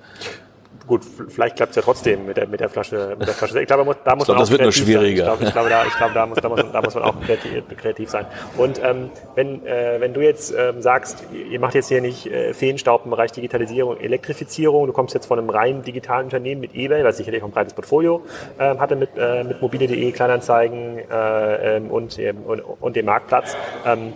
gut, 0.88 1.02
vielleicht 1.30 1.56
klappt 1.56 1.72
es 1.72 1.76
ja 1.78 1.82
trotzdem 1.82 2.26
mit 2.26 2.38
der, 2.38 2.48
mit 2.48 2.60
der 2.60 2.70
Flasche, 2.70 3.16
mit 3.18 3.28
der 3.28 3.36
Flasche. 3.36 3.60
Ich 3.60 3.68
glaube, 3.68 3.96
da 4.04 4.16
muss 4.16 4.28
ich 4.28 4.30
man 4.30 4.38
auch 4.38 4.42
das 4.42 4.52
wird 4.52 4.62
nur 4.62 4.72
schwieriger. 4.72 5.26
Sein. 5.26 5.34
Ich 5.34 5.40
glaube, 5.40 5.44
ich 5.46 5.54
glaube, 5.54 5.70
da, 5.70 5.86
ich 5.86 5.96
glaube, 5.96 6.14
da 6.14 6.26
muss, 6.26 6.38
da 6.40 6.50
muss, 6.50 6.72
da 6.72 6.82
muss 6.82 6.96
man 6.96 7.04
auch 7.04 7.22
kreativ, 7.22 7.64
kreativ 7.78 8.10
sein. 8.10 8.26
Und 8.58 8.82
ähm, 8.84 9.10
wenn, 9.36 9.66
äh, 9.66 10.00
wenn 10.00 10.14
du 10.14 10.22
jetzt 10.22 10.54
ähm, 10.58 10.82
sagst, 10.82 11.24
ihr 11.32 11.60
macht 11.60 11.76
jetzt 11.76 11.88
hier 11.88 12.02
nicht 12.02 12.28
äh, 12.28 12.54
Feenstaub 12.54 13.06
im 13.06 13.12
Bereich 13.12 13.32
Digitalisierung, 13.32 14.00
Elektrifizierung, 14.00 14.88
du 14.88 14.94
kommst 14.94 15.14
jetzt 15.14 15.26
von 15.26 15.40
einem 15.40 15.50
rein 15.50 15.82
digitalen 15.84 16.26
Unternehmen 16.26 16.62
mit 16.62 16.76
eBay, 16.76 17.04
was 17.04 17.18
sicherlich 17.18 17.42
auch 17.44 17.48
ein 17.48 17.52
breites 17.52 17.74
Portfolio 17.74 18.22
äh, 18.58 18.78
hatte 18.78 18.96
mit, 18.96 19.10
äh, 19.18 19.44
mit 19.44 19.62
mobile.de, 19.62 20.12
Kleinanzeigen 20.12 21.00
äh, 21.00 21.78
ähm, 21.78 21.92
und, 21.92 22.18
und, 22.46 22.60
und 22.60 22.96
dem 22.96 23.06
Marktplatz. 23.06 23.56
Ähm, 23.86 24.14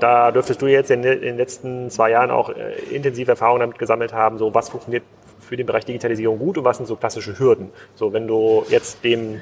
da 0.00 0.32
dürftest 0.32 0.60
du 0.60 0.66
jetzt 0.66 0.90
in, 0.90 1.02
den 1.02 1.36
letzten 1.36 1.90
zwei 1.90 2.10
Jahren 2.10 2.30
auch 2.30 2.50
äh, 2.50 2.74
intensive 2.90 3.32
Erfahrungen 3.32 3.60
damit 3.60 3.78
gesammelt 3.78 4.12
haben, 4.12 4.38
so 4.38 4.54
was 4.54 4.68
funktioniert 4.68 5.04
für 5.44 5.56
den 5.56 5.66
Bereich 5.66 5.84
Digitalisierung 5.84 6.38
gut 6.38 6.58
und 6.58 6.64
was 6.64 6.78
sind 6.78 6.86
so 6.86 6.96
klassische 6.96 7.38
Hürden? 7.38 7.70
So, 7.94 8.12
wenn 8.12 8.26
du 8.26 8.64
jetzt 8.68 9.04
dem 9.04 9.40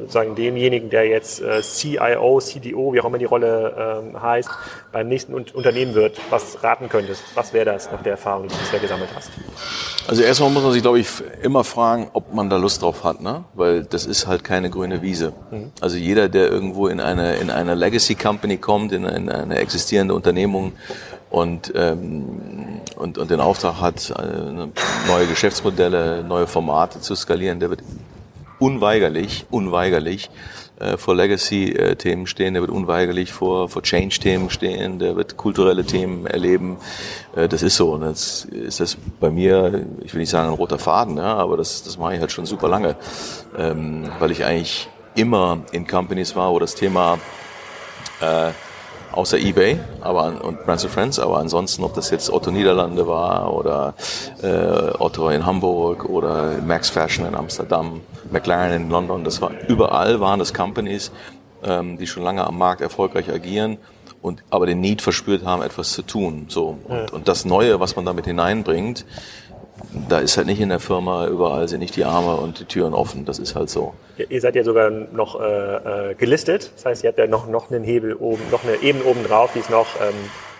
sozusagen 0.00 0.34
demjenigen, 0.34 0.90
der 0.90 1.06
jetzt 1.06 1.40
äh, 1.40 1.62
CIO, 1.62 2.40
CDO, 2.40 2.92
wie 2.92 3.00
auch 3.00 3.06
immer 3.06 3.18
die 3.18 3.24
Rolle 3.24 4.02
ähm, 4.04 4.20
heißt, 4.20 4.50
beim 4.92 5.08
nächsten 5.08 5.34
Unternehmen 5.34 5.94
wird, 5.94 6.20
was 6.30 6.62
raten 6.62 6.88
könntest? 6.88 7.22
Was 7.34 7.52
wäre 7.52 7.64
das 7.64 7.90
nach 7.90 8.02
der 8.02 8.12
Erfahrung, 8.12 8.48
die 8.48 8.54
du 8.54 8.60
bisher 8.60 8.80
gesammelt 8.80 9.10
hast? 9.14 9.30
Also 10.06 10.22
erstmal 10.22 10.50
muss 10.50 10.62
man 10.62 10.72
sich, 10.72 10.82
glaube 10.82 11.00
ich, 11.00 11.08
immer 11.42 11.64
fragen, 11.64 12.10
ob 12.12 12.34
man 12.34 12.50
da 12.50 12.56
Lust 12.56 12.82
drauf 12.82 13.04
hat, 13.04 13.22
ne? 13.22 13.44
Weil 13.54 13.84
das 13.84 14.04
ist 14.04 14.26
halt 14.26 14.44
keine 14.44 14.68
grüne 14.68 15.00
Wiese. 15.00 15.32
Mhm. 15.50 15.72
Also 15.80 15.96
jeder, 15.96 16.28
der 16.28 16.50
irgendwo 16.50 16.88
in 16.88 17.00
eine 17.00 17.36
in 17.36 17.50
eine 17.50 17.74
Legacy 17.74 18.14
Company 18.14 18.58
kommt, 18.58 18.92
in, 18.92 19.04
in 19.04 19.30
eine 19.30 19.58
existierende 19.58 20.14
Unternehmung 20.14 20.72
und 21.30 21.72
ähm, 21.74 22.80
und, 22.96 23.18
und 23.18 23.30
den 23.30 23.40
Auftrag 23.40 23.80
hat, 23.80 24.10
äh, 24.10 25.08
neue 25.08 25.26
Geschäftsmodelle, 25.26 26.22
neue 26.22 26.46
Formate 26.46 27.00
zu 27.00 27.14
skalieren, 27.14 27.60
der 27.60 27.70
wird 27.70 27.82
unweigerlich, 28.58 29.46
unweigerlich 29.50 30.30
äh, 30.78 30.96
vor 30.96 31.14
Legacy-Themen 31.14 32.26
stehen, 32.26 32.54
der 32.54 32.62
wird 32.62 32.70
unweigerlich 32.70 33.32
vor, 33.32 33.68
vor 33.68 33.82
Change-Themen 33.82 34.50
stehen, 34.50 34.98
der 34.98 35.16
wird 35.16 35.36
kulturelle 35.36 35.84
Themen 35.84 36.26
erleben. 36.26 36.78
Äh, 37.36 37.48
das 37.48 37.62
ist 37.62 37.76
so. 37.76 37.92
Und 37.92 38.06
jetzt 38.06 38.46
ist 38.46 38.80
das 38.80 38.96
bei 39.20 39.30
mir, 39.30 39.86
ich 40.02 40.12
will 40.14 40.20
nicht 40.20 40.30
sagen 40.30 40.48
ein 40.48 40.54
roter 40.54 40.78
Faden, 40.78 41.16
ja, 41.16 41.34
aber 41.34 41.56
das, 41.56 41.82
das 41.82 41.98
mache 41.98 42.14
ich 42.14 42.20
halt 42.20 42.32
schon 42.32 42.46
super 42.46 42.68
lange, 42.68 42.96
ähm, 43.56 44.10
weil 44.18 44.30
ich 44.30 44.44
eigentlich 44.44 44.88
immer 45.14 45.62
in 45.72 45.86
Companies 45.86 46.34
war, 46.34 46.50
wo 46.50 46.58
das 46.58 46.74
Thema 46.74 47.18
äh, 48.20 48.50
außer 49.12 49.38
eBay 49.38 49.78
aber 50.00 50.44
und 50.44 50.64
Brands 50.64 50.84
Friends, 50.86 51.18
aber 51.18 51.38
ansonsten, 51.38 51.84
ob 51.84 51.94
das 51.94 52.10
jetzt 52.10 52.30
Otto 52.30 52.50
Niederlande 52.50 53.06
war 53.06 53.54
oder 53.54 53.94
äh, 54.42 54.92
Otto 54.98 55.28
in 55.28 55.46
Hamburg 55.46 56.06
oder 56.06 56.56
Max 56.66 56.90
Fashion 56.90 57.26
in 57.26 57.34
Amsterdam, 57.36 58.00
McLaren 58.30 58.72
in 58.72 58.90
London, 58.90 59.24
das 59.24 59.40
war 59.40 59.52
überall 59.68 60.20
waren 60.20 60.38
das 60.38 60.54
Companies, 60.54 61.12
ähm, 61.64 61.98
die 61.98 62.06
schon 62.06 62.22
lange 62.22 62.46
am 62.46 62.58
Markt 62.58 62.80
erfolgreich 62.80 63.30
agieren 63.30 63.78
und 64.22 64.42
aber 64.50 64.66
den 64.66 64.80
Need 64.80 65.02
verspürt 65.02 65.44
haben, 65.44 65.62
etwas 65.62 65.92
zu 65.92 66.02
tun. 66.02 66.46
So 66.48 66.78
und, 66.88 66.94
ja. 66.94 67.06
und 67.12 67.28
das 67.28 67.44
Neue, 67.44 67.80
was 67.80 67.96
man 67.96 68.04
damit 68.04 68.24
hineinbringt, 68.24 69.04
da 70.08 70.18
ist 70.18 70.36
halt 70.36 70.46
nicht 70.46 70.60
in 70.60 70.68
der 70.68 70.80
Firma 70.80 71.26
überall 71.26 71.68
sind 71.68 71.80
nicht 71.80 71.96
die 71.96 72.04
Arme 72.04 72.36
und 72.36 72.60
die 72.60 72.64
Türen 72.64 72.94
offen. 72.94 73.24
Das 73.24 73.38
ist 73.38 73.54
halt 73.54 73.70
so. 73.70 73.94
Ihr 74.16 74.40
seid 74.40 74.54
ja 74.54 74.64
sogar 74.64 74.90
noch 74.90 75.40
äh, 75.40 76.10
äh, 76.10 76.14
gelistet. 76.14 76.72
Das 76.76 76.86
heißt, 76.86 77.04
ihr 77.04 77.08
habt 77.08 77.18
ja 77.18 77.26
noch, 77.26 77.48
noch 77.48 77.70
einen 77.70 77.84
Hebel 77.84 78.14
oben, 78.14 78.42
noch 78.50 78.64
eine 78.64 78.76
Ebene 78.82 79.04
oben 79.04 79.24
drauf, 79.24 79.50
die 79.54 79.60
es 79.60 79.68
noch 79.68 79.86
ähm, 80.00 80.14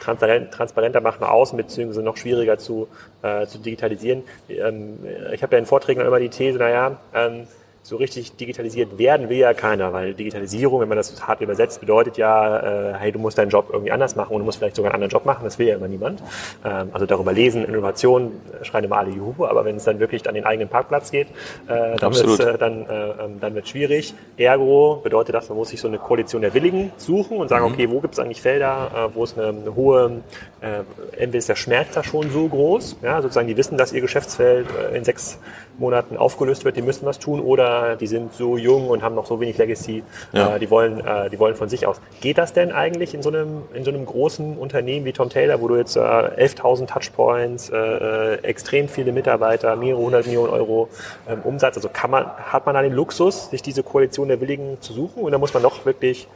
transparenter 0.04 1.00
macht 1.00 1.20
nach 1.20 1.30
außen, 1.30 1.56
beziehungsweise 1.56 2.02
noch 2.02 2.16
schwieriger 2.16 2.58
zu, 2.58 2.88
äh, 3.22 3.46
zu 3.46 3.58
digitalisieren. 3.58 4.22
Ähm, 4.48 4.98
ich 5.32 5.42
habe 5.42 5.56
ja 5.56 5.58
in 5.58 5.66
Vorträgen 5.66 6.00
immer 6.00 6.20
die 6.20 6.28
These, 6.28 6.58
naja, 6.58 6.98
ähm, 7.14 7.46
so 7.84 7.96
richtig 7.96 8.34
digitalisiert 8.36 8.96
werden 8.96 9.28
will 9.28 9.36
ja 9.36 9.52
keiner, 9.52 9.92
weil 9.92 10.14
Digitalisierung, 10.14 10.80
wenn 10.80 10.88
man 10.88 10.96
das 10.96 11.26
hart 11.28 11.42
übersetzt, 11.42 11.80
bedeutet 11.80 12.16
ja, 12.16 12.92
äh, 12.92 12.94
hey, 12.94 13.12
du 13.12 13.18
musst 13.18 13.36
deinen 13.36 13.50
Job 13.50 13.68
irgendwie 13.70 13.92
anders 13.92 14.16
machen 14.16 14.32
und 14.32 14.38
du 14.38 14.44
musst 14.46 14.56
vielleicht 14.56 14.74
sogar 14.74 14.90
einen 14.90 15.02
anderen 15.02 15.10
Job 15.10 15.26
machen, 15.26 15.44
das 15.44 15.58
will 15.58 15.68
ja 15.68 15.76
immer 15.76 15.86
niemand. 15.86 16.22
Ähm, 16.64 16.88
also 16.94 17.04
darüber 17.04 17.34
lesen, 17.34 17.62
Innovation, 17.62 18.32
schreien 18.62 18.84
immer 18.84 18.96
alle 18.96 19.10
Juhu, 19.10 19.44
aber 19.44 19.66
wenn 19.66 19.76
es 19.76 19.84
dann 19.84 20.00
wirklich 20.00 20.26
an 20.26 20.34
den 20.34 20.46
eigenen 20.46 20.70
Parkplatz 20.70 21.10
geht, 21.10 21.28
äh, 21.68 21.96
dann 21.96 22.14
wird 22.14 22.40
äh, 22.40 22.56
dann, 22.56 22.86
äh, 22.86 23.10
ähm, 23.22 23.40
dann 23.40 23.54
wird 23.54 23.68
schwierig. 23.68 24.14
Ergo 24.38 25.00
bedeutet 25.04 25.34
das, 25.34 25.50
man 25.50 25.58
muss 25.58 25.68
sich 25.68 25.80
so 25.82 25.88
eine 25.88 25.98
Koalition 25.98 26.40
der 26.40 26.54
Willigen 26.54 26.90
suchen 26.96 27.36
und 27.36 27.48
sagen, 27.48 27.66
mhm. 27.66 27.74
okay, 27.74 27.90
wo 27.90 28.00
gibt 28.00 28.14
es 28.14 28.18
eigentlich 28.18 28.40
Felder, 28.40 29.10
äh, 29.12 29.14
wo 29.14 29.24
es 29.24 29.36
eine, 29.36 29.48
eine 29.48 29.74
hohe, 29.74 30.22
äh, 30.64 30.82
entweder 31.12 31.38
ist 31.38 31.48
der 31.48 31.56
Schmerz 31.56 31.88
da 31.92 32.02
schon 32.02 32.30
so 32.30 32.48
groß, 32.48 32.96
ja, 33.02 33.20
sozusagen 33.20 33.48
die 33.48 33.56
wissen, 33.56 33.76
dass 33.76 33.92
ihr 33.92 34.00
Geschäftsfeld 34.00 34.66
äh, 34.70 34.96
in 34.96 35.04
sechs 35.04 35.38
Monaten 35.78 36.16
aufgelöst 36.16 36.64
wird, 36.64 36.76
die 36.76 36.82
müssen 36.82 37.04
was 37.04 37.18
tun. 37.18 37.40
Oder 37.40 37.96
die 37.96 38.06
sind 38.06 38.32
so 38.32 38.56
jung 38.56 38.88
und 38.88 39.02
haben 39.02 39.14
noch 39.14 39.26
so 39.26 39.40
wenig 39.40 39.58
Legacy, 39.58 40.02
ja. 40.32 40.56
äh, 40.56 40.58
die, 40.58 40.70
wollen, 40.70 41.04
äh, 41.04 41.28
die 41.28 41.38
wollen 41.38 41.54
von 41.54 41.68
sich 41.68 41.86
aus. 41.86 42.00
Geht 42.20 42.38
das 42.38 42.52
denn 42.52 42.72
eigentlich 42.72 43.12
in 43.12 43.22
so 43.22 43.28
einem, 43.28 43.62
in 43.74 43.84
so 43.84 43.90
einem 43.90 44.06
großen 44.06 44.56
Unternehmen 44.56 45.04
wie 45.04 45.12
Tom 45.12 45.28
Taylor, 45.28 45.60
wo 45.60 45.68
du 45.68 45.76
jetzt 45.76 45.96
äh, 45.96 46.00
11.000 46.00 46.86
Touchpoints, 46.86 47.68
äh, 47.68 47.76
äh, 47.76 48.34
extrem 48.42 48.88
viele 48.88 49.12
Mitarbeiter, 49.12 49.76
mehrere 49.76 50.00
hundert 50.00 50.26
Millionen 50.26 50.50
Euro 50.50 50.88
ähm, 51.28 51.40
Umsatz, 51.44 51.76
also 51.76 51.90
kann 51.92 52.10
man, 52.10 52.26
hat 52.26 52.64
man 52.64 52.74
da 52.74 52.82
den 52.82 52.94
Luxus, 52.94 53.50
sich 53.50 53.60
diese 53.60 53.82
Koalition 53.82 54.28
der 54.28 54.40
Willigen 54.40 54.80
zu 54.80 54.92
suchen? 54.92 55.22
Oder 55.22 55.38
muss 55.38 55.52
man 55.52 55.62
doch 55.62 55.84
wirklich 55.84 56.28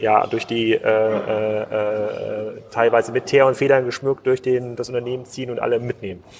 ja, 0.00 0.26
durch 0.26 0.46
die 0.46 0.72
äh, 0.72 0.78
äh, 0.78 1.62
äh, 1.62 2.60
teilweise 2.70 3.12
mit 3.12 3.26
Teer 3.26 3.46
und 3.46 3.56
Federn 3.56 3.84
geschmückt 3.84 4.26
durch 4.26 4.42
den, 4.42 4.76
das 4.76 4.88
Unternehmen 4.88 5.24
ziehen 5.24 5.50
und 5.50 5.60
alle 5.60 5.78
mitnehmen. 5.78 6.22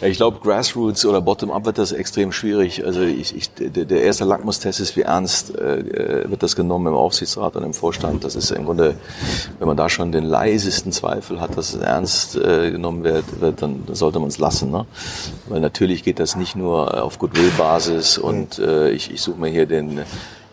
Ja, 0.00 0.08
ich 0.08 0.16
glaube, 0.16 0.40
Grassroots 0.40 1.06
oder 1.06 1.20
Bottom-up 1.20 1.64
wird 1.66 1.78
das 1.78 1.92
extrem 1.92 2.32
schwierig. 2.32 2.84
Also 2.84 3.02
ich, 3.02 3.36
ich, 3.36 3.54
der, 3.54 3.84
der 3.84 4.02
erste 4.02 4.24
Lackmustest 4.24 4.80
ist, 4.80 4.96
wie 4.96 5.02
ernst 5.02 5.54
äh, 5.54 6.28
wird 6.28 6.42
das 6.42 6.56
genommen 6.56 6.88
im 6.88 6.94
Aufsichtsrat 6.94 7.54
und 7.56 7.62
im 7.62 7.74
Vorstand. 7.74 8.24
Das 8.24 8.34
ist 8.34 8.50
im 8.50 8.64
Grunde, 8.64 8.96
wenn 9.58 9.68
man 9.68 9.76
da 9.76 9.88
schon 9.88 10.10
den 10.10 10.24
leisesten 10.24 10.90
Zweifel 10.90 11.40
hat, 11.40 11.56
dass 11.56 11.74
es 11.74 11.80
ernst 11.80 12.36
äh, 12.36 12.72
genommen 12.72 13.04
wird, 13.04 13.40
wird 13.40 13.62
dann 13.62 13.84
sollte 13.92 14.18
man 14.18 14.28
es 14.28 14.38
lassen. 14.38 14.70
Ne? 14.70 14.84
Weil 15.46 15.60
natürlich 15.60 16.02
geht 16.02 16.18
das 16.18 16.34
nicht 16.34 16.56
nur 16.56 17.02
auf 17.02 17.18
Goodwill-Basis 17.18 18.18
und 18.18 18.58
äh, 18.58 18.90
ich, 18.90 19.12
ich 19.12 19.22
suche 19.22 19.40
mir 19.40 19.48
hier 19.48 19.66
den 19.66 20.00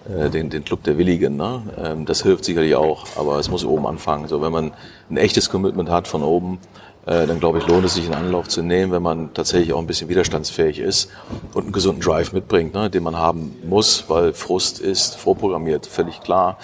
äh, 0.10 0.30
den, 0.30 0.50
den 0.50 0.64
Club 0.64 0.84
der 0.84 0.98
Willigen. 0.98 1.36
Ne? 1.36 1.64
Ähm, 1.78 2.06
das 2.06 2.24
hilft 2.24 2.46
sicherlich 2.46 2.76
auch, 2.76 3.06
aber 3.16 3.38
es 3.38 3.50
muss 3.50 3.64
oben 3.64 3.86
anfangen. 3.86 4.28
So, 4.28 4.42
wenn 4.42 4.52
man 4.52 4.72
ein 5.10 5.18
echtes 5.18 5.50
Commitment 5.50 5.90
hat 5.90 6.08
von 6.08 6.24
oben, 6.24 6.60
äh, 7.06 7.28
dann 7.28 7.40
glaube 7.40 7.60
ich, 7.60 7.68
lohnt 7.68 7.86
es 7.86 7.96
sich 7.96 8.06
einen 8.06 8.14
Anlauf 8.14 8.48
zu 8.48 8.62
nehmen, 8.62 8.92
wenn 8.92 9.04
man 9.04 9.34
tatsächlich 9.34 9.74
auch 9.74 9.80
ein 9.80 9.88
bisschen 9.88 10.10
widerstandsfähig 10.10 10.80
ist 10.80 11.10
und 11.54 11.64
einen 11.64 11.72
gesunden 11.72 12.02
Drive 12.02 12.32
mitbringt, 12.34 12.74
ne, 12.74 12.90
den 12.90 13.04
man 13.04 13.18
haben 13.18 13.56
muss, 13.64 14.06
weil 14.08 14.34
Frust 14.34 14.80
ist 14.80 15.16
vorprogrammiert, 15.16 15.86
völlig 15.86 16.22
klar. 16.22 16.58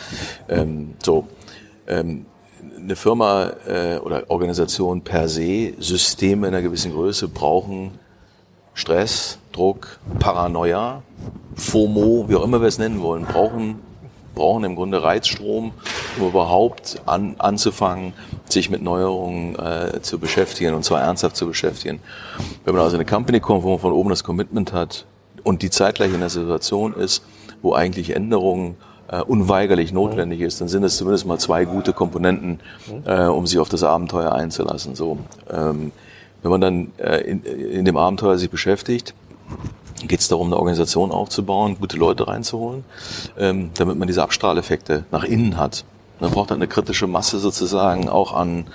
Ähm, 0.48 0.94
so, 1.04 1.28
ähm, 1.88 2.26
eine 2.78 2.96
Firma 2.96 3.52
äh, 3.68 3.98
oder 3.98 4.24
Organisation 4.30 5.02
per 5.02 5.28
se, 5.28 5.74
Systeme 5.80 6.48
in 6.48 6.54
einer 6.54 6.62
gewissen 6.62 6.94
Größe 6.94 7.28
brauchen 7.28 7.92
Stress, 8.78 9.40
Druck, 9.54 10.00
Paranoia, 10.20 11.02
FOMO, 11.56 12.26
wie 12.28 12.36
auch 12.36 12.44
immer 12.44 12.62
wir 12.62 12.68
es 12.68 12.78
nennen 12.78 13.02
wollen, 13.02 13.26
brauchen 13.26 13.80
brauchen 14.36 14.66
im 14.66 14.76
Grunde 14.76 15.02
Reizstrom, 15.02 15.72
um 16.20 16.28
überhaupt 16.28 17.02
an, 17.08 17.38
anzufangen, 17.40 18.14
sich 18.48 18.70
mit 18.70 18.84
Neuerungen 18.84 19.56
äh, 19.56 20.00
zu 20.04 20.20
beschäftigen 20.20 20.76
und 20.76 20.86
zwar 20.86 21.02
ernsthaft 21.02 21.36
zu 21.36 21.48
beschäftigen. 21.48 22.00
Wenn 22.64 22.76
man 22.76 22.84
also 22.84 22.98
in 22.98 23.02
eine 23.02 23.10
Company 23.10 23.40
kommt, 23.40 23.64
wo 23.64 23.72
man 23.72 23.80
von 23.80 23.94
oben 23.94 24.12
das 24.12 24.24
Commitment 24.24 24.74
hat 24.74 25.08
und 25.44 25.64
die 25.64 25.72
zeitgleich 25.72 26.14
in 26.14 26.20
der 26.20 26.30
Situation 26.30 26.94
ist, 26.94 27.24
wo 27.64 27.74
eigentlich 27.74 28.16
Änderungen 28.16 28.76
äh, 29.08 29.22
unweigerlich 29.22 29.92
notwendig 29.92 30.42
ist, 30.42 30.62
dann 30.62 30.68
sind 30.68 30.84
es 30.84 30.98
zumindest 30.98 31.26
mal 31.26 31.40
zwei 31.40 31.66
gute 31.66 31.94
Komponenten, 31.94 32.60
äh, 33.06 33.24
um 33.24 33.48
sich 33.48 33.58
auf 33.58 33.70
das 33.70 33.82
Abenteuer 33.82 34.34
einzulassen. 34.34 34.94
So, 34.94 35.18
ähm, 35.50 35.92
wenn 36.48 36.60
man 36.60 36.62
dann 36.62 36.92
äh, 36.98 37.22
in, 37.22 37.86
dem 37.86 37.98
Abenteuer 37.98 38.38
sich 38.38 38.50
beschäftigt, 38.50 39.14
geht 40.08 40.20
es 40.20 40.28
darum, 40.28 40.48
eine 40.48 40.58
Organisation 40.58 41.12
aufzubauen, 41.12 41.78
gute 41.80 41.98
Leute 41.98 42.28
reinzuholen, 42.28 42.86
ähm, 43.38 43.72
damit 43.74 43.98
man 43.98 44.08
diese 44.08 44.24
Abstrahleffekte 44.24 45.06
nach 45.12 45.24
innen 45.24 45.58
hat. 45.58 45.84
Man 46.20 46.32
braucht 46.32 46.52
dann 46.52 46.60
eine 46.60 46.68
kritische 46.68 47.08
Masse 47.08 47.40
sozusagen 47.40 48.08
auch 48.08 48.34
an, 48.34 48.68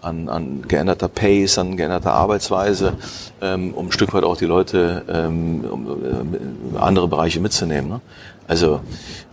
an, 0.00 0.28
an 0.28 0.62
geänderter 0.66 1.08
Pace, 1.08 1.58
an 1.58 1.76
geänderter 1.76 2.14
Arbeitsweise, 2.14 2.94
ähm, 3.42 3.74
um 3.74 3.86
ein 3.86 3.92
Stück 3.92 4.14
weit 4.14 4.24
auch 4.24 4.36
die 4.36 4.46
Leute 4.46 5.04
ähm, 5.08 5.64
um, 5.70 5.86
um, 5.86 6.76
andere 6.78 7.08
Bereiche 7.08 7.40
mitzunehmen. 7.40 7.90
Ne? 7.90 8.00
Also 8.46 8.80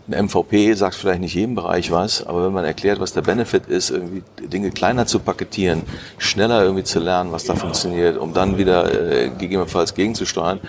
ein 0.08 0.26
MVP 0.26 0.74
sagt 0.74 0.96
vielleicht 0.96 1.22
nicht 1.22 1.34
jedem 1.34 1.56
Bereich 1.56 1.91
was, 1.91 2.26
aber 2.26 2.46
wenn 2.46 2.54
man 2.54 2.63
erklärt, 2.63 3.00
was 3.00 3.13
der 3.13 3.22
Benefit 3.22 3.65
ist, 3.68 3.89
irgendwie 3.89 4.24
Dinge 4.48 4.70
kleiner 4.70 5.08
zu 5.08 5.19
paketieren, 5.19 5.82
schneller 6.17 6.63
irgendwie 6.63 6.84
zu 6.84 7.00
lernen, 7.00 7.32
was 7.32 7.46
da 7.46 7.56
funktioniert, 7.56 8.17
um 8.17 8.34
dann 8.34 8.58
wieder 8.58 8.92
äh, 8.94 9.29
gegebenenfalls 9.29 9.96
gegenzusteuern, 9.96 10.60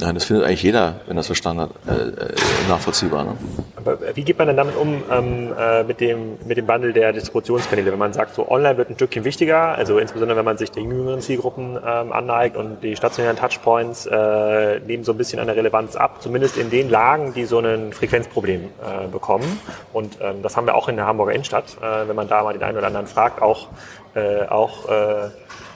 ja, 0.00 0.12
das 0.12 0.24
findet 0.24 0.44
eigentlich 0.44 0.62
jeder, 0.62 0.96
wenn 1.06 1.16
das 1.16 1.26
verstanden 1.26 1.62
hat, 1.62 1.70
äh, 1.86 2.08
äh, 2.08 2.34
nachvollziehbar. 2.68 3.24
Ne? 3.24 3.36
Aber 3.76 3.98
wie 4.14 4.24
geht 4.24 4.38
man 4.38 4.48
denn 4.48 4.56
damit 4.56 4.76
um 4.76 5.02
ähm, 5.10 5.52
äh, 5.56 5.84
mit, 5.84 6.00
dem, 6.00 6.36
mit 6.44 6.56
dem 6.56 6.66
Wandel 6.66 6.92
der 6.92 7.12
Distributionskanäle? 7.12 7.92
Wenn 7.92 7.98
man 7.98 8.12
sagt, 8.12 8.34
so 8.34 8.50
online 8.50 8.76
wird 8.76 8.90
ein 8.90 8.96
Stückchen 8.96 9.24
wichtiger, 9.24 9.76
also 9.76 9.98
insbesondere 9.98 10.36
wenn 10.36 10.44
man 10.44 10.58
sich 10.58 10.72
den 10.72 10.90
jüngeren 10.90 11.20
Zielgruppen 11.20 11.76
ähm, 11.76 12.12
anneigt 12.12 12.56
und 12.56 12.82
die 12.82 12.96
stationären 12.96 13.36
Touchpoints 13.36 14.06
äh, 14.06 14.80
nehmen 14.80 15.04
so 15.04 15.12
ein 15.12 15.18
bisschen 15.18 15.38
an 15.38 15.46
der 15.46 15.54
Relevanz 15.54 15.94
ab, 15.94 16.20
zumindest 16.20 16.56
in 16.56 16.70
den 16.70 16.90
Lagen, 16.90 17.32
die 17.32 17.44
so 17.44 17.60
ein 17.60 17.92
Frequenzproblem 17.92 18.62
äh, 18.64 19.06
bekommen. 19.08 19.60
Und 19.92 20.18
ähm, 20.20 20.42
das 20.42 20.56
haben 20.56 20.66
wir 20.66 20.74
auch 20.74 20.88
in 20.88 20.96
der 20.96 21.06
Hamburger 21.06 21.32
Innenstadt, 21.32 21.76
äh, 21.80 22.08
wenn 22.08 22.16
man 22.16 22.26
da 22.26 22.42
mal 22.42 22.52
den 22.52 22.64
einen 22.64 22.78
oder 22.78 22.88
anderen 22.88 23.06
fragt, 23.06 23.40
auch, 23.40 23.68
äh, 24.14 24.44
auch 24.46 24.88
äh, 24.88 25.28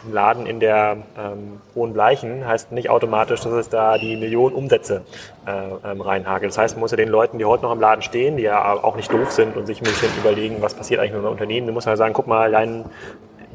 ein 0.08 0.12
Laden 0.12 0.46
in 0.46 0.60
der 0.60 0.96
ähm, 1.16 1.60
Hohen 1.74 1.92
Bleichen 1.92 2.46
heißt 2.46 2.72
nicht 2.72 2.90
automatisch, 2.90 3.40
dass 3.40 3.52
es 3.52 3.68
da 3.68 3.98
die 3.98 4.16
Millionen 4.16 4.54
Umsätze 4.54 5.02
äh, 5.46 5.90
ähm, 5.90 6.00
reinhagelt. 6.00 6.50
Das 6.50 6.58
heißt, 6.58 6.76
man 6.76 6.80
muss 6.80 6.90
ja 6.90 6.96
den 6.96 7.08
Leuten, 7.08 7.38
die 7.38 7.44
heute 7.44 7.62
noch 7.62 7.72
im 7.72 7.80
Laden 7.80 8.02
stehen, 8.02 8.36
die 8.36 8.44
ja 8.44 8.72
auch 8.72 8.96
nicht 8.96 9.12
doof 9.12 9.30
sind 9.30 9.56
und 9.56 9.66
sich 9.66 9.80
ein 9.80 9.84
bisschen 9.84 10.10
überlegen, 10.18 10.56
was 10.60 10.74
passiert 10.74 11.00
eigentlich 11.00 11.12
mit 11.12 11.20
einem 11.20 11.32
Unternehmen, 11.32 11.66
da 11.66 11.72
muss 11.72 11.86
man 11.86 11.96
sagen, 11.96 12.14
guck 12.14 12.26
mal, 12.26 12.42
allein 12.42 12.84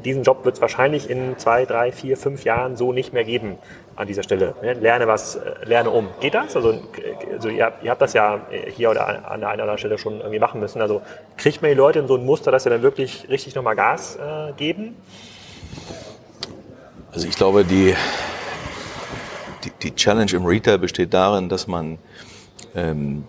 diesen 0.04 0.22
Job 0.22 0.44
wird 0.44 0.56
es 0.56 0.60
wahrscheinlich 0.60 1.08
in 1.08 1.38
zwei, 1.38 1.64
drei, 1.64 1.90
vier, 1.90 2.16
fünf 2.16 2.44
Jahren 2.44 2.76
so 2.76 2.92
nicht 2.92 3.12
mehr 3.12 3.24
geben 3.24 3.56
an 3.96 4.06
dieser 4.06 4.22
Stelle. 4.22 4.54
Lerne 4.60 5.06
was, 5.06 5.36
äh, 5.36 5.54
lerne 5.64 5.90
um. 5.90 6.08
Geht 6.20 6.34
das? 6.34 6.54
Also, 6.56 6.78
also 7.32 7.48
ihr, 7.48 7.64
habt, 7.64 7.82
ihr 7.82 7.90
habt 7.90 8.02
das 8.02 8.12
ja 8.12 8.40
hier 8.68 8.90
oder 8.90 9.30
an 9.30 9.40
der 9.40 9.48
einen 9.48 9.56
oder 9.56 9.62
anderen 9.62 9.78
Stelle 9.78 9.98
schon 9.98 10.18
irgendwie 10.18 10.38
machen 10.38 10.60
müssen. 10.60 10.82
Also 10.82 11.00
kriegt 11.36 11.62
man 11.62 11.70
die 11.70 11.76
Leute 11.76 12.00
in 12.00 12.06
so 12.06 12.16
ein 12.16 12.24
Muster, 12.24 12.50
dass 12.50 12.64
sie 12.64 12.70
dann 12.70 12.82
wirklich 12.82 13.28
richtig 13.30 13.54
nochmal 13.54 13.76
Gas 13.76 14.16
äh, 14.16 14.52
geben? 14.52 14.96
Also 17.14 17.28
ich 17.28 17.36
glaube, 17.36 17.64
die, 17.64 17.94
die, 19.62 19.70
die 19.82 19.94
Challenge 19.94 20.32
im 20.32 20.44
Retail 20.44 20.78
besteht 20.78 21.14
darin, 21.14 21.48
dass 21.48 21.68
man, 21.68 21.98
ähm, 22.74 23.24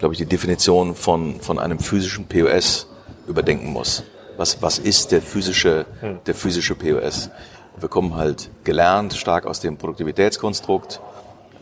glaube 0.00 0.14
ich, 0.14 0.18
die 0.18 0.26
Definition 0.26 0.96
von, 0.96 1.40
von 1.40 1.60
einem 1.60 1.78
physischen 1.78 2.26
POS 2.26 2.88
überdenken 3.28 3.72
muss. 3.72 4.02
Was, 4.36 4.60
was 4.60 4.80
ist 4.80 5.12
der 5.12 5.22
physische, 5.22 5.86
hm. 6.00 6.18
der 6.26 6.34
physische 6.34 6.74
POS? 6.74 7.30
Wir 7.76 7.88
kommen 7.88 8.16
halt 8.16 8.50
gelernt 8.64 9.14
stark 9.14 9.46
aus 9.46 9.60
dem 9.60 9.76
Produktivitätskonstrukt, 9.76 11.00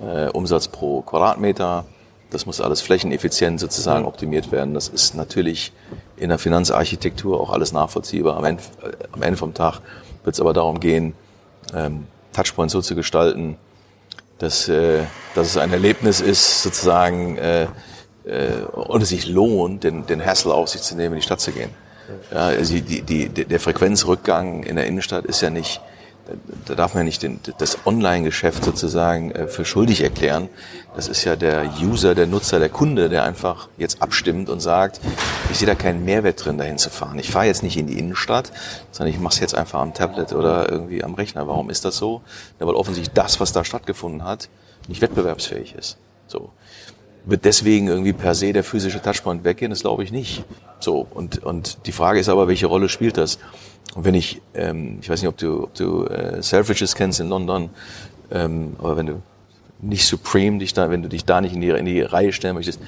äh, 0.01 0.29
Umsatz 0.31 0.69
pro 0.69 1.03
Quadratmeter. 1.03 1.85
Das 2.31 2.47
muss 2.47 2.63
alles 2.63 2.81
flächeneffizient 2.81 3.61
sozusagen 3.61 4.05
hm. 4.05 4.09
optimiert 4.09 4.51
werden. 4.51 4.73
Das 4.73 4.89
ist 4.89 5.15
natürlich 5.15 5.73
in 6.17 6.31
der 6.31 6.39
Finanzarchitektur 6.39 7.39
auch 7.39 7.51
alles 7.51 7.73
nachvollziehbar. 7.73 8.39
Am 8.39 8.45
Ende, 8.47 8.63
äh, 8.83 8.93
am 9.13 9.21
Ende 9.21 9.37
vom 9.37 9.53
Tag 9.53 9.83
wird 10.25 10.35
es 10.35 10.41
aber 10.41 10.53
darum 10.53 10.81
gehen, 10.81 11.15
ähm, 11.75 12.07
Touchpoints 12.33 12.73
so 12.73 12.81
zu 12.81 12.95
gestalten, 12.95 13.57
dass, 14.39 14.69
äh, 14.69 15.05
dass 15.35 15.49
es 15.49 15.57
ein 15.57 15.73
Erlebnis 15.73 16.21
ist, 16.21 16.63
sozusagen, 16.63 17.37
äh, 17.39 17.67
äh, 18.25 18.63
und 18.73 19.03
es 19.03 19.11
sich 19.11 19.27
lohnt, 19.27 19.85
den, 19.85 20.07
den 20.07 20.25
Hassel 20.25 20.53
auf 20.53 20.69
sich 20.69 20.83
zu 20.83 20.97
nehmen, 20.97 21.15
in 21.15 21.21
die 21.21 21.25
Stadt 21.25 21.41
zu 21.41 21.53
gehen. 21.53 21.71
Ja, 22.31 22.47
also 22.47 22.75
die, 22.75 23.03
die, 23.03 23.29
der 23.29 23.61
Frequenzrückgang 23.61 24.65
in 24.65 24.77
der 24.77 24.87
Innenstadt 24.87 25.25
ist 25.25 25.41
ja 25.41 25.51
nicht 25.51 25.81
da 26.67 26.75
darf 26.75 26.95
man 26.95 27.05
nicht 27.05 27.23
den, 27.23 27.41
das 27.59 27.79
Online-Geschäft 27.87 28.65
sozusagen 28.65 29.31
äh, 29.33 29.49
für 29.49 29.65
schuldig 29.65 30.03
erklären. 30.03 30.49
Das 30.95 31.09
ist 31.09 31.25
ja 31.25 31.37
der 31.37 31.73
User, 31.81 32.15
der 32.15 32.27
Nutzer, 32.27 32.59
der 32.59 32.69
Kunde, 32.69 33.09
der 33.09 33.25
einfach 33.25 33.69
jetzt 33.79 34.03
abstimmt 34.03 34.51
und 34.51 34.61
sagt, 34.61 35.01
ich 35.51 35.59
sehe 35.59 35.67
da 35.67 35.75
keinen 35.75 36.05
Mehrwert 36.05 36.45
drin, 36.45 36.59
dahin 36.59 36.79
zu 36.79 36.91
fahren. 36.91 37.19
Ich 37.19 37.31
fahre 37.31 37.47
jetzt 37.47 37.63
nicht 37.63 37.77
in 37.77 37.87
die 37.87 37.99
Innenstadt, 37.99 38.53
sondern 38.91 39.15
ich 39.15 39.21
mache 39.21 39.35
es 39.35 39.41
jetzt 39.41 39.55
einfach 39.55 39.81
am 39.81 39.95
Tablet 39.95 40.33
oder 40.33 40.71
irgendwie 40.71 41.03
am 41.03 41.15
Rechner. 41.15 41.47
Warum 41.49 41.71
ist 41.71 41.85
das 41.85 41.97
so? 41.97 42.23
Ja, 42.61 42.67
weil 42.67 42.75
offensichtlich 42.75 43.15
das, 43.15 43.41
was 43.41 43.53
da 43.53 43.65
stattgefunden 43.65 44.25
hat, 44.25 44.49
nicht 44.89 45.01
wettbewerbsfähig 45.01 45.75
ist. 45.75 45.97
So. 46.27 46.51
Wird 47.25 47.45
deswegen 47.45 47.87
irgendwie 47.87 48.13
per 48.13 48.35
se 48.35 48.53
der 48.53 48.65
physische 48.65 49.01
Touchpoint 49.01 49.45
weggehen? 49.45 49.71
Das 49.71 49.81
glaube 49.81 50.03
ich 50.03 50.11
nicht. 50.11 50.45
So. 50.81 51.07
Und, 51.09 51.43
und 51.45 51.87
die 51.87 51.93
Frage 51.93 52.19
ist 52.19 52.29
aber, 52.29 52.49
welche 52.49 52.67
Rolle 52.67 52.89
spielt 52.89 53.17
das? 53.17 53.39
Und 53.95 54.05
wenn 54.05 54.15
ich, 54.15 54.41
ähm, 54.55 54.99
ich 55.03 55.11
weiß 55.11 55.21
nicht, 55.21 55.29
ob 55.29 55.37
du, 55.37 55.65
ob 55.65 55.75
du 55.75 56.05
äh, 56.07 56.43
Selfridges 56.43 56.95
kennst 56.95 57.21
in 57.21 57.29
London, 57.29 57.71
ähm, 58.31 58.77
aber 58.79 58.97
wenn 58.97 59.07
du 59.07 59.23
nicht 59.81 60.07
Supreme 60.07 60.59
dich 60.59 60.73
da, 60.73 60.91
wenn 60.91 61.03
du 61.03 61.09
dich 61.09 61.25
da 61.25 61.41
nicht 61.41 61.55
in 61.55 61.61
die, 61.61 61.69
in 61.69 61.85
die 61.85 62.01
Reihe 62.03 62.33
stellen 62.33 62.55
möchtest, 62.55 62.81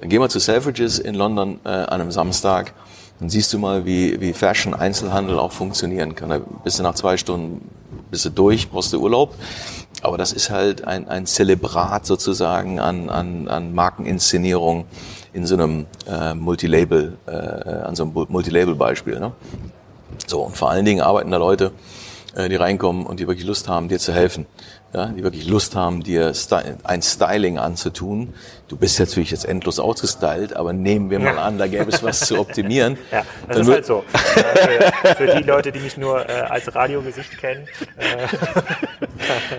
dann 0.00 0.08
geh 0.08 0.18
mal 0.18 0.28
zu 0.28 0.40
Selfridges 0.40 0.98
in 0.98 1.14
London 1.14 1.60
äh, 1.64 1.68
an 1.68 2.00
einem 2.00 2.10
Samstag, 2.10 2.74
dann 3.20 3.28
siehst 3.28 3.52
du 3.52 3.58
mal, 3.58 3.84
wie, 3.84 4.20
wie 4.20 4.32
Fashion 4.32 4.74
Einzelhandel 4.74 5.38
auch 5.38 5.52
funktionieren 5.52 6.14
kann. 6.14 6.30
Da 6.30 6.40
bist 6.64 6.78
du 6.78 6.82
nach 6.82 6.94
zwei 6.94 7.16
Stunden 7.16 7.68
bist 8.10 8.24
du 8.24 8.30
durch, 8.30 8.70
brauchst 8.70 8.92
du 8.92 9.00
Urlaub. 9.00 9.34
Aber 10.02 10.16
das 10.16 10.32
ist 10.32 10.50
halt 10.50 10.84
ein, 10.84 11.06
ein 11.08 11.26
Zelebrat 11.26 12.06
sozusagen 12.06 12.80
an, 12.80 13.10
an, 13.10 13.48
an 13.48 13.74
Markeninszenierung 13.74 14.86
in 15.32 15.46
so 15.46 15.54
einem 15.54 15.86
äh, 16.08 16.34
Multilabel, 16.34 17.18
äh, 17.26 17.30
an 17.30 17.94
so 17.94 18.04
einem 18.04 18.12
Multilabel-Beispiel. 18.28 19.20
Ne? 19.20 19.32
So, 20.30 20.42
und 20.42 20.56
vor 20.56 20.70
allen 20.70 20.84
Dingen 20.84 21.00
arbeiten 21.00 21.32
da 21.32 21.38
Leute, 21.38 21.72
äh, 22.36 22.48
die 22.48 22.54
reinkommen 22.54 23.04
und 23.04 23.18
die 23.18 23.26
wirklich 23.26 23.44
Lust 23.44 23.68
haben, 23.68 23.88
dir 23.88 23.98
zu 23.98 24.12
helfen. 24.12 24.46
Ja, 24.92 25.06
die 25.06 25.22
wirklich 25.22 25.46
Lust 25.46 25.76
haben, 25.76 26.02
dir 26.02 26.32
ein 26.82 27.02
Styling 27.02 27.58
anzutun. 27.58 28.34
Du 28.66 28.76
bist 28.76 28.98
natürlich 28.98 29.30
jetzt 29.30 29.44
endlos 29.44 29.78
ausgestylt, 29.78 30.56
aber 30.56 30.72
nehmen 30.72 31.10
wir 31.10 31.20
mal 31.20 31.38
an, 31.38 31.58
da 31.58 31.68
gäbe 31.68 31.90
es 31.90 32.02
was 32.02 32.20
zu 32.20 32.38
optimieren. 32.38 32.98
Ja, 33.10 33.24
das 33.48 33.58
ist 33.58 33.68
halt 33.68 33.86
so. 33.86 34.04
für, 34.06 35.14
für, 35.16 35.34
die 35.36 35.42
Leute, 35.42 35.72
die 35.72 35.80
mich 35.80 35.96
nur 35.96 36.28
äh, 36.28 36.32
als 36.42 36.72
Radiogesicht 36.72 37.38
kennen. 37.38 37.66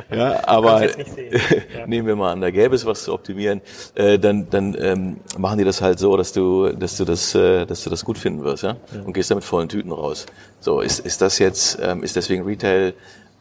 Äh, 0.10 0.16
ja, 0.16 0.48
aber 0.48 0.86
ja. 0.86 1.88
nehmen 1.88 2.08
wir 2.08 2.16
mal 2.16 2.32
an, 2.32 2.42
da 2.42 2.50
gäbe 2.50 2.76
es 2.76 2.86
was 2.86 3.04
zu 3.04 3.14
optimieren, 3.14 3.62
äh, 3.96 4.18
dann, 4.20 4.50
dann 4.50 4.76
ähm, 4.80 5.18
machen 5.38 5.58
die 5.58 5.66
das 5.66 5.82
halt 5.82 6.00
so, 6.00 6.16
dass 6.16 6.32
du, 6.34 6.70
dass 6.70 6.98
du 6.98 7.06
das, 7.06 7.36
äh, 7.36 7.66
dass 7.66 7.84
du 7.84 7.90
das 7.90 8.06
gut 8.06 8.18
finden 8.18 8.44
wirst, 8.44 8.64
ja, 8.64 8.78
und 9.06 9.14
gehst 9.14 9.32
damit 9.32 9.44
vollen 9.44 9.68
Tüten 9.68 9.92
raus. 9.92 10.26
So, 10.60 10.80
ist, 10.80 11.00
ist 11.00 11.22
das 11.22 11.40
jetzt, 11.40 11.80
ähm, 11.82 12.04
ist 12.04 12.16
deswegen 12.16 12.44
Retail, 12.44 12.94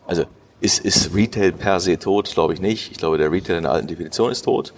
also 0.07 0.25
ist, 0.61 0.81
ist 0.81 1.15
Retail 1.15 1.53
per 1.53 1.81
se 1.81 1.99
tot? 1.99 2.33
Glaube 2.33 2.55
ich 2.55 2.61
nicht. 2.61 2.91
Ich 2.93 2.99
glaube, 2.99 3.19
der 3.19 3.31
Retail 3.33 3.57
in 3.57 3.63
der 3.65 3.73
alten 3.73 3.87
Definition 3.89 4.31
ist 4.31 4.43
tot. 4.43 4.73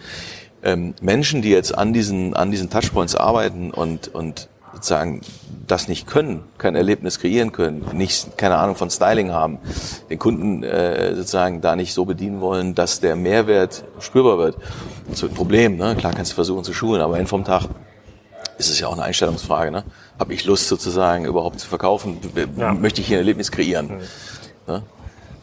Ähm, 0.62 0.94
Menschen, 1.00 1.42
die 1.42 1.50
jetzt 1.50 1.76
an 1.76 1.92
diesen, 1.92 2.34
an 2.34 2.50
diesen 2.50 2.70
Touchpoints 2.70 3.16
arbeiten 3.16 3.70
und, 3.72 4.14
und 4.14 4.48
sozusagen 4.72 5.20
das 5.66 5.88
nicht 5.88 6.06
können, 6.06 6.44
kein 6.58 6.76
Erlebnis 6.76 7.18
kreieren 7.18 7.52
können, 7.52 7.84
nicht 7.92 8.36
keine 8.38 8.56
Ahnung 8.56 8.76
von 8.76 8.90
Styling 8.90 9.30
haben, 9.30 9.58
den 10.10 10.18
Kunden 10.18 10.62
äh, 10.62 11.14
sozusagen 11.14 11.60
da 11.60 11.76
nicht 11.76 11.94
so 11.94 12.04
bedienen 12.04 12.40
wollen, 12.40 12.74
dass 12.74 13.00
der 13.00 13.16
Mehrwert 13.16 13.84
spürbar 14.00 14.38
wird. 14.38 14.56
Das 15.08 15.22
wird 15.22 15.32
ein 15.32 15.36
Problem. 15.36 15.76
Ne? 15.76 15.94
Klar 15.96 16.12
kannst 16.12 16.32
du 16.32 16.34
versuchen 16.34 16.64
zu 16.64 16.72
schulen, 16.72 17.02
aber 17.02 17.18
in 17.18 17.26
vom 17.26 17.44
Tag 17.44 17.68
ist 18.58 18.70
es 18.70 18.80
ja 18.80 18.86
auch 18.86 18.92
eine 18.92 19.02
Einstellungsfrage. 19.02 19.70
Ne? 19.70 19.84
Habe 20.18 20.34
ich 20.34 20.44
Lust 20.44 20.68
sozusagen 20.68 21.24
überhaupt 21.24 21.60
zu 21.60 21.68
verkaufen? 21.68 22.18
Ja. 22.56 22.72
Möchte 22.72 23.00
ich 23.00 23.08
hier 23.08 23.18
ein 23.18 23.20
Erlebnis 23.20 23.50
kreieren? 23.50 23.88
Mhm. 23.88 24.72
Ne? 24.72 24.82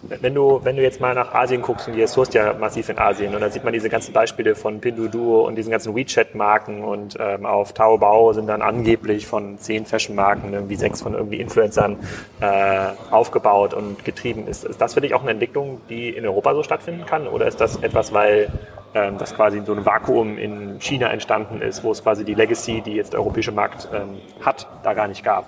Wenn 0.01 0.33
du, 0.33 0.61
wenn 0.63 0.77
du 0.77 0.81
jetzt 0.81 1.01
mal 1.01 1.13
nach 1.13 1.33
Asien 1.33 1.61
guckst 1.61 1.89
und 1.89 1.93
ihr 1.95 2.07
sourst 2.07 2.33
ja 2.33 2.53
massiv 2.53 2.87
in 2.87 2.97
Asien 2.97 3.35
und 3.35 3.41
da 3.41 3.49
sieht 3.49 3.65
man 3.65 3.73
diese 3.73 3.89
ganzen 3.89 4.13
Beispiele 4.13 4.55
von 4.55 4.79
Pinduoduo 4.79 5.45
und 5.45 5.55
diesen 5.55 5.71
ganzen 5.71 5.93
WeChat-Marken 5.93 6.85
und 6.85 7.17
ähm, 7.19 7.45
auf 7.45 7.73
Taobao 7.73 8.31
sind 8.31 8.47
dann 8.47 8.61
angeblich 8.61 9.27
von 9.27 9.57
zehn 9.57 9.85
Fashion-Marken 9.85 10.53
irgendwie 10.53 10.77
sechs 10.77 11.01
von 11.01 11.15
irgendwie 11.15 11.41
Influencern 11.41 11.97
äh, 12.39 12.87
aufgebaut 13.11 13.73
und 13.73 14.05
getrieben. 14.05 14.47
Ist, 14.47 14.63
ist 14.63 14.79
das 14.79 14.93
für 14.93 15.01
dich 15.01 15.13
auch 15.13 15.21
eine 15.21 15.31
Entwicklung, 15.31 15.81
die 15.89 16.09
in 16.09 16.25
Europa 16.25 16.53
so 16.53 16.63
stattfinden 16.63 17.05
kann 17.05 17.27
oder 17.27 17.47
ist 17.47 17.59
das 17.59 17.75
etwas, 17.77 18.13
weil 18.13 18.49
ähm, 18.93 19.17
das 19.17 19.35
quasi 19.35 19.61
so 19.65 19.73
einem 19.73 19.85
Vakuum 19.85 20.37
in 20.37 20.79
China 20.79 21.09
entstanden 21.09 21.61
ist, 21.61 21.83
wo 21.83 21.91
es 21.91 22.01
quasi 22.01 22.23
die 22.23 22.35
Legacy, 22.35 22.81
die 22.81 22.93
jetzt 22.93 23.11
der 23.11 23.19
europäische 23.19 23.51
Markt 23.51 23.89
ähm, 23.93 24.15
hat, 24.45 24.65
da 24.81 24.93
gar 24.93 25.09
nicht 25.09 25.25
gab? 25.25 25.45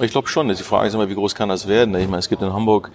Ich 0.00 0.10
glaube 0.10 0.28
schon. 0.28 0.48
Die 0.48 0.54
Frage 0.56 0.88
ist 0.88 0.94
immer, 0.94 1.08
wie 1.08 1.14
groß 1.14 1.34
kann 1.34 1.48
das 1.48 1.68
werden? 1.68 1.94
Ich 1.94 2.06
meine, 2.06 2.18
es 2.18 2.28
gibt 2.28 2.42
in 2.42 2.52
Hamburg 2.52 2.90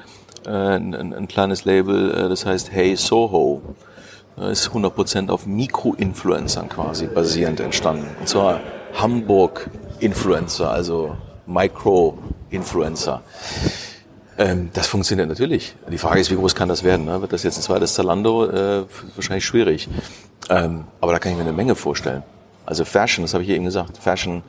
äh, 0.48 0.76
ein, 0.76 1.14
ein, 1.14 1.28
kleines 1.28 1.66
Label, 1.66 2.12
äh, 2.12 2.30
das 2.30 2.46
heißt 2.46 2.72
Hey 2.72 2.96
Soho. 2.96 3.62
Ist 4.38 4.70
100% 4.70 5.30
auf 5.30 5.48
Mikro-Influencern 5.48 6.70
quasi 6.70 7.08
basierend 7.08 7.60
entstanden. 7.60 8.06
Und 8.20 8.30
zwar 8.30 8.60
Hamburg-Influencer, 8.94 10.70
also 10.70 11.18
Micro-Influencer. 11.48 13.24
Ähm, 14.38 14.70
das 14.74 14.88
funktioniert 14.88 15.28
natürlich. 15.28 15.76
Die 15.90 15.98
Frage 15.98 16.20
ist, 16.20 16.30
wie 16.30 16.36
groß 16.36 16.54
kann 16.54 16.70
das 16.70 16.84
werden? 16.84 17.06
Ne? 17.06 17.20
Wird 17.22 17.34
das 17.34 17.44
jetzt 17.44 17.58
ein 17.58 17.64
zweites 17.64 17.96
Zalando? 17.96 18.46
Äh, 18.46 18.86
wahrscheinlich 19.16 19.46
schwierig. 19.46 19.90
Ähm, 20.50 20.86
aber 21.02 21.14
da 21.14 21.20
kann 21.20 21.32
ich 21.32 21.38
mir 21.38 21.44
eine 21.44 21.54
Menge 21.54 21.76
vorstellen. 21.76 22.24
Also 22.66 22.86
Fashion, 22.86 23.24
das 23.24 23.34
habe 23.34 23.44
ich 23.44 23.50
eben 23.50 23.66
gesagt, 23.66 23.98
Fashion 23.98 24.44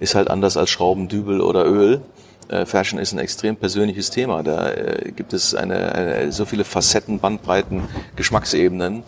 ist 0.00 0.14
halt 0.14 0.30
anders 0.30 0.56
als 0.56 0.70
Schrauben, 0.70 1.08
Dübel 1.08 1.40
oder 1.40 1.66
Öl. 1.66 2.00
Äh, 2.48 2.66
Fashion 2.66 2.98
ist 2.98 3.12
ein 3.12 3.18
extrem 3.18 3.56
persönliches 3.56 4.10
Thema. 4.10 4.42
Da 4.42 4.70
äh, 4.70 5.12
gibt 5.14 5.32
es 5.32 5.54
eine, 5.54 5.94
eine, 5.94 6.32
so 6.32 6.44
viele 6.44 6.64
Facetten, 6.64 7.18
Bandbreiten, 7.18 7.84
Geschmacksebenen. 8.16 9.02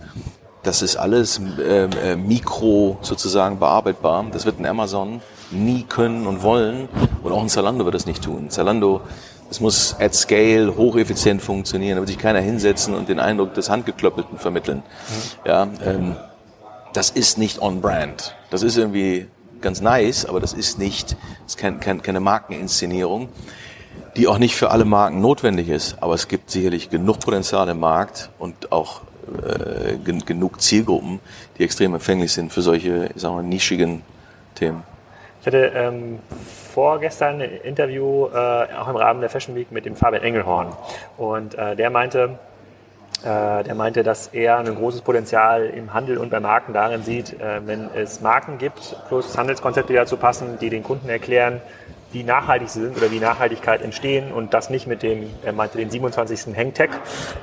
das 0.63 0.83
ist 0.83 0.97
alles 0.97 1.41
äh, 1.59 1.85
äh, 1.85 2.17
mikro 2.17 2.99
sozusagen 3.03 3.59
bearbeitbar. 3.59 4.27
Das 4.33 4.45
wird 4.45 4.59
ein 4.59 4.67
Amazon 4.67 5.21
nie 5.51 5.85
können 5.85 6.27
und 6.27 6.43
wollen 6.43 6.89
und 7.23 7.33
auch 7.33 7.41
ein 7.41 7.49
Zalando 7.49 7.85
wird 7.85 7.95
das 7.95 8.07
nicht 8.07 8.23
tun. 8.23 8.51
Zalando, 8.51 9.01
es 9.51 9.61
muss 9.61 9.95
at 10.01 10.15
scale 10.15 10.77
hocheffizient 10.77 11.41
funktionieren, 11.41 11.97
da 11.97 12.01
wird 12.01 12.09
sich 12.09 12.19
keiner 12.19 12.41
hinsetzen 12.41 12.95
und 12.95 13.09
den 13.09 13.21
Eindruck 13.21 13.55
des 13.55 13.71
Handgeklöppelten 13.71 14.39
vermitteln. 14.39 14.79
Mhm. 14.79 15.49
Ja, 15.49 15.69
ähm, 15.85 16.17
das 16.93 17.11
ist 17.11 17.39
nicht 17.39 17.61
on 17.63 17.81
brand. 17.81 18.35
Das 18.51 18.63
ist 18.63 18.77
irgendwie 18.77 19.29
ganz 19.61 19.81
nice, 19.81 20.27
aber 20.27 20.41
das 20.41 20.53
ist 20.53 20.79
nicht, 20.79 21.13
das 21.13 21.55
ist 21.55 21.59
kein, 21.59 21.81
kein, 21.81 22.03
keine 22.03 22.21
Markeninszenierung, 22.21 23.29
die 24.17 24.29
auch 24.29 24.39
nicht 24.39 24.57
für 24.57 24.71
alle 24.71 24.85
Marken 24.85 25.21
notwendig 25.21 25.69
ist. 25.69 25.97
Aber 26.01 26.15
es 26.15 26.29
gibt 26.29 26.51
sicherlich 26.51 26.91
genug 26.91 27.21
Potenzial 27.21 27.69
im 27.69 27.81
Markt 27.81 28.31
und 28.39 28.73
auch 28.73 29.03
äh, 29.27 29.97
gen 30.05 30.25
genug 30.25 30.61
Zielgruppen, 30.61 31.21
die 31.59 31.65
extrem 31.65 31.95
empfänglich 31.95 32.33
sind 32.33 32.53
für 32.53 32.63
solche, 32.63 33.11
ich 33.15 33.23
sag 33.23 33.33
mal, 33.33 33.43
nischigen 33.43 34.03
Themen. 34.55 34.83
Ich 35.41 35.47
hatte 35.47 35.73
ähm, 35.75 36.19
vorgestern 36.75 37.41
ein 37.41 37.51
Interview, 37.63 38.27
äh, 38.27 38.67
auch 38.79 38.89
im 38.89 38.97
Rahmen 38.97 39.21
der 39.21 39.31
Fashion 39.31 39.55
Week, 39.55 39.71
mit 39.71 39.85
dem 39.85 39.95
Fabian 39.95 40.23
Engelhorn. 40.23 40.73
Und 41.17 41.55
äh, 41.55 41.77
der 41.77 41.91
meinte, 41.91 42.39
der 43.23 43.75
meinte, 43.75 44.03
dass 44.03 44.29
er 44.29 44.59
ein 44.59 44.75
großes 44.75 45.03
Potenzial 45.03 45.67
im 45.67 45.95
Handel 45.95 46.19
und 46.19 46.31
bei 46.31 46.41
Marken 46.41 46.73
darin 46.73 47.03
sieht, 47.03 47.41
äh, 47.41 47.61
wenn 47.67 47.89
es 47.95 48.21
Marken 48.21 48.59
gibt, 48.59 48.97
plus 49.09 49.37
Handelskonzepte, 49.37 49.93
dazu 49.93 50.17
passen, 50.17 50.59
die 50.61 50.71
den 50.71 50.83
Kunden 50.83 51.09
erklären, 51.09 51.61
wie 52.13 52.23
nachhaltig 52.23 52.69
sie 52.69 52.81
sind 52.83 52.97
oder 52.97 53.11
wie 53.11 53.19
Nachhaltigkeit 53.19 53.83
entstehen 53.83 54.33
und 54.33 54.55
das 54.55 54.71
nicht 54.71 54.87
mit 54.87 55.03
dem, 55.03 55.29
er 55.45 55.53
meinte 55.53 55.77
den 55.79 55.91
27. 55.91 56.57
Hangtag, 56.57 56.91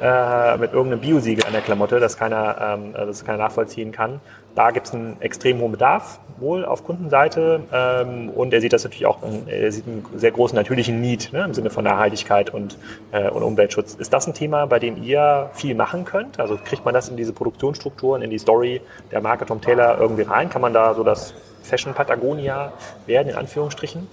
äh, 0.02 0.58
mit 0.58 0.74
irgendeinem 0.74 1.02
Biosiegel 1.02 1.46
an 1.46 1.54
der 1.54 1.62
Klamotte, 1.62 2.00
das 2.00 2.18
keiner, 2.18 2.58
ähm, 2.60 2.94
das 2.94 3.26
keiner 3.26 3.40
nachvollziehen 3.40 3.92
kann. 3.92 4.22
Da 4.56 4.72
gibt 4.72 4.88
es 4.88 4.94
einen 4.94 5.20
extrem 5.20 5.60
hohen 5.60 5.72
Bedarf, 5.72 6.20
wohl 6.38 6.66
auf 6.66 6.84
Kundenseite. 6.84 7.62
Ähm, 7.72 8.30
und 8.30 8.54
er 8.54 8.62
sieht 8.62 8.74
das 8.74 8.84
natürlich 8.84 9.06
auch, 9.06 9.20
er 9.48 9.72
sieht 9.72 9.88
einen 9.88 10.06
sehr 10.16 10.32
großen 10.32 10.56
natürlichen 10.56 11.02
Need 11.02 11.32
ne, 11.34 11.46
im 11.46 11.54
Sinne 11.54 11.70
von 11.70 11.84
Nachhaltigkeit 11.84 12.52
und, 12.52 12.78
äh, 13.12 13.30
und 13.30 13.42
Umweltschutz. 13.42 13.96
Ist 13.96 14.14
das 14.14 14.28
ein 14.28 14.34
Thema, 14.34 14.66
bei 14.68 14.80
dem 14.80 15.02
ihr 15.02 15.50
viel 15.54 15.74
machen 15.74 16.06
könnt? 16.06 16.40
Also 16.40 16.58
kriegt 16.64 16.86
man 16.86 16.94
das 16.94 17.10
in 17.10 17.18
diese 17.18 17.34
Produktionsstrukturen, 17.34 18.22
in 18.22 18.30
die 18.30 18.38
Story 18.38 18.82
der 19.12 19.22
Marke 19.22 19.46
Tom 19.46 19.62
Taylor 19.62 19.98
irgendwie 20.00 20.24
rein? 20.24 20.50
Kann 20.50 20.62
man 20.62 20.74
da 20.74 20.94
so 20.94 21.04
das 21.04 21.34
Fashion 21.64 21.94
Patagonia 21.94 22.74
werden, 23.08 23.30
in 23.30 23.36
Anführungsstrichen? 23.36 24.08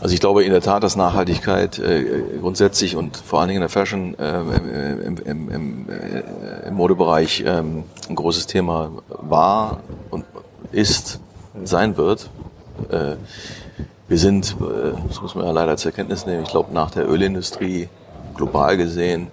Also 0.00 0.12
ich 0.12 0.20
glaube 0.20 0.44
in 0.44 0.52
der 0.52 0.60
Tat, 0.60 0.82
dass 0.82 0.94
Nachhaltigkeit 0.94 1.78
äh, 1.78 2.04
grundsätzlich 2.40 2.96
und 2.96 3.16
vor 3.16 3.40
allen 3.40 3.48
Dingen 3.48 3.58
in 3.58 3.62
der 3.62 3.70
Fashion 3.70 4.14
äh, 4.18 4.40
im, 4.40 5.16
im, 5.24 5.50
im, 5.50 5.88
äh, 5.88 6.68
im 6.68 6.74
Modebereich 6.74 7.44
ähm, 7.46 7.84
ein 8.08 8.14
großes 8.14 8.46
Thema 8.46 8.90
war 9.08 9.80
und 10.10 10.24
ist, 10.72 11.20
sein 11.64 11.96
wird. 11.96 12.28
Äh, 12.90 13.16
wir 14.08 14.18
sind, 14.18 14.56
äh, 14.60 14.92
das 15.08 15.22
muss 15.22 15.34
man 15.34 15.46
ja 15.46 15.52
leider 15.52 15.76
zur 15.78 15.92
Kenntnis 15.92 16.26
nehmen, 16.26 16.42
ich 16.42 16.50
glaube 16.50 16.74
nach 16.74 16.90
der 16.90 17.08
Ölindustrie 17.08 17.88
global 18.34 18.76
gesehen 18.76 19.28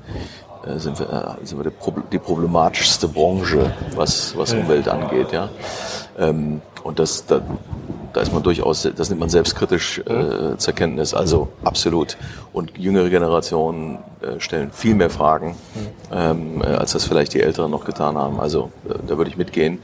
äh, 0.66 0.80
sind 0.80 0.97
wir, 0.97 1.38
sind 1.43 1.64
wir 1.64 1.72
die 2.11 2.20
problematischste 2.20 3.09
Branche, 3.09 3.74
was, 3.95 4.36
was 4.38 4.53
Umwelt 4.53 4.88
angeht. 4.88 5.34
Ja? 5.34 5.49
Ähm, 6.18 6.61
und 6.84 6.99
das, 6.99 7.26
da, 7.26 7.41
da 8.14 8.22
ist 8.22 8.34
man 8.34 8.43
durchaus, 8.43 8.88
das 8.95 9.09
nimmt 9.09 9.22
man 9.22 9.30
selbstkritisch 9.30 9.99
äh, 9.99 10.57
zur 10.57 10.74
Kenntnis, 10.74 11.14
also 11.14 11.49
absolut. 11.64 12.18
Und 12.51 12.78
jüngere 12.78 13.09
Generationen 13.09 13.99
äh, 14.22 14.39
stellen 14.39 14.72
viel 14.72 14.95
mehr 14.95 15.09
Fragen, 15.09 15.55
ähm, 16.11 16.61
äh, 16.61 16.68
als 16.68 16.93
das 16.93 17.05
vielleicht 17.05 17.34
die 17.34 17.41
Älteren 17.41 17.72
noch 17.72 17.86
getan 17.86 18.18
haben. 18.18 18.39
Also 18.39 18.72
äh, 18.88 18.93
da 19.07 19.18
würde 19.18 19.30
ich 19.30 19.38
mitgehen. 19.38 19.80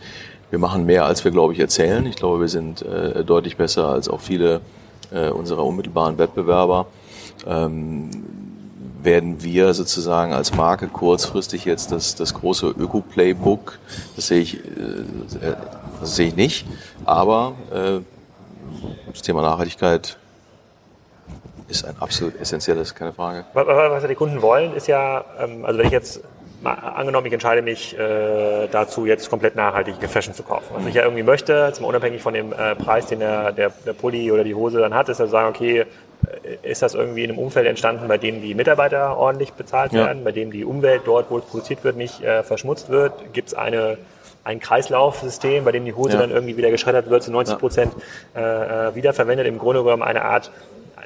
Wir 0.50 0.60
machen 0.60 0.86
mehr, 0.86 1.06
als 1.06 1.24
wir, 1.24 1.32
glaube 1.32 1.54
ich, 1.54 1.60
erzählen. 1.60 2.06
Ich 2.06 2.16
glaube, 2.16 2.42
wir 2.42 2.48
sind 2.48 2.82
äh, 2.82 3.24
deutlich 3.24 3.56
besser 3.56 3.88
als 3.88 4.10
auch 4.10 4.20
viele 4.20 4.62
äh, 5.12 5.30
unserer 5.30 5.64
unmittelbaren 5.66 6.18
Wettbewerber. 6.18 6.88
Ähm, 7.48 8.10
werden 9.02 9.44
wir 9.44 9.74
sozusagen 9.74 10.34
als 10.34 10.54
Marke 10.54 10.88
kurzfristig 10.88 11.66
jetzt 11.66 11.92
das, 11.92 12.16
das 12.16 12.34
große 12.34 12.68
Öko-Playbook, 12.68 13.80
das 14.16 14.28
sehe 14.28 14.42
ich, 14.42 14.56
äh, 14.56 14.60
sehe 16.02 16.28
ich 16.28 16.36
nicht, 16.36 16.66
aber 17.06 17.54
äh, 17.72 18.00
das 19.12 19.22
Thema 19.22 19.42
Nachhaltigkeit 19.42 20.18
ist 21.68 21.86
ein 21.86 21.96
absolut 22.00 22.40
essentielles, 22.40 22.96
keine 22.96 23.14
Frage. 23.14 23.46
Was 23.54 24.06
die 24.06 24.16
Kunden 24.16 24.42
wollen, 24.42 24.76
ist 24.76 24.88
ja, 24.88 25.24
ähm, 25.40 25.66
also 25.66 25.80
wenn 25.80 25.86
ich 25.86 25.92
jetzt 25.92 26.22
mal 26.62 26.74
angenommen, 26.74 27.28
ich 27.28 27.34
entscheide 27.34 27.62
mich 27.62 27.98
äh, 27.98 28.68
dazu, 28.68 29.06
jetzt 29.06 29.30
komplett 29.30 29.56
nachhaltige 29.56 30.08
Fashion 30.08 30.34
zu 30.34 30.44
kaufen. 30.44 30.68
Was 30.74 30.86
ich 30.86 30.96
ja 30.96 31.04
irgendwie 31.04 31.24
möchte, 31.24 31.66
jetzt 31.68 31.80
mal 31.82 31.88
unabhängig 31.88 32.22
von 32.22 32.34
dem 32.34 32.52
äh, 32.52 32.76
Preis, 32.76 33.06
den 33.08 33.20
der, 33.20 33.52
der, 33.52 33.72
der 33.86 33.94
Pulli 33.94 34.32
oder 34.32 34.44
die 34.44 34.56
Hose 34.56 34.80
dann 34.80 34.94
hat, 34.94 35.10
ist 35.10 35.20
ja 35.20 35.26
also 35.26 35.32
sagen, 35.32 35.50
okay, 35.50 35.86
äh, 36.44 36.70
ist 36.70 36.82
das 36.82 36.96
irgendwie 36.96 37.24
in 37.24 37.30
einem 37.32 37.40
Umfeld 37.40 37.68
entstanden, 37.68 38.08
bei 38.08 38.18
dem 38.18 38.42
die 38.42 38.56
Mitarbeiter 38.56 39.18
ordentlich 39.18 39.54
bezahlt 39.54 39.94
ja. 39.94 40.06
werden, 40.06 40.24
bei 40.24 40.32
dem 40.32 40.52
die 40.52 40.66
Umwelt 40.66 41.04
dort, 41.06 41.30
wo 41.30 41.38
es 41.38 41.46
produziert 41.46 41.84
wird, 41.84 41.96
nicht 41.96 42.22
äh, 42.22 42.44
verschmutzt 42.44 42.90
wird? 42.90 43.14
Gibt 43.34 43.50
es 43.50 43.54
eine 43.54 43.98
ein 44.44 44.60
Kreislaufsystem, 44.60 45.66
bei 45.66 45.72
dem 45.72 45.86
die 45.86 45.94
Hose 45.94 46.14
ja. 46.14 46.20
dann 46.20 46.32
irgendwie 46.32 46.58
wieder 46.58 46.72
geschreddert 46.72 47.10
wird, 47.10 47.24
zu 47.24 47.32
90 47.32 47.58
Prozent 47.58 47.94
äh, 48.36 48.40
äh, 48.40 48.96
wiederverwendet. 48.96 49.48
Im 49.48 49.60
Grunde 49.60 49.84
genommen 49.84 50.04
eine 50.04 50.24
Art, 50.24 50.52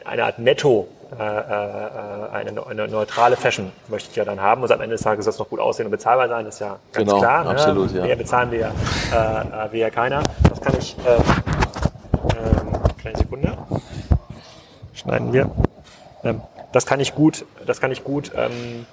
eine 0.06 0.26
Art 0.26 0.40
Netto, 0.40 0.88
äh, 1.20 1.24
äh, 1.24 2.30
eine, 2.32 2.66
eine 2.66 2.88
neutrale 2.88 3.36
Fashion 3.36 3.72
möchte 3.88 4.10
ich 4.10 4.16
ja 4.16 4.26
dann 4.26 4.42
haben. 4.42 4.64
Und 4.64 4.72
am 4.72 4.82
Ende 4.82 4.96
des 4.96 5.04
Tages 5.04 5.26
soll 5.26 5.34
es 5.34 5.40
noch 5.40 5.50
gut 5.50 5.60
aussehen 5.60 5.86
und 5.86 5.92
bezahlbar 5.92 6.28
sein, 6.28 6.46
das 6.46 6.56
ist 6.56 6.62
ja 6.62 6.78
ganz 6.92 7.08
genau, 7.08 7.20
klar. 7.20 7.44
Ne? 7.44 7.50
Absolut, 7.52 7.92
ne? 7.92 8.00
ja. 8.00 8.06
Mehr 8.06 8.16
bezahlen 8.16 8.52
wir 8.52 8.60
ja, 8.60 9.66
äh, 9.66 9.72
wir 9.72 9.80
ja 9.80 9.90
keiner. 9.90 10.24
Das 10.50 10.62
kann 10.62 10.76
ich, 10.78 10.96
äh, 11.06 11.16
äh, 11.16 13.00
kleine 13.00 13.18
Sekunde, 13.18 13.58
schneiden 14.94 15.34
wir. 15.34 15.52
Ähm, 16.24 16.42
das 16.72 16.86
kann 16.86 17.00
ich 17.00 17.14
gut, 17.14 17.46
das 17.66 17.80
kann 17.80 17.92
ich 17.92 18.04
gut 18.04 18.32
ähm, 18.36 18.86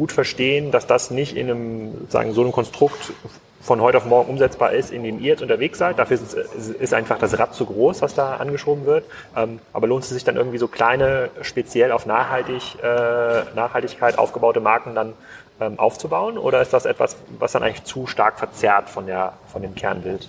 gut 0.00 0.12
verstehen, 0.12 0.70
dass 0.70 0.86
das 0.86 1.10
nicht 1.10 1.36
in 1.36 1.50
einem, 1.50 2.08
sagen, 2.08 2.32
so 2.32 2.40
einem 2.40 2.52
Konstrukt 2.52 3.12
von 3.60 3.82
heute 3.82 3.98
auf 3.98 4.06
morgen 4.06 4.30
umsetzbar 4.30 4.72
ist, 4.72 4.90
in 4.90 5.02
dem 5.02 5.20
ihr 5.20 5.32
jetzt 5.32 5.42
unterwegs 5.42 5.76
seid. 5.76 5.98
Dafür 5.98 6.16
ist, 6.16 6.32
ist 6.32 6.94
einfach 6.94 7.18
das 7.18 7.38
Rad 7.38 7.54
zu 7.54 7.66
groß, 7.66 8.00
was 8.00 8.14
da 8.14 8.36
angeschoben 8.36 8.86
wird. 8.86 9.04
Ähm, 9.36 9.58
aber 9.74 9.86
lohnt 9.86 10.04
es 10.04 10.08
sich 10.08 10.24
dann 10.24 10.36
irgendwie 10.36 10.56
so 10.56 10.68
kleine, 10.68 11.28
speziell 11.42 11.92
auf 11.92 12.06
Nachhaltig, 12.06 12.82
äh, 12.82 13.42
Nachhaltigkeit 13.54 14.16
aufgebaute 14.16 14.60
Marken 14.60 14.94
dann 14.94 15.12
ähm, 15.60 15.78
aufzubauen? 15.78 16.38
Oder 16.38 16.62
ist 16.62 16.72
das 16.72 16.86
etwas, 16.86 17.16
was 17.38 17.52
dann 17.52 17.62
eigentlich 17.62 17.84
zu 17.84 18.06
stark 18.06 18.38
verzerrt 18.38 18.88
von, 18.88 19.06
der, 19.06 19.34
von 19.52 19.60
dem 19.60 19.74
Kernbild? 19.74 20.26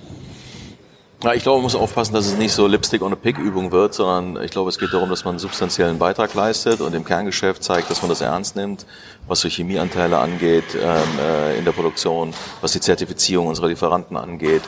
Ja, 1.24 1.36
ich 1.36 1.44
glaube, 1.44 1.58
man 1.58 1.64
muss 1.64 1.76
aufpassen, 1.76 2.16
dass 2.16 2.26
es 2.26 2.36
nicht 2.36 2.52
so 2.52 2.66
Lipstick 2.66 3.04
on 3.04 3.14
a 3.14 3.16
Pig 3.16 3.38
Übung 3.38 3.72
wird, 3.72 3.94
sondern 3.94 4.44
ich 4.44 4.50
glaube, 4.50 4.70
es 4.70 4.80
geht 4.80 4.92
darum, 4.92 5.08
dass 5.12 5.24
man 5.24 5.34
einen 5.34 5.40
substanziellen 5.40 6.00
Beitrag 6.00 6.34
leistet 6.34 6.82
und 6.82 6.96
im 6.96 7.06
Kerngeschäft 7.06 7.64
zeigt, 7.64 7.92
dass 7.92 8.02
man 8.02 8.10
das 8.10 8.22
ernst 8.22 8.56
nimmt, 8.56 8.88
was 9.28 9.42
so 9.42 9.48
Chemieanteile 9.48 10.18
angeht 10.18 10.64
ähm, 10.74 11.20
äh, 11.20 11.60
in 11.60 11.66
der 11.66 11.74
Produktion, 11.74 12.34
was 12.62 12.72
die 12.72 12.80
Zertifizierung 12.80 13.46
unserer 13.46 13.68
Lieferanten 13.68 14.18
angeht. 14.18 14.64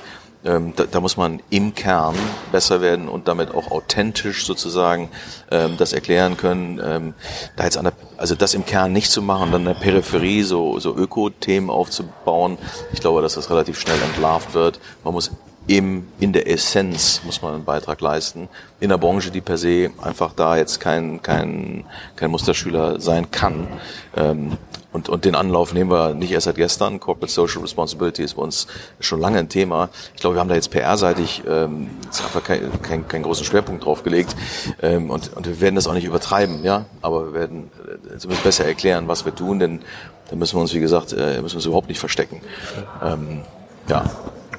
Ähm, 0.45 0.74
da, 0.76 0.84
da 0.84 0.99
muss 0.99 1.18
man 1.18 1.41
im 1.49 1.74
Kern 1.74 2.14
besser 2.51 2.82
werden 2.82 3.08
und 3.08 3.28
damit 3.28 3.51
auch 3.56 3.72
authentisch 3.72 4.45
sozusagen 4.45 5.10
ähm, 5.49 5.78
das 5.78 5.91
erklären 5.91 6.38
können. 6.38 6.80
Ähm, 6.86 7.14
da 7.56 7.64
jetzt 7.64 7.78
an 7.78 7.86
der, 7.86 7.93
also 8.18 8.36
das 8.36 8.54
im 8.54 8.64
Kern 8.64 8.93
nicht 8.93 9.10
zu 9.10 9.24
machen, 9.24 9.51
dann 9.51 9.62
in 9.62 9.68
der 9.70 9.74
Peripherie 9.74 10.43
so, 10.43 10.78
so 10.80 10.95
Öko-Themen 10.95 11.72
aufzubauen, 11.72 12.60
ich 12.91 12.99
glaube, 12.99 13.24
dass 13.24 13.34
das 13.34 13.49
relativ 13.49 13.80
schnell 13.80 13.99
entlarvt 14.04 14.54
wird. 14.54 14.80
Man 15.04 15.16
muss 15.16 15.32
im, 15.68 16.07
in 16.20 16.34
der 16.34 16.49
Essenz 16.49 17.22
muss 17.24 17.41
man 17.41 17.55
einen 17.55 17.64
Beitrag 17.64 18.01
leisten. 18.01 18.49
In 18.80 18.89
der 18.89 18.97
Branche, 18.97 19.32
die 19.32 19.41
per 19.41 19.57
se 19.57 19.91
einfach 20.01 20.34
da 20.34 20.57
jetzt 20.57 20.80
kein, 20.80 21.22
kein, 21.22 21.86
kein 22.16 22.32
Musterschüler 22.32 22.99
sein 22.99 23.32
kann. 23.32 23.68
Ähm, 24.16 24.57
und, 24.91 25.09
und 25.09 25.26
den 25.26 25.36
Anlauf 25.36 25.74
nehmen 25.74 25.89
wir 25.89 26.14
nicht 26.14 26.32
erst 26.32 26.45
seit 26.45 26.55
gestern. 26.55 26.99
Corporate 26.99 27.32
Social 27.32 27.61
Responsibility 27.61 28.24
ist 28.24 28.36
bei 28.36 28.43
uns 28.43 28.68
schon 28.99 29.20
lange 29.20 29.39
ein 29.39 29.49
Thema. 29.49 29.89
Ich 30.14 30.22
glaube, 30.22 30.36
wir 30.36 30.39
haben 30.39 30.49
da 30.49 30.55
jetzt 30.55 30.70
PR-seitig 30.70 31.43
ähm, 31.47 31.89
einfach 32.05 32.43
keinen 32.43 32.82
kein, 32.82 33.07
kein 33.07 33.24
großen 33.24 33.45
Schwerpunkt 33.45 33.86
drauf 33.86 34.03
gelegt. 34.03 34.36
Ähm, 34.82 35.09
und, 35.09 35.36
und 35.36 35.47
wir 35.47 35.61
werden 35.61 35.76
das 35.76 35.88
auch 35.88 35.93
nicht 35.93 36.05
übertreiben, 36.05 36.64
ja. 36.64 36.86
Aber 37.01 37.28
wir 37.28 37.34
werden 37.34 37.72
äh, 37.88 38.18
zumindest 38.18 38.43
besser 38.43 38.66
erklären, 38.66 39.07
was 39.07 39.26
wir 39.26 39.34
tun, 39.34 39.59
denn 39.59 39.82
da 40.30 40.36
müssen 40.36 40.57
wir 40.57 40.61
uns, 40.61 40.74
wie 40.74 40.80
gesagt, 40.80 41.14
äh, 41.14 41.41
müssen 41.41 41.53
wir 41.53 41.55
uns 41.55 41.66
überhaupt 41.66 41.89
nicht 41.89 41.99
verstecken. 41.99 42.41
Ähm, 43.01 43.41
ja. 43.88 44.03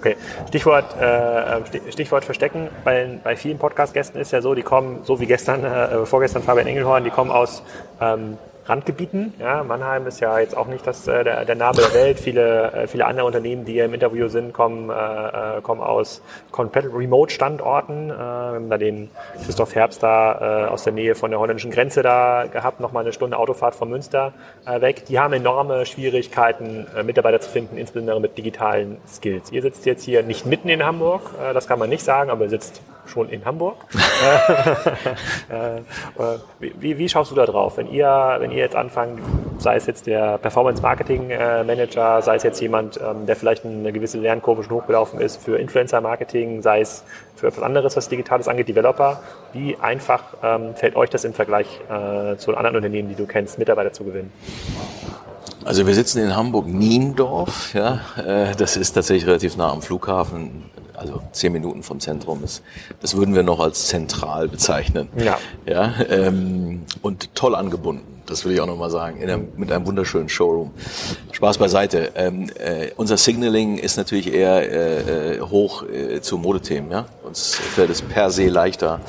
Okay, 0.05 0.16
Stichwort, 0.48 1.00
äh, 1.00 1.90
Stichwort 1.90 2.26
Verstecken. 2.26 2.68
Bei, 2.84 3.18
bei 3.24 3.36
vielen 3.36 3.57
Podcast-Gästen 3.57 4.20
ist 4.20 4.32
ja 4.32 4.42
so, 4.42 4.55
die 4.55 4.61
kommen, 4.62 5.00
so 5.05 5.18
wie 5.18 5.24
gestern, 5.24 5.64
äh, 5.64 6.05
vorgestern 6.05 6.42
Fabian 6.42 6.66
Engelhorn, 6.66 7.05
die 7.05 7.11
kommen 7.11 7.30
aus 7.30 7.62
ähm, 8.02 8.36
Randgebieten. 8.67 9.35
Ja, 9.39 9.62
Mannheim 9.62 10.07
ist 10.07 10.21
ja 10.21 10.39
jetzt 10.39 10.57
auch 10.57 10.67
nicht 10.67 10.87
das, 10.87 11.07
äh, 11.07 11.25
der, 11.25 11.45
der 11.45 11.55
Nabel 11.55 11.85
der 11.85 11.95
Welt. 11.95 12.19
Viele, 12.19 12.73
äh, 12.73 12.87
viele 12.87 13.07
andere 13.07 13.27
Unternehmen, 13.27 13.65
die 13.65 13.73
hier 13.73 13.85
im 13.85 13.95
Interview 13.95 14.29
sind, 14.29 14.53
kommen, 14.53 14.91
äh, 14.91 15.59
äh 15.59 15.61
kommen 15.62 15.81
aus 15.81 16.23
komplett 16.51 16.87
Remote-Standorten. 16.87 18.11
Äh, 18.11 18.15
wir 18.15 18.17
haben 18.17 18.71
da 18.71 18.79
den 18.79 19.11
Christoph 19.45 19.75
Herbst 19.75 20.03
da 20.03 20.67
äh, 20.67 20.69
aus 20.69 20.85
der 20.85 20.93
Nähe 20.93 21.15
von 21.15 21.31
der 21.31 21.41
holländischen 21.41 21.71
Grenze 21.71 22.03
da 22.03 22.47
gehabt, 22.51 22.81
nochmal 22.81 23.03
eine 23.05 23.12
Stunde 23.12 23.39
Autofahrt 23.39 23.75
von 23.75 23.91
Münster 23.91 24.33
äh, 24.67 24.81
weg. 24.81 25.05
Die 25.07 25.19
haben 25.19 25.35
enorme 25.35 25.87
Schwierigkeiten, 25.87 26.87
äh, 26.97 27.03
Mitarbeiter 27.03 27.41
zu 27.41 27.51
finden, 27.51 27.77
insbesondere 27.77 28.21
mit 28.21 28.39
digitalen 28.39 28.97
Skills. 29.07 29.53
Ihr 29.53 29.62
sitzt 29.62 29.85
jetzt 29.87 30.05
hier 30.05 30.23
nicht 30.23 30.47
mitten 30.47 30.69
in 30.69 30.85
Hamburg, 30.85 31.23
äh, 31.43 31.53
das 31.53 31.67
kann 31.67 31.79
man 31.79 31.91
nicht 31.91 32.05
sagen, 32.05 32.31
aber 32.31 32.45
ihr 32.45 32.51
sitzt 32.51 32.81
schon 33.07 33.29
in 33.29 33.45
Hamburg. 33.45 33.77
Äh, 35.51 35.77
äh, 35.77 36.39
wie, 36.59 36.99
wie, 36.99 37.09
schaust 37.09 37.31
du 37.31 37.35
da 37.35 37.45
drauf, 37.45 37.77
wenn 37.77 37.91
ihr, 37.91 38.37
wenn 38.39 38.51
ihr 38.51 38.53
jetzt 38.57 38.76
anfangt, 38.76 39.20
sei 39.59 39.76
es 39.76 39.86
jetzt 39.86 40.07
der 40.07 40.38
Performance 40.38 40.82
Marketing 40.82 41.30
äh, 41.30 41.64
Manager, 41.64 42.22
sei 42.22 42.36
es 42.36 42.42
jetzt 42.42 42.61
jemand, 42.61 42.98
ähm, 42.98 43.26
der 43.26 43.36
vielleicht 43.36 43.64
eine 43.64 43.92
gewisse 43.92 44.18
Lernkurve 44.18 44.62
schon 44.62 44.76
hochgelaufen 44.76 45.20
ist 45.20 45.42
für 45.42 45.57
Influencer 45.59 46.00
Marketing, 46.00 46.62
sei 46.62 46.80
es 46.80 47.05
für 47.36 47.48
etwas 47.48 47.62
anderes, 47.62 47.96
was 47.96 48.09
Digitales 48.09 48.48
angeht, 48.48 48.68
Developer, 48.68 49.20
wie 49.52 49.76
einfach 49.80 50.22
ähm, 50.42 50.74
fällt 50.74 50.96
euch 50.96 51.11
das 51.11 51.24
im 51.24 51.34
Vergleich 51.34 51.66
äh, 51.88 52.36
zu 52.36 52.57
anderen 52.57 52.76
Unternehmen, 52.76 53.09
die 53.09 53.14
du 53.14 53.26
kennst, 53.26 53.59
Mitarbeiter 53.59 53.92
zu 53.92 54.05
gewinnen? 54.05 54.32
Also 55.64 55.86
wir 55.86 55.94
sitzen 55.94 56.22
in 56.22 56.36
Hamburg-Niendorf, 56.36 57.74
ja, 57.74 58.00
äh, 58.18 58.55
das 58.55 58.76
ist 58.76 58.92
tatsächlich 58.92 59.26
relativ 59.26 59.57
nah 59.57 59.72
am 59.72 59.80
Flughafen, 59.80 60.64
also 60.97 61.22
zehn 61.32 61.53
Minuten 61.53 61.82
vom 61.82 62.01
Zentrum 62.01 62.42
ist. 62.45 62.62
Das 63.01 63.16
würden 63.16 63.34
wir 63.34 63.42
noch 63.42 63.61
als 63.61 63.88
zentral 63.88 64.49
bezeichnen. 64.49 65.09
Ja. 65.16 65.38
ja 65.66 65.95
ähm, 66.09 66.82
und 67.03 67.34
toll 67.34 67.55
angebunden. 67.55 68.22
Das 68.26 68.45
will 68.45 68.53
ich 68.53 68.61
auch 68.61 68.66
nochmal 68.66 68.90
sagen, 68.90 69.22
einem, 69.22 69.49
mit 69.57 69.70
einem 69.70 69.86
wunderschönen 69.86 70.30
Showroom. 70.30 70.70
Spaß 71.32 71.59
beiseite. 71.59 72.12
Ähm, 72.14 72.49
äh, 72.59 72.90
unser 72.97 73.18
Signaling 73.18 73.76
ist 73.76 73.97
natürlich 73.97 74.32
eher 74.32 74.70
äh, 74.70 75.36
äh 75.36 75.40
hoch 75.40 75.82
äh, 75.82 76.22
zu 76.22 76.38
Modethemen. 76.38 76.90
Ja? 76.90 77.07
Uns 77.22 77.55
fällt 77.55 77.90
es 77.90 78.01
per 78.01 78.30
se 78.30 78.49
leichter, 78.49 79.01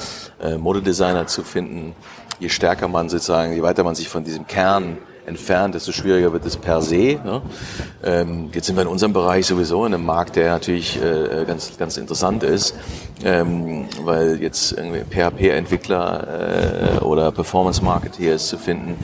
äh, 0.41 0.57
Modedesigner 0.57 1.27
zu 1.27 1.43
finden. 1.43 1.95
Je 2.39 2.49
stärker 2.49 2.89
man 2.89 3.07
sozusagen, 3.07 3.53
je 3.53 3.61
weiter 3.61 3.85
man 3.85 3.95
sich 3.95 4.09
von 4.09 4.25
diesem 4.25 4.45
Kern 4.47 4.97
entfernt, 5.25 5.75
desto 5.75 5.91
schwieriger 5.91 6.33
wird 6.33 6.45
es 6.45 6.57
per 6.57 6.81
se. 6.81 7.19
Ne? 7.23 7.41
Ähm, 8.03 8.49
jetzt 8.53 8.67
sind 8.67 8.75
wir 8.75 8.83
in 8.83 8.87
unserem 8.87 9.13
Bereich 9.13 9.45
sowieso 9.45 9.85
in 9.85 9.93
einem 9.93 10.05
Markt, 10.05 10.35
der 10.35 10.51
natürlich 10.51 11.01
äh, 11.01 11.45
ganz, 11.45 11.77
ganz 11.77 11.97
interessant 11.97 12.43
ist, 12.43 12.75
ähm, 13.23 13.87
weil 14.03 14.41
jetzt 14.41 14.73
irgendwie 14.73 15.01
PHP-Entwickler 15.01 16.99
äh, 16.99 17.03
oder 17.03 17.31
Performance-Marketeers 17.31 18.47
zu 18.47 18.57
finden, 18.57 18.97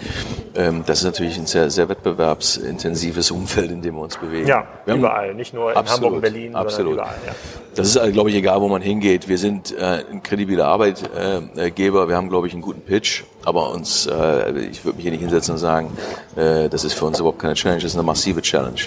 ähm, 0.56 0.84
das 0.86 1.00
ist 1.00 1.06
natürlich 1.06 1.38
ein 1.38 1.46
sehr, 1.46 1.70
sehr 1.70 1.88
wettbewerbsintensives 1.90 3.32
Umfeld, 3.32 3.72
in 3.72 3.82
dem 3.82 3.96
wir 3.96 4.02
uns 4.02 4.18
bewegen. 4.18 4.48
Ja, 4.48 4.68
wir 4.86 4.96
überall, 4.96 5.34
nicht 5.34 5.54
nur 5.54 5.72
in 5.72 5.78
absolut, 5.78 6.06
Hamburg 6.06 6.22
Berlin, 6.22 6.56
absolut. 6.56 6.94
überall. 6.94 7.16
Ja. 7.26 7.34
Das 7.76 7.96
ist, 7.96 8.14
glaube 8.14 8.30
ich, 8.30 8.36
egal, 8.36 8.60
wo 8.60 8.68
man 8.68 8.82
hingeht. 8.82 9.30
Wir 9.30 9.38
sind 9.38 9.74
äh, 9.78 10.04
ein 10.12 10.22
kredibiler 10.22 10.68
Arbeitgeber, 10.68 12.10
wir 12.10 12.16
haben, 12.18 12.30
glaube 12.30 12.48
ich, 12.48 12.54
einen 12.54 12.62
guten 12.62 12.82
Pitch, 12.82 13.24
aber 13.46 13.72
uns, 13.72 14.06
äh, 14.08 14.52
ich 14.60 14.84
würde 14.86 14.98
mich 14.98 15.04
hier 15.04 15.12
nicht 15.12 15.22
hinsetzen 15.22 15.54
und 15.54 15.60
sagen, 15.60 15.92
äh, 16.36 16.70
das 16.70 16.84
ist 16.84 16.94
für 16.94 17.06
uns 17.06 17.20
überhaupt 17.20 17.40
keine 17.40 17.54
Challenge, 17.54 17.82
das 17.82 17.92
ist 17.92 17.98
eine 17.98 18.06
massive 18.06 18.42
Challenge. 18.42 18.80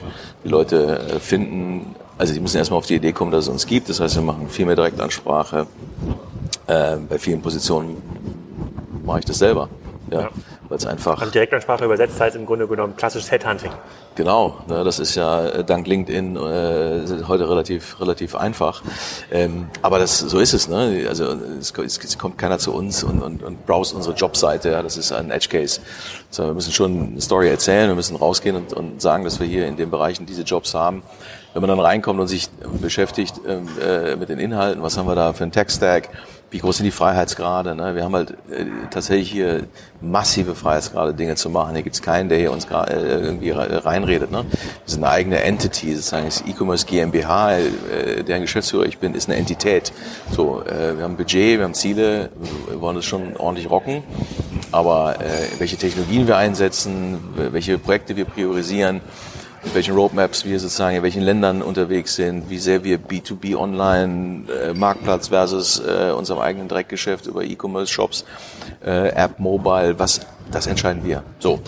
Die 0.45 0.49
Leute 0.49 0.99
äh, 0.99 1.21
finden, 1.21 1.95
also 2.19 2.33
die 2.33 2.41
müssen 2.41 2.59
erstmal 2.59 2.79
auf 2.79 2.87
die 2.87 2.97
Idee 2.97 3.13
kommen, 3.13 3.31
dass 3.31 3.45
es 3.45 3.49
uns 3.49 3.67
gibt. 3.67 3.89
Das 3.89 4.01
heißt, 4.01 4.17
wir 4.17 4.23
machen 4.23 4.49
viel 4.49 4.67
mehr 4.67 4.77
Direktansprache. 4.77 5.67
Äh, 6.67 6.97
bei 7.09 7.19
vielen 7.19 7.43
Positionen 7.43 7.97
mache 9.05 9.21
ich 9.21 9.25
das 9.25 9.39
selber. 9.39 9.69
Ja. 10.11 10.21
ja 10.21 10.31
weil 10.75 10.79
es 10.79 10.87
einfach... 10.87 11.23
Und 11.23 11.33
Direktansprache 11.33 11.85
übersetzt 11.85 12.21
heißt 12.21 12.35
im 12.35 12.47
Grunde 12.47 12.67
genommen 12.67 12.97
klassisches 12.97 13.31
Headhunting. 13.31 13.71
Genau, 14.17 14.59
ne, 14.67 14.83
das 14.83 14.99
ist 14.99 15.15
ja 15.15 15.47
äh, 15.47 15.65
dank 15.65 15.87
LinkedIn 15.87 16.37
äh, 16.37 17.23
heute 17.29 17.49
relativ 17.49 18.01
relativ 18.01 18.35
einfach. 18.35 18.83
Ähm, 19.31 19.69
aber 19.83 19.99
das 20.01 20.19
so 20.19 20.39
ist 20.39 20.53
es. 20.53 20.69
Ne? 20.69 21.07
Also 21.09 21.37
es, 21.61 21.73
es 21.77 22.19
kommt 22.19 22.39
keiner 22.39 22.59
zu 22.59 22.75
uns 22.75 23.05
und, 23.05 23.23
und, 23.23 23.43
und 23.43 23.67
browst 23.67 23.95
unsere 23.95 24.15
Jobseite. 24.15 24.71
Ja? 24.71 24.83
Das 24.83 24.97
ist 24.97 25.13
ein 25.13 25.31
Edge 25.31 25.49
Case. 25.49 25.81
So, 26.31 26.45
wir 26.45 26.55
müssen 26.55 26.73
schon 26.73 27.11
eine 27.13 27.21
Story 27.21 27.49
erzählen, 27.49 27.89
wir 27.89 27.95
müssen 27.95 28.17
rausgehen 28.17 28.57
und, 28.57 28.73
und 28.73 29.01
sagen, 29.01 29.25
dass 29.25 29.39
wir 29.39 29.47
hier 29.47 29.69
in 29.69 29.77
den 29.77 29.91
Bereichen 29.91 30.27
diese 30.27 30.43
Jobs 30.43 30.75
haben. 30.75 31.03
Wenn 31.53 31.61
man 31.61 31.69
dann 31.69 31.81
reinkommt 31.81 32.19
und 32.19 32.27
sich 32.27 32.51
beschäftigt 32.83 33.41
ähm, 33.47 33.69
äh, 33.81 34.17
mit 34.17 34.29
den 34.29 34.41
Inhalten, 34.41 34.83
was 34.83 34.99
haben 34.99 35.07
wir 35.07 35.15
da 35.15 35.33
für 35.33 35.45
einen 35.45 35.53
Tech-Stack, 35.53 36.09
wie 36.55 36.59
groß 36.59 36.77
sind 36.77 36.85
die 36.85 36.93
Freiheitsgrade. 36.93 37.75
Ne? 37.75 37.97
Wir 37.97 38.05
haben 38.05 38.15
halt 38.15 38.31
äh, 38.31 38.67
tatsächlich 38.89 39.29
hier 39.29 39.65
massive 40.01 40.55
Freiheitsgrade, 40.55 41.13
Dinge 41.13 41.35
zu 41.35 41.51
machen. 41.51 41.75
Hier 41.75 41.83
gibt's 41.83 42.01
keinen, 42.01 42.29
der 42.29 42.39
hier 42.39 42.53
uns 42.53 42.67
äh, 42.67 42.95
irgendwie 42.95 43.51
reinredet. 43.51 44.31
Ne? 44.31 44.45
Wir 44.45 44.59
sind 44.85 45.03
eine 45.03 45.13
eigene 45.13 45.43
Entity, 45.43 45.97
sozusagen 45.97 46.27
das 46.27 46.45
E-Commerce 46.47 46.87
GmbH, 46.87 47.59
äh, 47.59 48.23
deren 48.23 48.43
Geschäftsführer 48.43 48.87
ich 48.87 48.99
bin, 48.99 49.17
ist 49.17 49.29
eine 49.29 49.37
Entität. 49.37 49.93
So, 50.31 50.63
äh, 50.63 50.97
wir 50.97 51.03
haben 51.03 51.17
Budget, 51.17 51.59
wir 51.59 51.65
haben 51.65 51.75
Ziele, 51.75 52.31
wir 52.69 52.81
wollen 52.81 52.95
das 52.95 53.05
schon 53.05 53.37
ordentlich 53.37 53.69
rocken. 53.69 54.05
Aber 54.71 55.17
äh, 55.21 55.25
welche 55.59 55.77
Technologien 55.77 56.29
wir 56.29 56.37
einsetzen, 56.37 57.19
welche 57.35 57.79
Projekte 57.79 58.15
wir 58.15 58.27
priorisieren, 58.27 59.01
mit 59.65 59.75
welchen 59.75 59.95
Roadmaps 59.95 60.45
wir 60.45 60.61
sozusagen 60.61 60.97
in 60.97 61.03
welchen 61.03 61.23
Ländern 61.23 61.63
unterwegs 61.63 62.15
sind, 62.15 62.51
wie 62.51 62.59
sehr 62.59 62.85
wir 62.85 62.99
B2B 62.99 63.57
online, 63.57 64.45
äh, 64.51 64.75
Marktplatz 64.75 65.29
versus 65.29 65.81
äh, 65.81 66.13
unserem 66.13 66.41
eigenen 66.41 66.69
Direktgeschäft 66.69 67.27
über 67.27 67.43
E-Commerce-Shops, 67.43 68.25
äh, 68.85 69.09
App, 69.09 69.39
Mobile, 69.39 69.99
was, 69.99 70.21
das 70.51 70.67
entscheiden 70.67 71.05
wir. 71.05 71.23
So. 71.39 71.61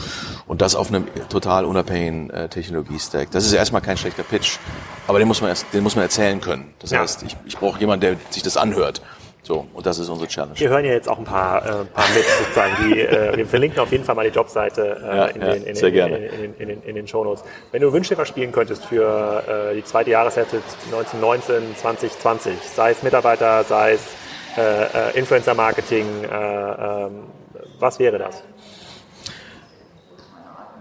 Und 0.47 0.63
das 0.63 0.75
auf 0.77 0.89
einem 0.89 1.07
total 1.29 1.65
unabhängigen 1.65 2.31
äh, 2.31 2.49
Technologie-Stack. 2.49 3.31
Das 3.31 3.47
ist 3.47 3.53
erstmal 3.53 3.83
kein 3.83 3.97
schlechter 3.97 4.23
Pitch, 4.23 4.59
aber 5.07 5.19
den 5.19 5.27
muss 5.27 5.41
man 5.41 5.51
erst, 5.51 5.67
den 5.73 5.83
muss 5.83 5.97
man 5.97 6.05
erzählen 6.05 6.41
können. 6.41 6.75
Das 6.79 6.93
heißt, 6.93 7.23
ich, 7.23 7.37
ich 7.47 7.57
brauche 7.57 7.81
jemanden, 7.81 8.03
der 8.03 8.17
sich 8.31 8.43
das 8.43 8.57
anhört. 8.57 9.01
So, 9.47 9.65
und 9.75 9.87
das 9.87 10.01
ist 10.01 10.09
unsere 10.09 10.27
Challenge. 10.27 10.59
Wir 10.59 10.71
hören 10.71 10.85
ja 10.85 10.91
jetzt 10.91 11.09
auch 11.09 11.19
ein 11.19 11.25
paar, 11.25 11.65
äh, 11.65 11.85
paar 11.85 12.09
mit, 12.17 12.25
sozusagen. 12.25 12.73
Die, 12.83 13.01
äh, 13.01 13.37
wir 13.37 13.47
verlinken 13.47 13.79
auf 13.79 13.93
jeden 13.93 14.03
Fall 14.03 14.17
mal 14.17 14.29
die 14.29 14.35
Jobseite 14.35 15.01
äh, 15.01 15.17
ja, 15.17 15.27
in, 15.27 15.41
den, 15.41 15.63
in, 15.63 15.75
den, 15.77 15.95
in, 15.95 16.45
in, 16.45 16.55
in, 16.59 16.69
den, 16.69 16.83
in 16.83 16.95
den 16.97 17.07
Shownotes. 17.07 17.45
Wenn 17.71 17.81
du 17.81 17.93
Wünschschiffer 17.93 18.27
spielen 18.27 18.51
könntest 18.51 18.87
für 18.87 19.71
äh, 19.71 19.77
die 19.77 19.85
zweite 19.85 20.11
Jahreshälfte 20.11 20.57
1919, 20.87 21.77
2020, 21.77 22.55
sei 22.61 22.91
es 22.91 23.05
Mitarbeiter, 23.05 23.63
sei 23.63 23.93
es 23.93 24.03
äh, 24.59 25.11
äh, 25.13 25.17
Influencer-Marketing, 25.17 26.25
äh, 26.25 27.07
äh, 27.07 27.11
was 27.79 28.01
wäre 28.01 28.19
das? 28.19 28.43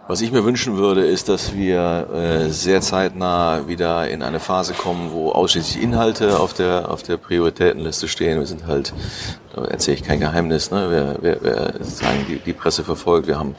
Was 0.08 0.22
ich 0.22 0.32
mir 0.32 0.46
wünschen 0.46 0.78
würde, 0.78 1.04
ist, 1.04 1.30
dass 1.30 1.56
wir 1.56 2.08
äh, 2.14 2.50
sehr 2.50 2.82
zeitnah 2.82 3.68
wieder 3.68 4.08
in 4.08 4.22
eine 4.22 4.40
Phase 4.40 4.74
kommen, 4.74 5.12
wo 5.12 5.32
ausschließlich 5.32 5.82
Inhalte 5.82 6.40
auf 6.40 6.54
der 6.54 6.92
auf 6.92 7.02
der 7.02 7.18
Prioritätenliste 7.18 8.08
stehen. 8.08 8.38
Wir 8.38 8.46
sind 8.46 8.68
halt, 8.68 8.94
da 9.56 9.66
erzähle 9.66 9.98
ich 9.98 10.04
kein 10.04 10.20
Geheimnis, 10.20 10.70
ne? 10.70 10.88
wer, 10.92 11.16
wer, 11.22 11.38
wer 11.42 11.74
sozusagen 11.80 12.24
die, 12.30 12.38
die 12.38 12.54
Presse 12.54 12.84
verfolgt. 12.84 13.26
Wir 13.26 13.40
haben 13.40 13.56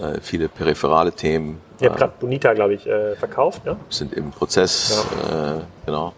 äh, 0.00 0.20
viele 0.22 0.48
peripherale 0.48 1.12
Themen. 1.12 1.60
Ihr 1.80 1.90
habt 1.90 1.98
gerade 1.98 2.14
Bonita, 2.18 2.54
glaube 2.54 2.72
ich, 2.72 2.86
äh, 2.86 3.14
verkauft, 3.16 3.66
ne? 3.66 3.76
Sind 3.90 4.14
im 4.14 4.30
Prozess, 4.30 5.06
ja. 5.28 5.56
äh, 5.56 5.60
genau. 5.84 6.14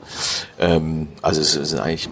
Ähm, 0.60 1.08
also 1.22 1.40
es 1.40 1.52
sind 1.54 1.80
eigentlich 1.80 2.08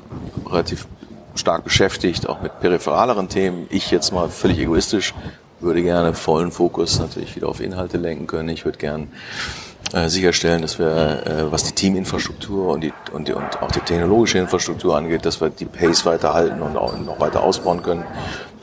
relativ 0.51 0.89
stark 1.37 1.63
beschäftigt, 1.63 2.29
auch 2.29 2.41
mit 2.41 2.59
peripheraleren 2.59 3.29
Themen. 3.29 3.69
Ich 3.71 3.93
jetzt 3.93 4.13
mal 4.13 4.29
völlig 4.29 4.59
egoistisch 4.59 5.15
würde 5.65 5.83
gerne 5.83 6.15
vollen 6.15 6.53
Fokus 6.53 6.99
natürlich 6.99 7.35
wieder 7.37 7.49
auf 7.49 7.61
Inhalte 7.61 7.97
lenken 7.97 8.27
können. 8.27 8.49
Ich 8.51 8.65
würde 8.65 8.79
gern 8.79 9.09
äh, 9.93 10.09
sicherstellen, 10.09 10.63
dass 10.63 10.79
wir, 10.79 10.87
äh, 10.87 11.53
was 11.53 11.65
die 11.65 11.73
Teaminfrastruktur 11.73 12.69
und, 12.73 12.83
die, 12.83 12.93
und, 13.13 13.29
die, 13.29 13.33
und 13.33 13.63
auch 13.63 13.71
die 13.71 13.81
technologische 13.81 14.39
Infrastruktur 14.39 14.97
angeht, 14.97 15.25
dass 15.25 15.41
wir 15.41 15.51
die 15.51 15.67
Pace 15.67 16.05
weiterhalten 16.07 16.63
und 16.63 16.77
auch 16.77 16.99
noch 16.99 17.21
weiter 17.21 17.43
ausbauen 17.43 17.83
können, 17.83 18.05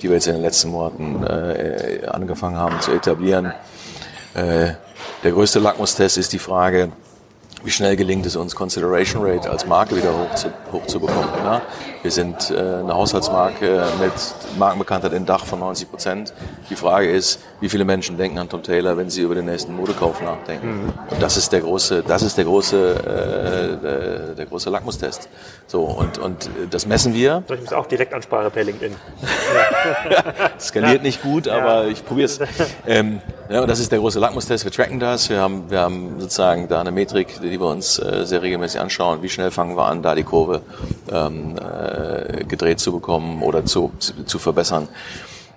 die 0.02 0.10
wir 0.10 0.16
jetzt 0.16 0.28
in 0.28 0.34
den 0.34 0.42
letzten 0.42 0.70
Monaten 0.70 1.24
äh, 1.24 2.06
angefangen 2.08 2.58
haben 2.58 2.80
zu 2.82 2.92
etablieren. 2.92 3.54
Äh, 4.34 4.72
der 5.24 5.32
größte 5.32 5.60
Lackmustest 5.60 6.18
ist 6.18 6.34
die 6.34 6.40
Frage, 6.40 6.92
wie 7.64 7.72
schnell 7.72 7.96
gelingt 7.96 8.26
es 8.26 8.36
uns, 8.36 8.56
Consideration 8.56 9.24
Rate 9.26 9.50
als 9.50 9.66
Marke 9.66 9.96
wieder 9.96 10.12
hoch 10.18 10.36
zu, 10.36 10.52
hoch 10.72 10.86
zu. 10.88 11.00
Ja? 11.44 11.62
Wir 12.02 12.12
sind 12.12 12.50
äh, 12.50 12.56
eine 12.56 12.94
Haushaltsmarke 12.94 13.84
mit 14.02 14.14
Markenbekanntheit 14.58 15.14
in 15.14 15.26
Dach 15.26 15.46
von 15.46 15.60
90 15.60 15.90
Prozent. 15.90 16.34
Die 16.70 16.76
Frage 16.76 17.12
ist, 17.12 17.40
wie 17.62 17.70
viele 17.70 17.86
Menschen 17.86 18.18
denken 18.18 18.40
an 18.40 18.50
Tom 18.50 18.64
Taylor, 18.64 18.98
wenn 18.98 19.10
sie 19.10 19.22
über 19.22 19.36
den 19.36 19.46
nächsten 19.46 19.76
Modekauf 19.76 20.22
nachdenken? 20.22 20.86
Mhm. 20.86 20.94
Und 21.10 21.22
das 21.22 21.38
ist 21.38 21.52
der 21.52 21.62
große, 21.62 22.04
das 22.06 22.24
ist 22.24 22.38
der 22.38 22.46
große, 22.46 22.96
äh, 22.96 23.84
der, 23.84 24.20
der 24.36 24.46
große 24.48 24.70
Lackmustest. 24.70 25.30
So 25.68 25.84
und 25.84 26.18
und 26.18 26.50
das 26.72 26.86
messen 26.86 27.14
wir. 27.14 27.44
Ich 27.54 27.62
muss 27.62 27.72
auch 27.72 27.86
Direktansprache 27.86 28.50
per 28.50 28.64
LinkedIn. 28.64 28.96
Skaliert 30.60 31.04
nicht 31.04 31.22
gut, 31.22 31.48
aber 31.48 31.84
ja. 31.84 31.90
ich 31.90 32.04
probiere 32.04 32.26
es. 32.26 32.40
Ähm, 32.86 33.22
ja, 33.50 33.62
und 33.62 33.70
das 33.70 33.80
ist 33.80 33.92
der 33.92 34.00
große 34.00 34.20
Lackmustest. 34.20 34.66
Wir 34.66 34.72
tracken 34.72 35.00
das. 35.00 35.30
Wir 35.30 35.40
haben, 35.40 35.70
wir 35.70 35.80
haben 35.82 36.20
sozusagen 36.20 36.68
da 36.68 36.82
eine 36.82 36.92
Metrik, 36.92 37.42
die 37.42 37.60
wir 37.60 37.68
uns 37.68 38.00
äh, 38.00 38.26
sehr 38.26 38.42
regelmäßig 38.42 38.82
anschauen. 38.82 39.22
Wie 39.22 39.30
schnell 39.30 39.52
fangen 39.52 39.78
wir 39.78 39.86
an, 39.86 40.02
da 40.02 40.16
die 40.16 40.24
Kurve 40.24 40.62
ähm, 41.12 41.56
äh, 41.58 42.44
gedreht 42.46 42.80
zu 42.80 42.92
bekommen 42.92 43.44
oder 43.44 43.66
zu, 43.66 43.92
zu, 44.00 44.24
zu 44.24 44.40
verbessern. 44.40 44.88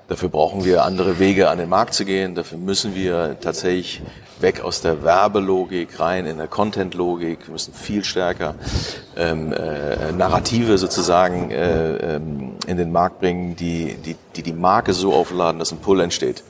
Dafür 0.07 0.29
brauchen 0.29 0.67
wir 0.67 0.85
andere 0.85 1.19
Wege 1.19 1.49
an 1.49 1.57
den 1.57 1.71
Markt 1.71 1.95
zu 1.95 2.05
gehen. 2.05 2.35
Dafür 2.35 2.59
müssen 2.59 2.95
wir 2.95 3.39
tatsächlich 3.41 4.03
weg 4.39 4.63
aus 4.63 4.83
der 4.83 5.03
Werbelogik 5.03 5.99
rein 5.99 6.27
in 6.27 6.37
der 6.37 6.47
Content-Logik. 6.47 7.47
Wir 7.47 7.53
müssen 7.53 7.73
viel 7.73 8.05
stärker 8.05 8.55
ähm, 9.17 9.55
äh, 9.55 10.13
Narrative 10.13 10.77
sozusagen 10.77 11.51
äh, 11.51 12.17
ähm, 12.17 12.53
in 12.67 12.77
den 12.77 12.93
Markt 12.93 13.21
bringen, 13.21 13.57
die, 13.57 13.95
die, 13.95 14.17
die 14.37 14.43
die 14.43 14.53
Marke 14.53 14.93
so 14.93 15.15
aufladen, 15.15 15.59
dass 15.59 15.73
ein 15.73 15.79
Pull 15.79 16.01
entsteht. 16.01 16.45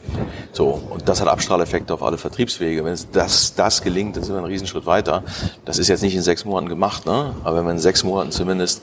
So 0.52 0.82
und 0.90 1.08
das 1.08 1.20
hat 1.20 1.28
Abstrahleffekte 1.28 1.94
auf 1.94 2.02
alle 2.02 2.18
Vertriebswege. 2.18 2.84
Wenn 2.84 2.92
es 2.92 3.08
das 3.10 3.54
das 3.54 3.82
gelingt, 3.82 4.16
dann 4.16 4.24
sind 4.24 4.34
wir 4.34 4.38
einen 4.38 4.46
Riesenschritt 4.46 4.86
weiter. 4.86 5.22
Das 5.64 5.78
ist 5.78 5.86
jetzt 5.86 6.02
nicht 6.02 6.16
in 6.16 6.22
sechs 6.22 6.44
Monaten 6.44 6.68
gemacht, 6.68 7.06
ne? 7.06 7.34
aber 7.44 7.58
wenn 7.58 7.66
wir 7.66 7.72
in 7.72 7.78
sechs 7.78 8.02
Monaten 8.02 8.32
zumindest 8.32 8.82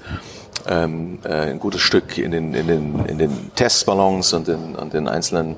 ähm, 0.68 1.20
äh, 1.24 1.51
ein 1.51 1.59
gutes 1.59 1.82
Stück 1.82 2.18
in 2.18 2.32
den, 2.32 2.53
in 2.53 2.68
den, 2.68 3.05
in 3.05 3.18
den 3.18 3.51
Testballons 3.55 4.34
und 4.34 4.47
in, 4.47 4.76
und 4.76 4.93
den 4.93 5.07
einzelnen 5.07 5.55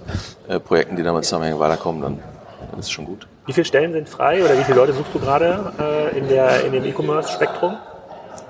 äh, 0.48 0.60
Projekten, 0.60 0.96
die 0.96 1.04
damit 1.04 1.26
zusammenhängen, 1.26 1.60
weiterkommen, 1.60 2.02
dann, 2.02 2.20
dann 2.72 2.80
ist 2.80 2.88
es 2.88 2.92
schon 2.92 3.06
gut. 3.06 3.28
Wie 3.46 3.54
viele 3.54 3.66
Stellen 3.66 3.94
sind 3.94 4.08
frei 4.08 4.44
oder 4.44 4.58
wie 4.58 4.64
viele 4.64 4.78
Leute 4.78 4.94
suchst 4.94 5.14
du 5.14 5.20
gerade 5.20 5.74
äh, 5.80 6.18
in, 6.18 6.28
der, 6.30 6.66
in 6.66 6.72
dem 6.72 6.86
E-Commerce-Spektrum? 6.86 7.76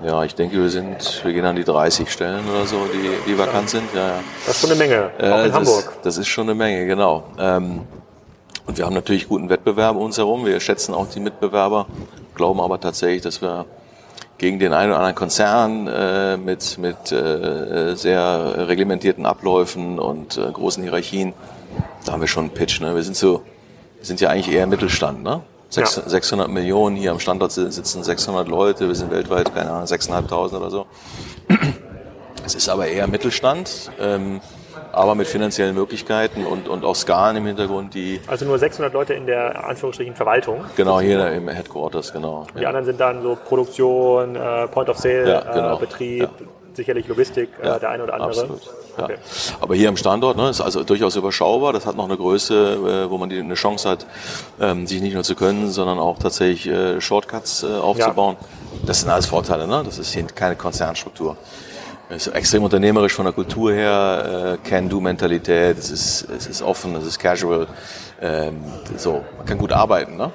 Ja, 0.04 0.24
ich 0.24 0.34
denke, 0.34 0.56
wir 0.56 0.68
sind, 0.70 1.24
wir 1.24 1.32
gehen 1.32 1.44
an 1.44 1.56
die 1.56 1.64
30 1.64 2.10
Stellen 2.10 2.48
oder 2.48 2.66
so, 2.66 2.76
die, 2.92 3.30
die 3.30 3.38
vakant 3.38 3.70
sind. 3.70 3.84
Ja, 3.94 4.06
ja. 4.08 4.14
Das 4.46 4.56
ist 4.56 4.60
schon 4.60 4.70
eine 4.70 4.78
Menge, 4.78 5.10
auch 5.18 5.22
äh, 5.22 5.26
in 5.26 5.52
das, 5.52 5.54
Hamburg. 5.54 5.92
Das 6.02 6.18
ist 6.18 6.28
schon 6.28 6.44
eine 6.44 6.54
Menge, 6.54 6.86
genau. 6.86 7.24
Ähm, 7.38 7.82
und 8.66 8.78
wir 8.78 8.86
haben 8.86 8.94
natürlich 8.94 9.28
guten 9.28 9.48
Wettbewerb 9.48 9.96
um 9.96 10.02
uns 10.02 10.18
herum. 10.18 10.46
Wir 10.46 10.58
schätzen 10.60 10.94
auch 10.94 11.08
die 11.08 11.20
Mitbewerber, 11.20 11.86
glauben 12.34 12.60
aber 12.60 12.80
tatsächlich, 12.80 13.22
dass 13.22 13.42
wir 13.42 13.66
gegen 14.44 14.58
den 14.58 14.74
einen 14.74 14.90
oder 14.90 14.98
anderen 14.98 15.14
Konzern 15.14 15.86
äh, 15.86 16.36
mit, 16.36 16.76
mit 16.76 17.10
äh, 17.10 17.94
sehr 17.94 18.68
reglementierten 18.68 19.24
Abläufen 19.24 19.98
und 19.98 20.36
äh, 20.36 20.52
großen 20.52 20.82
Hierarchien, 20.82 21.32
da 22.04 22.12
haben 22.12 22.20
wir 22.20 22.28
schon 22.28 22.44
einen 22.44 22.52
Pitch. 22.52 22.78
Ne? 22.82 22.94
Wir 22.94 23.02
sind 23.02 23.16
so, 23.16 23.42
wir 23.96 24.04
sind 24.04 24.20
ja 24.20 24.28
eigentlich 24.28 24.54
eher 24.54 24.66
Mittelstand. 24.66 25.22
Ne? 25.22 25.40
ja. 25.70 25.86
600 25.86 26.50
Millionen, 26.50 26.94
hier 26.94 27.12
am 27.12 27.20
Standort 27.20 27.52
sitzen 27.52 28.04
600 28.04 28.46
Leute, 28.46 28.86
wir 28.86 28.94
sind 28.94 29.10
weltweit, 29.10 29.54
keine 29.54 29.70
Ahnung, 29.70 29.86
6.500 29.86 30.56
oder 30.56 30.70
so. 30.70 30.84
Es 32.44 32.54
ist 32.54 32.68
aber 32.68 32.86
eher 32.86 33.06
Mittelstand. 33.06 33.92
Ähm, 33.98 34.42
aber 34.94 35.14
mit 35.14 35.26
finanziellen 35.26 35.74
Möglichkeiten 35.74 36.44
und, 36.46 36.68
und 36.68 36.84
auch 36.84 36.94
Skalen 36.94 37.36
im 37.36 37.46
Hintergrund, 37.46 37.94
die... 37.94 38.20
Also 38.26 38.44
nur 38.44 38.58
600 38.58 38.92
Leute 38.92 39.14
in 39.14 39.26
der 39.26 39.64
Anführungsstrichen 39.64 40.14
Verwaltung? 40.14 40.64
Genau, 40.76 41.00
hier 41.00 41.32
im 41.32 41.48
Headquarters, 41.48 42.12
genau. 42.12 42.46
Die 42.56 42.62
ja. 42.62 42.68
anderen 42.68 42.86
sind 42.86 43.00
dann 43.00 43.22
so 43.22 43.36
Produktion, 43.36 44.36
äh, 44.36 44.68
Point 44.68 44.88
of 44.88 44.98
Sale, 44.98 45.28
ja, 45.28 45.40
genau. 45.52 45.76
äh, 45.76 45.80
Betrieb, 45.80 46.22
ja. 46.22 46.46
sicherlich 46.74 47.08
Logistik, 47.08 47.50
äh, 47.60 47.78
der 47.78 47.90
eine 47.90 48.04
oder 48.04 48.14
andere. 48.14 48.30
Absolut. 48.30 48.62
Ja. 48.96 49.04
Okay. 49.04 49.16
Aber 49.60 49.74
hier 49.74 49.88
am 49.88 49.96
Standort 49.96 50.36
ne, 50.36 50.50
ist 50.50 50.60
also 50.60 50.84
durchaus 50.84 51.16
überschaubar. 51.16 51.72
Das 51.72 51.86
hat 51.86 51.96
noch 51.96 52.04
eine 52.04 52.16
Größe, 52.16 53.06
äh, 53.06 53.10
wo 53.10 53.18
man 53.18 53.28
die, 53.28 53.38
eine 53.38 53.54
Chance 53.54 53.88
hat, 53.88 54.06
ähm, 54.60 54.86
sich 54.86 55.00
nicht 55.00 55.14
nur 55.14 55.24
zu 55.24 55.34
können, 55.34 55.70
sondern 55.70 55.98
auch 55.98 56.18
tatsächlich 56.18 56.68
äh, 56.68 57.00
Shortcuts 57.00 57.64
äh, 57.64 57.66
aufzubauen. 57.66 58.36
Das 58.86 59.00
sind 59.00 59.10
alles 59.10 59.26
Vorteile. 59.26 59.66
Ne? 59.66 59.82
Das 59.84 59.98
ist 59.98 60.12
hier 60.12 60.24
keine 60.24 60.56
Konzernstruktur. 60.56 61.36
Ist 62.10 62.26
extrem 62.28 62.62
unternehmerisch 62.62 63.14
von 63.14 63.24
der 63.24 63.32
Kultur 63.32 63.72
her, 63.72 64.58
äh, 64.62 64.68
Can-Do-Mentalität, 64.68 65.78
es 65.78 65.90
ist, 65.90 66.28
es 66.30 66.46
ist 66.46 66.62
offen, 66.62 66.94
es 66.96 67.06
ist 67.06 67.18
casual. 67.18 67.66
Ähm, 68.20 68.62
so, 68.96 69.24
man 69.38 69.46
kann 69.46 69.56
gut 69.58 69.72
arbeiten, 69.72 70.16
ne? 70.16 70.30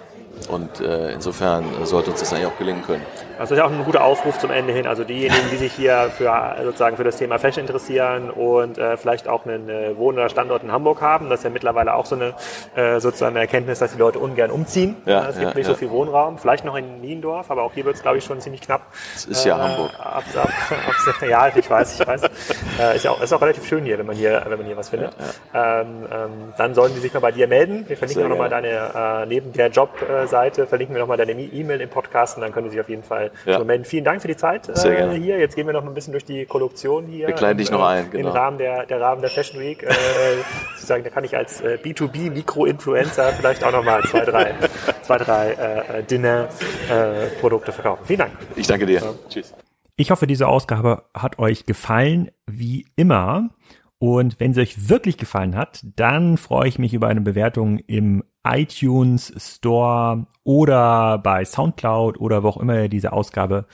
Und 0.50 0.80
äh, 0.80 1.14
insofern 1.14 1.66
sollte 1.86 2.10
uns 2.12 2.22
das 2.22 2.34
eigentlich 2.34 2.48
auch 2.48 2.58
gelingen 2.58 2.82
können. 2.82 3.04
Das 3.40 3.52
ist 3.52 3.58
ja 3.58 3.66
auch 3.66 3.72
ein 3.72 3.86
guter 3.86 4.04
Aufruf 4.04 4.38
zum 4.38 4.52
Ende 4.52 4.74
hin. 4.74 4.86
Also 4.86 5.06
diejenigen, 5.06 5.50
die 5.50 5.56
sich 5.56 5.72
hier 5.72 6.12
für 6.12 6.58
sozusagen 6.62 6.98
für 6.98 7.06
das 7.06 7.16
Thema 7.16 7.40
Fashion 7.40 7.62
interessieren 7.62 8.30
und 8.32 8.78
äh, 8.78 8.98
vielleicht 8.98 9.30
auch 9.30 9.46
einen 9.46 9.70
äh, 9.70 9.98
Wohn- 9.98 10.16
oder 10.16 10.28
Standort 10.28 10.62
in 10.64 10.74
Hamburg 10.74 11.00
haben, 11.00 11.30
das 11.30 11.40
ist 11.40 11.44
ja 11.46 11.50
mittlerweile 11.50 11.94
auch 11.94 12.06
so 12.06 12.16
eine 12.16 12.34
äh, 12.76 13.00
sozusagen 13.00 13.38
eine 13.38 13.40
Erkenntnis, 13.40 13.80
dass 13.80 13.94
die 13.94 13.98
Leute 13.98 14.20
ungern 14.20 14.52
umziehen. 14.52 14.98
Ja, 15.06 15.30
es 15.30 15.40
gibt 15.40 15.52
ja, 15.52 15.58
nicht 15.58 15.68
ja. 15.68 15.74
so 15.74 15.76
viel 15.76 15.90
Wohnraum. 15.90 16.38
Vielleicht 16.38 16.66
noch 16.66 16.76
in 16.76 17.00
Niendorf, 17.00 17.50
aber 17.50 17.64
auch 17.64 17.72
hier 17.74 17.86
wird 17.86 17.96
es, 17.96 18.02
glaube 18.02 18.18
ich, 18.18 18.26
schon 18.26 18.42
ziemlich 18.42 18.60
knapp. 18.60 18.82
Es 19.16 19.24
ist 19.24 19.46
ja 19.46 19.58
äh, 19.58 19.70
Hamburg. 19.70 19.92
Ab, 19.98 20.24
ab, 20.36 20.50
ab, 20.72 21.22
ja, 21.30 21.48
ich 21.56 21.70
weiß, 21.70 21.98
ich 21.98 22.06
weiß. 22.06 22.24
äh, 22.24 22.96
ist 22.98 23.06
ja 23.06 23.12
auch, 23.12 23.22
ist 23.22 23.32
auch 23.32 23.42
relativ 23.42 23.66
schön 23.66 23.86
hier, 23.86 23.98
wenn 23.98 24.06
man 24.06 24.18
hier, 24.18 24.44
wenn 24.50 24.58
man 24.58 24.68
hier 24.68 24.76
was 24.76 24.90
findet. 24.90 25.14
Ähm, 25.54 26.06
ähm, 26.12 26.54
dann 26.58 26.74
sollen 26.74 26.94
die 26.94 27.00
sich 27.00 27.14
mal 27.14 27.22
bei 27.22 27.32
dir 27.32 27.48
melden. 27.48 27.86
Wir 27.88 27.96
verlinken 27.96 28.26
auch 28.26 28.30
nochmal 28.30 28.50
deine, 28.50 28.68
äh, 28.68 29.26
neben 29.28 29.54
der 29.54 29.70
Jobseite, 29.70 30.68
verlinken 30.68 30.94
wir 30.94 31.00
nochmal 31.00 31.16
deine 31.16 31.32
E-Mail 31.32 31.80
im 31.80 31.90
Podcast 31.90 32.36
und 32.36 32.42
dann 32.42 32.52
können 32.52 32.66
die 32.66 32.72
sich 32.72 32.82
auf 32.82 32.90
jeden 32.90 33.04
Fall 33.04 33.29
ja. 33.46 33.64
melden. 33.64 33.86
Vielen 33.86 34.06
Dank 34.06 34.22
für 34.22 34.28
die 34.28 34.38
Zeit 34.38 34.66
Sehr 34.78 35.12
äh, 35.12 35.20
hier. 35.20 35.40
Jetzt 35.40 35.56
gehen 35.56 35.68
wir 35.68 35.74
noch 35.74 35.86
ein 35.86 35.94
bisschen 35.94 36.12
durch 36.12 36.26
die 36.26 36.46
Kollektion 36.46 37.06
hier. 37.08 37.28
Wir 37.28 37.36
kleiden 37.36 37.58
dich 37.58 37.72
noch 37.72 37.84
ein, 37.84 38.10
genau. 38.12 38.30
Im 38.30 38.36
Rahmen 38.36 38.58
der, 38.58 38.86
der 38.86 39.02
Rahmen 39.02 39.22
der 39.22 39.30
Fashion 39.30 39.60
Week. 39.60 39.84
Äh, 39.84 39.90
sozusagen, 40.76 41.04
da 41.04 41.10
kann 41.10 41.24
ich 41.24 41.36
als 41.36 41.62
äh, 41.62 41.78
B2B-Mikro-Influencer 41.84 43.34
vielleicht 43.34 43.64
auch 43.64 43.72
nochmal 43.72 44.04
zwei, 44.04 44.26
drei, 44.26 44.54
zwei, 45.02 45.18
drei 45.18 45.52
äh, 45.52 46.04
Dinner-Produkte 46.04 47.72
äh, 47.72 47.74
verkaufen. 47.74 48.04
Vielen 48.06 48.20
Dank. 48.20 48.32
Ich 48.56 48.68
danke 48.68 48.86
dir. 48.86 49.00
Ja. 49.00 49.14
Tschüss. 49.30 49.54
Ich 49.96 50.12
hoffe, 50.12 50.28
diese 50.28 50.48
Ausgabe 50.48 51.04
hat 51.14 51.40
euch 51.40 51.66
gefallen, 51.66 52.32
wie 52.48 52.86
immer. 52.96 53.50
Und 53.98 54.40
wenn 54.40 54.54
sie 54.54 54.62
euch 54.62 54.90
wirklich 54.90 55.18
gefallen 55.18 55.58
hat, 55.58 55.82
dann 55.84 56.38
freue 56.38 56.70
ich 56.70 56.80
mich 56.80 56.94
über 56.94 57.08
eine 57.08 57.20
Bewertung 57.20 57.80
im 57.80 58.24
iTunes 58.50 59.34
Store 59.38 60.26
oder 60.44 61.20
bei 61.20 61.46
SoundCloud 61.46 62.20
oder 62.20 62.44
wo 62.44 62.50
auch 62.50 62.58
immer 62.58 62.82
ihr 62.82 62.90
diese 62.90 63.14
Ausgabe 63.14 63.66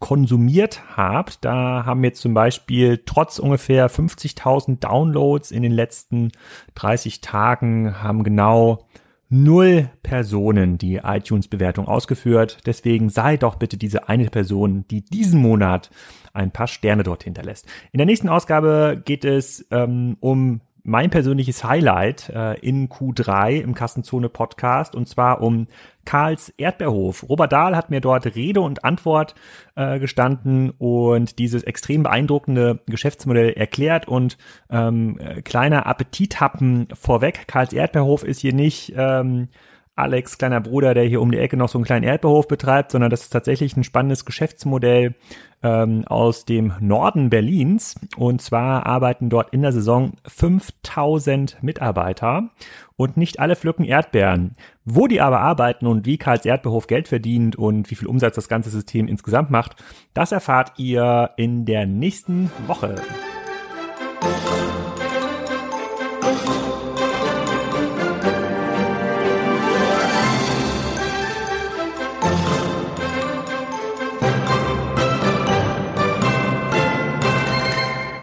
konsumiert 0.00 0.82
habt. 0.96 1.44
Da 1.44 1.84
haben 1.86 2.02
wir 2.02 2.14
zum 2.14 2.34
Beispiel 2.34 3.02
trotz 3.06 3.38
ungefähr 3.38 3.88
50.000 3.88 4.80
Downloads 4.80 5.50
in 5.50 5.62
den 5.62 5.72
letzten 5.72 6.32
30 6.74 7.20
Tagen 7.20 8.02
haben 8.02 8.24
genau 8.24 8.86
null 9.30 9.90
Personen 10.02 10.78
die 10.78 10.96
iTunes-Bewertung 10.96 11.88
ausgeführt. 11.88 12.58
Deswegen 12.66 13.08
sei 13.08 13.36
doch 13.36 13.56
bitte 13.56 13.76
diese 13.76 14.08
eine 14.08 14.26
Person, 14.26 14.84
die 14.90 15.04
diesen 15.04 15.40
Monat 15.40 15.90
ein 16.32 16.50
paar 16.50 16.66
Sterne 16.68 17.02
dort 17.02 17.24
hinterlässt. 17.24 17.66
In 17.92 17.98
der 17.98 18.06
nächsten 18.06 18.28
Ausgabe 18.28 19.00
geht 19.04 19.24
es 19.24 19.66
ähm, 19.70 20.16
um 20.20 20.60
mein 20.84 21.08
persönliches 21.08 21.64
Highlight 21.64 22.28
äh, 22.28 22.54
in 22.60 22.90
Q3 22.90 23.60
im 23.60 23.74
Kassenzone 23.74 24.28
Podcast 24.28 24.94
und 24.94 25.08
zwar 25.08 25.40
um 25.40 25.66
Karls 26.04 26.50
Erdbeerhof. 26.50 27.26
Robert 27.28 27.52
Dahl 27.52 27.74
hat 27.74 27.88
mir 27.88 28.02
dort 28.02 28.36
Rede 28.36 28.60
und 28.60 28.84
Antwort 28.84 29.34
äh, 29.76 29.98
gestanden 29.98 30.70
und 30.70 31.38
dieses 31.38 31.62
extrem 31.62 32.02
beeindruckende 32.02 32.80
Geschäftsmodell 32.86 33.54
erklärt 33.54 34.06
und 34.06 34.36
ähm, 34.70 35.18
äh, 35.18 35.40
kleiner 35.40 35.86
Appetithappen 35.86 36.88
vorweg. 36.92 37.48
Karls 37.48 37.72
Erdbeerhof 37.72 38.22
ist 38.22 38.40
hier 38.40 38.52
nicht 38.52 38.92
ähm, 38.94 39.48
Alex 39.96 40.38
kleiner 40.38 40.60
Bruder, 40.60 40.92
der 40.92 41.04
hier 41.04 41.20
um 41.20 41.30
die 41.30 41.38
Ecke 41.38 41.56
noch 41.56 41.68
so 41.68 41.78
einen 41.78 41.84
kleinen 41.84 42.04
Erdbeerhof 42.04 42.48
betreibt, 42.48 42.90
sondern 42.90 43.10
das 43.10 43.22
ist 43.22 43.30
tatsächlich 43.30 43.76
ein 43.76 43.84
spannendes 43.84 44.24
Geschäftsmodell 44.24 45.14
ähm, 45.62 46.04
aus 46.06 46.44
dem 46.44 46.72
Norden 46.80 47.30
Berlins. 47.30 47.94
Und 48.16 48.42
zwar 48.42 48.86
arbeiten 48.86 49.28
dort 49.28 49.50
in 49.50 49.62
der 49.62 49.72
Saison 49.72 50.14
5000 50.26 51.62
Mitarbeiter 51.62 52.50
und 52.96 53.16
nicht 53.16 53.38
alle 53.38 53.54
pflücken 53.54 53.84
Erdbeeren. 53.84 54.56
Wo 54.84 55.06
die 55.06 55.20
aber 55.20 55.40
arbeiten 55.40 55.86
und 55.86 56.06
wie 56.06 56.18
Karls 56.18 56.44
Erdbeerhof 56.44 56.88
Geld 56.88 57.06
verdient 57.06 57.54
und 57.54 57.88
wie 57.88 57.94
viel 57.94 58.08
Umsatz 58.08 58.34
das 58.34 58.48
ganze 58.48 58.70
System 58.70 59.06
insgesamt 59.06 59.50
macht, 59.50 59.76
das 60.12 60.32
erfahrt 60.32 60.72
ihr 60.76 61.30
in 61.36 61.66
der 61.66 61.86
nächsten 61.86 62.50
Woche. 62.66 62.96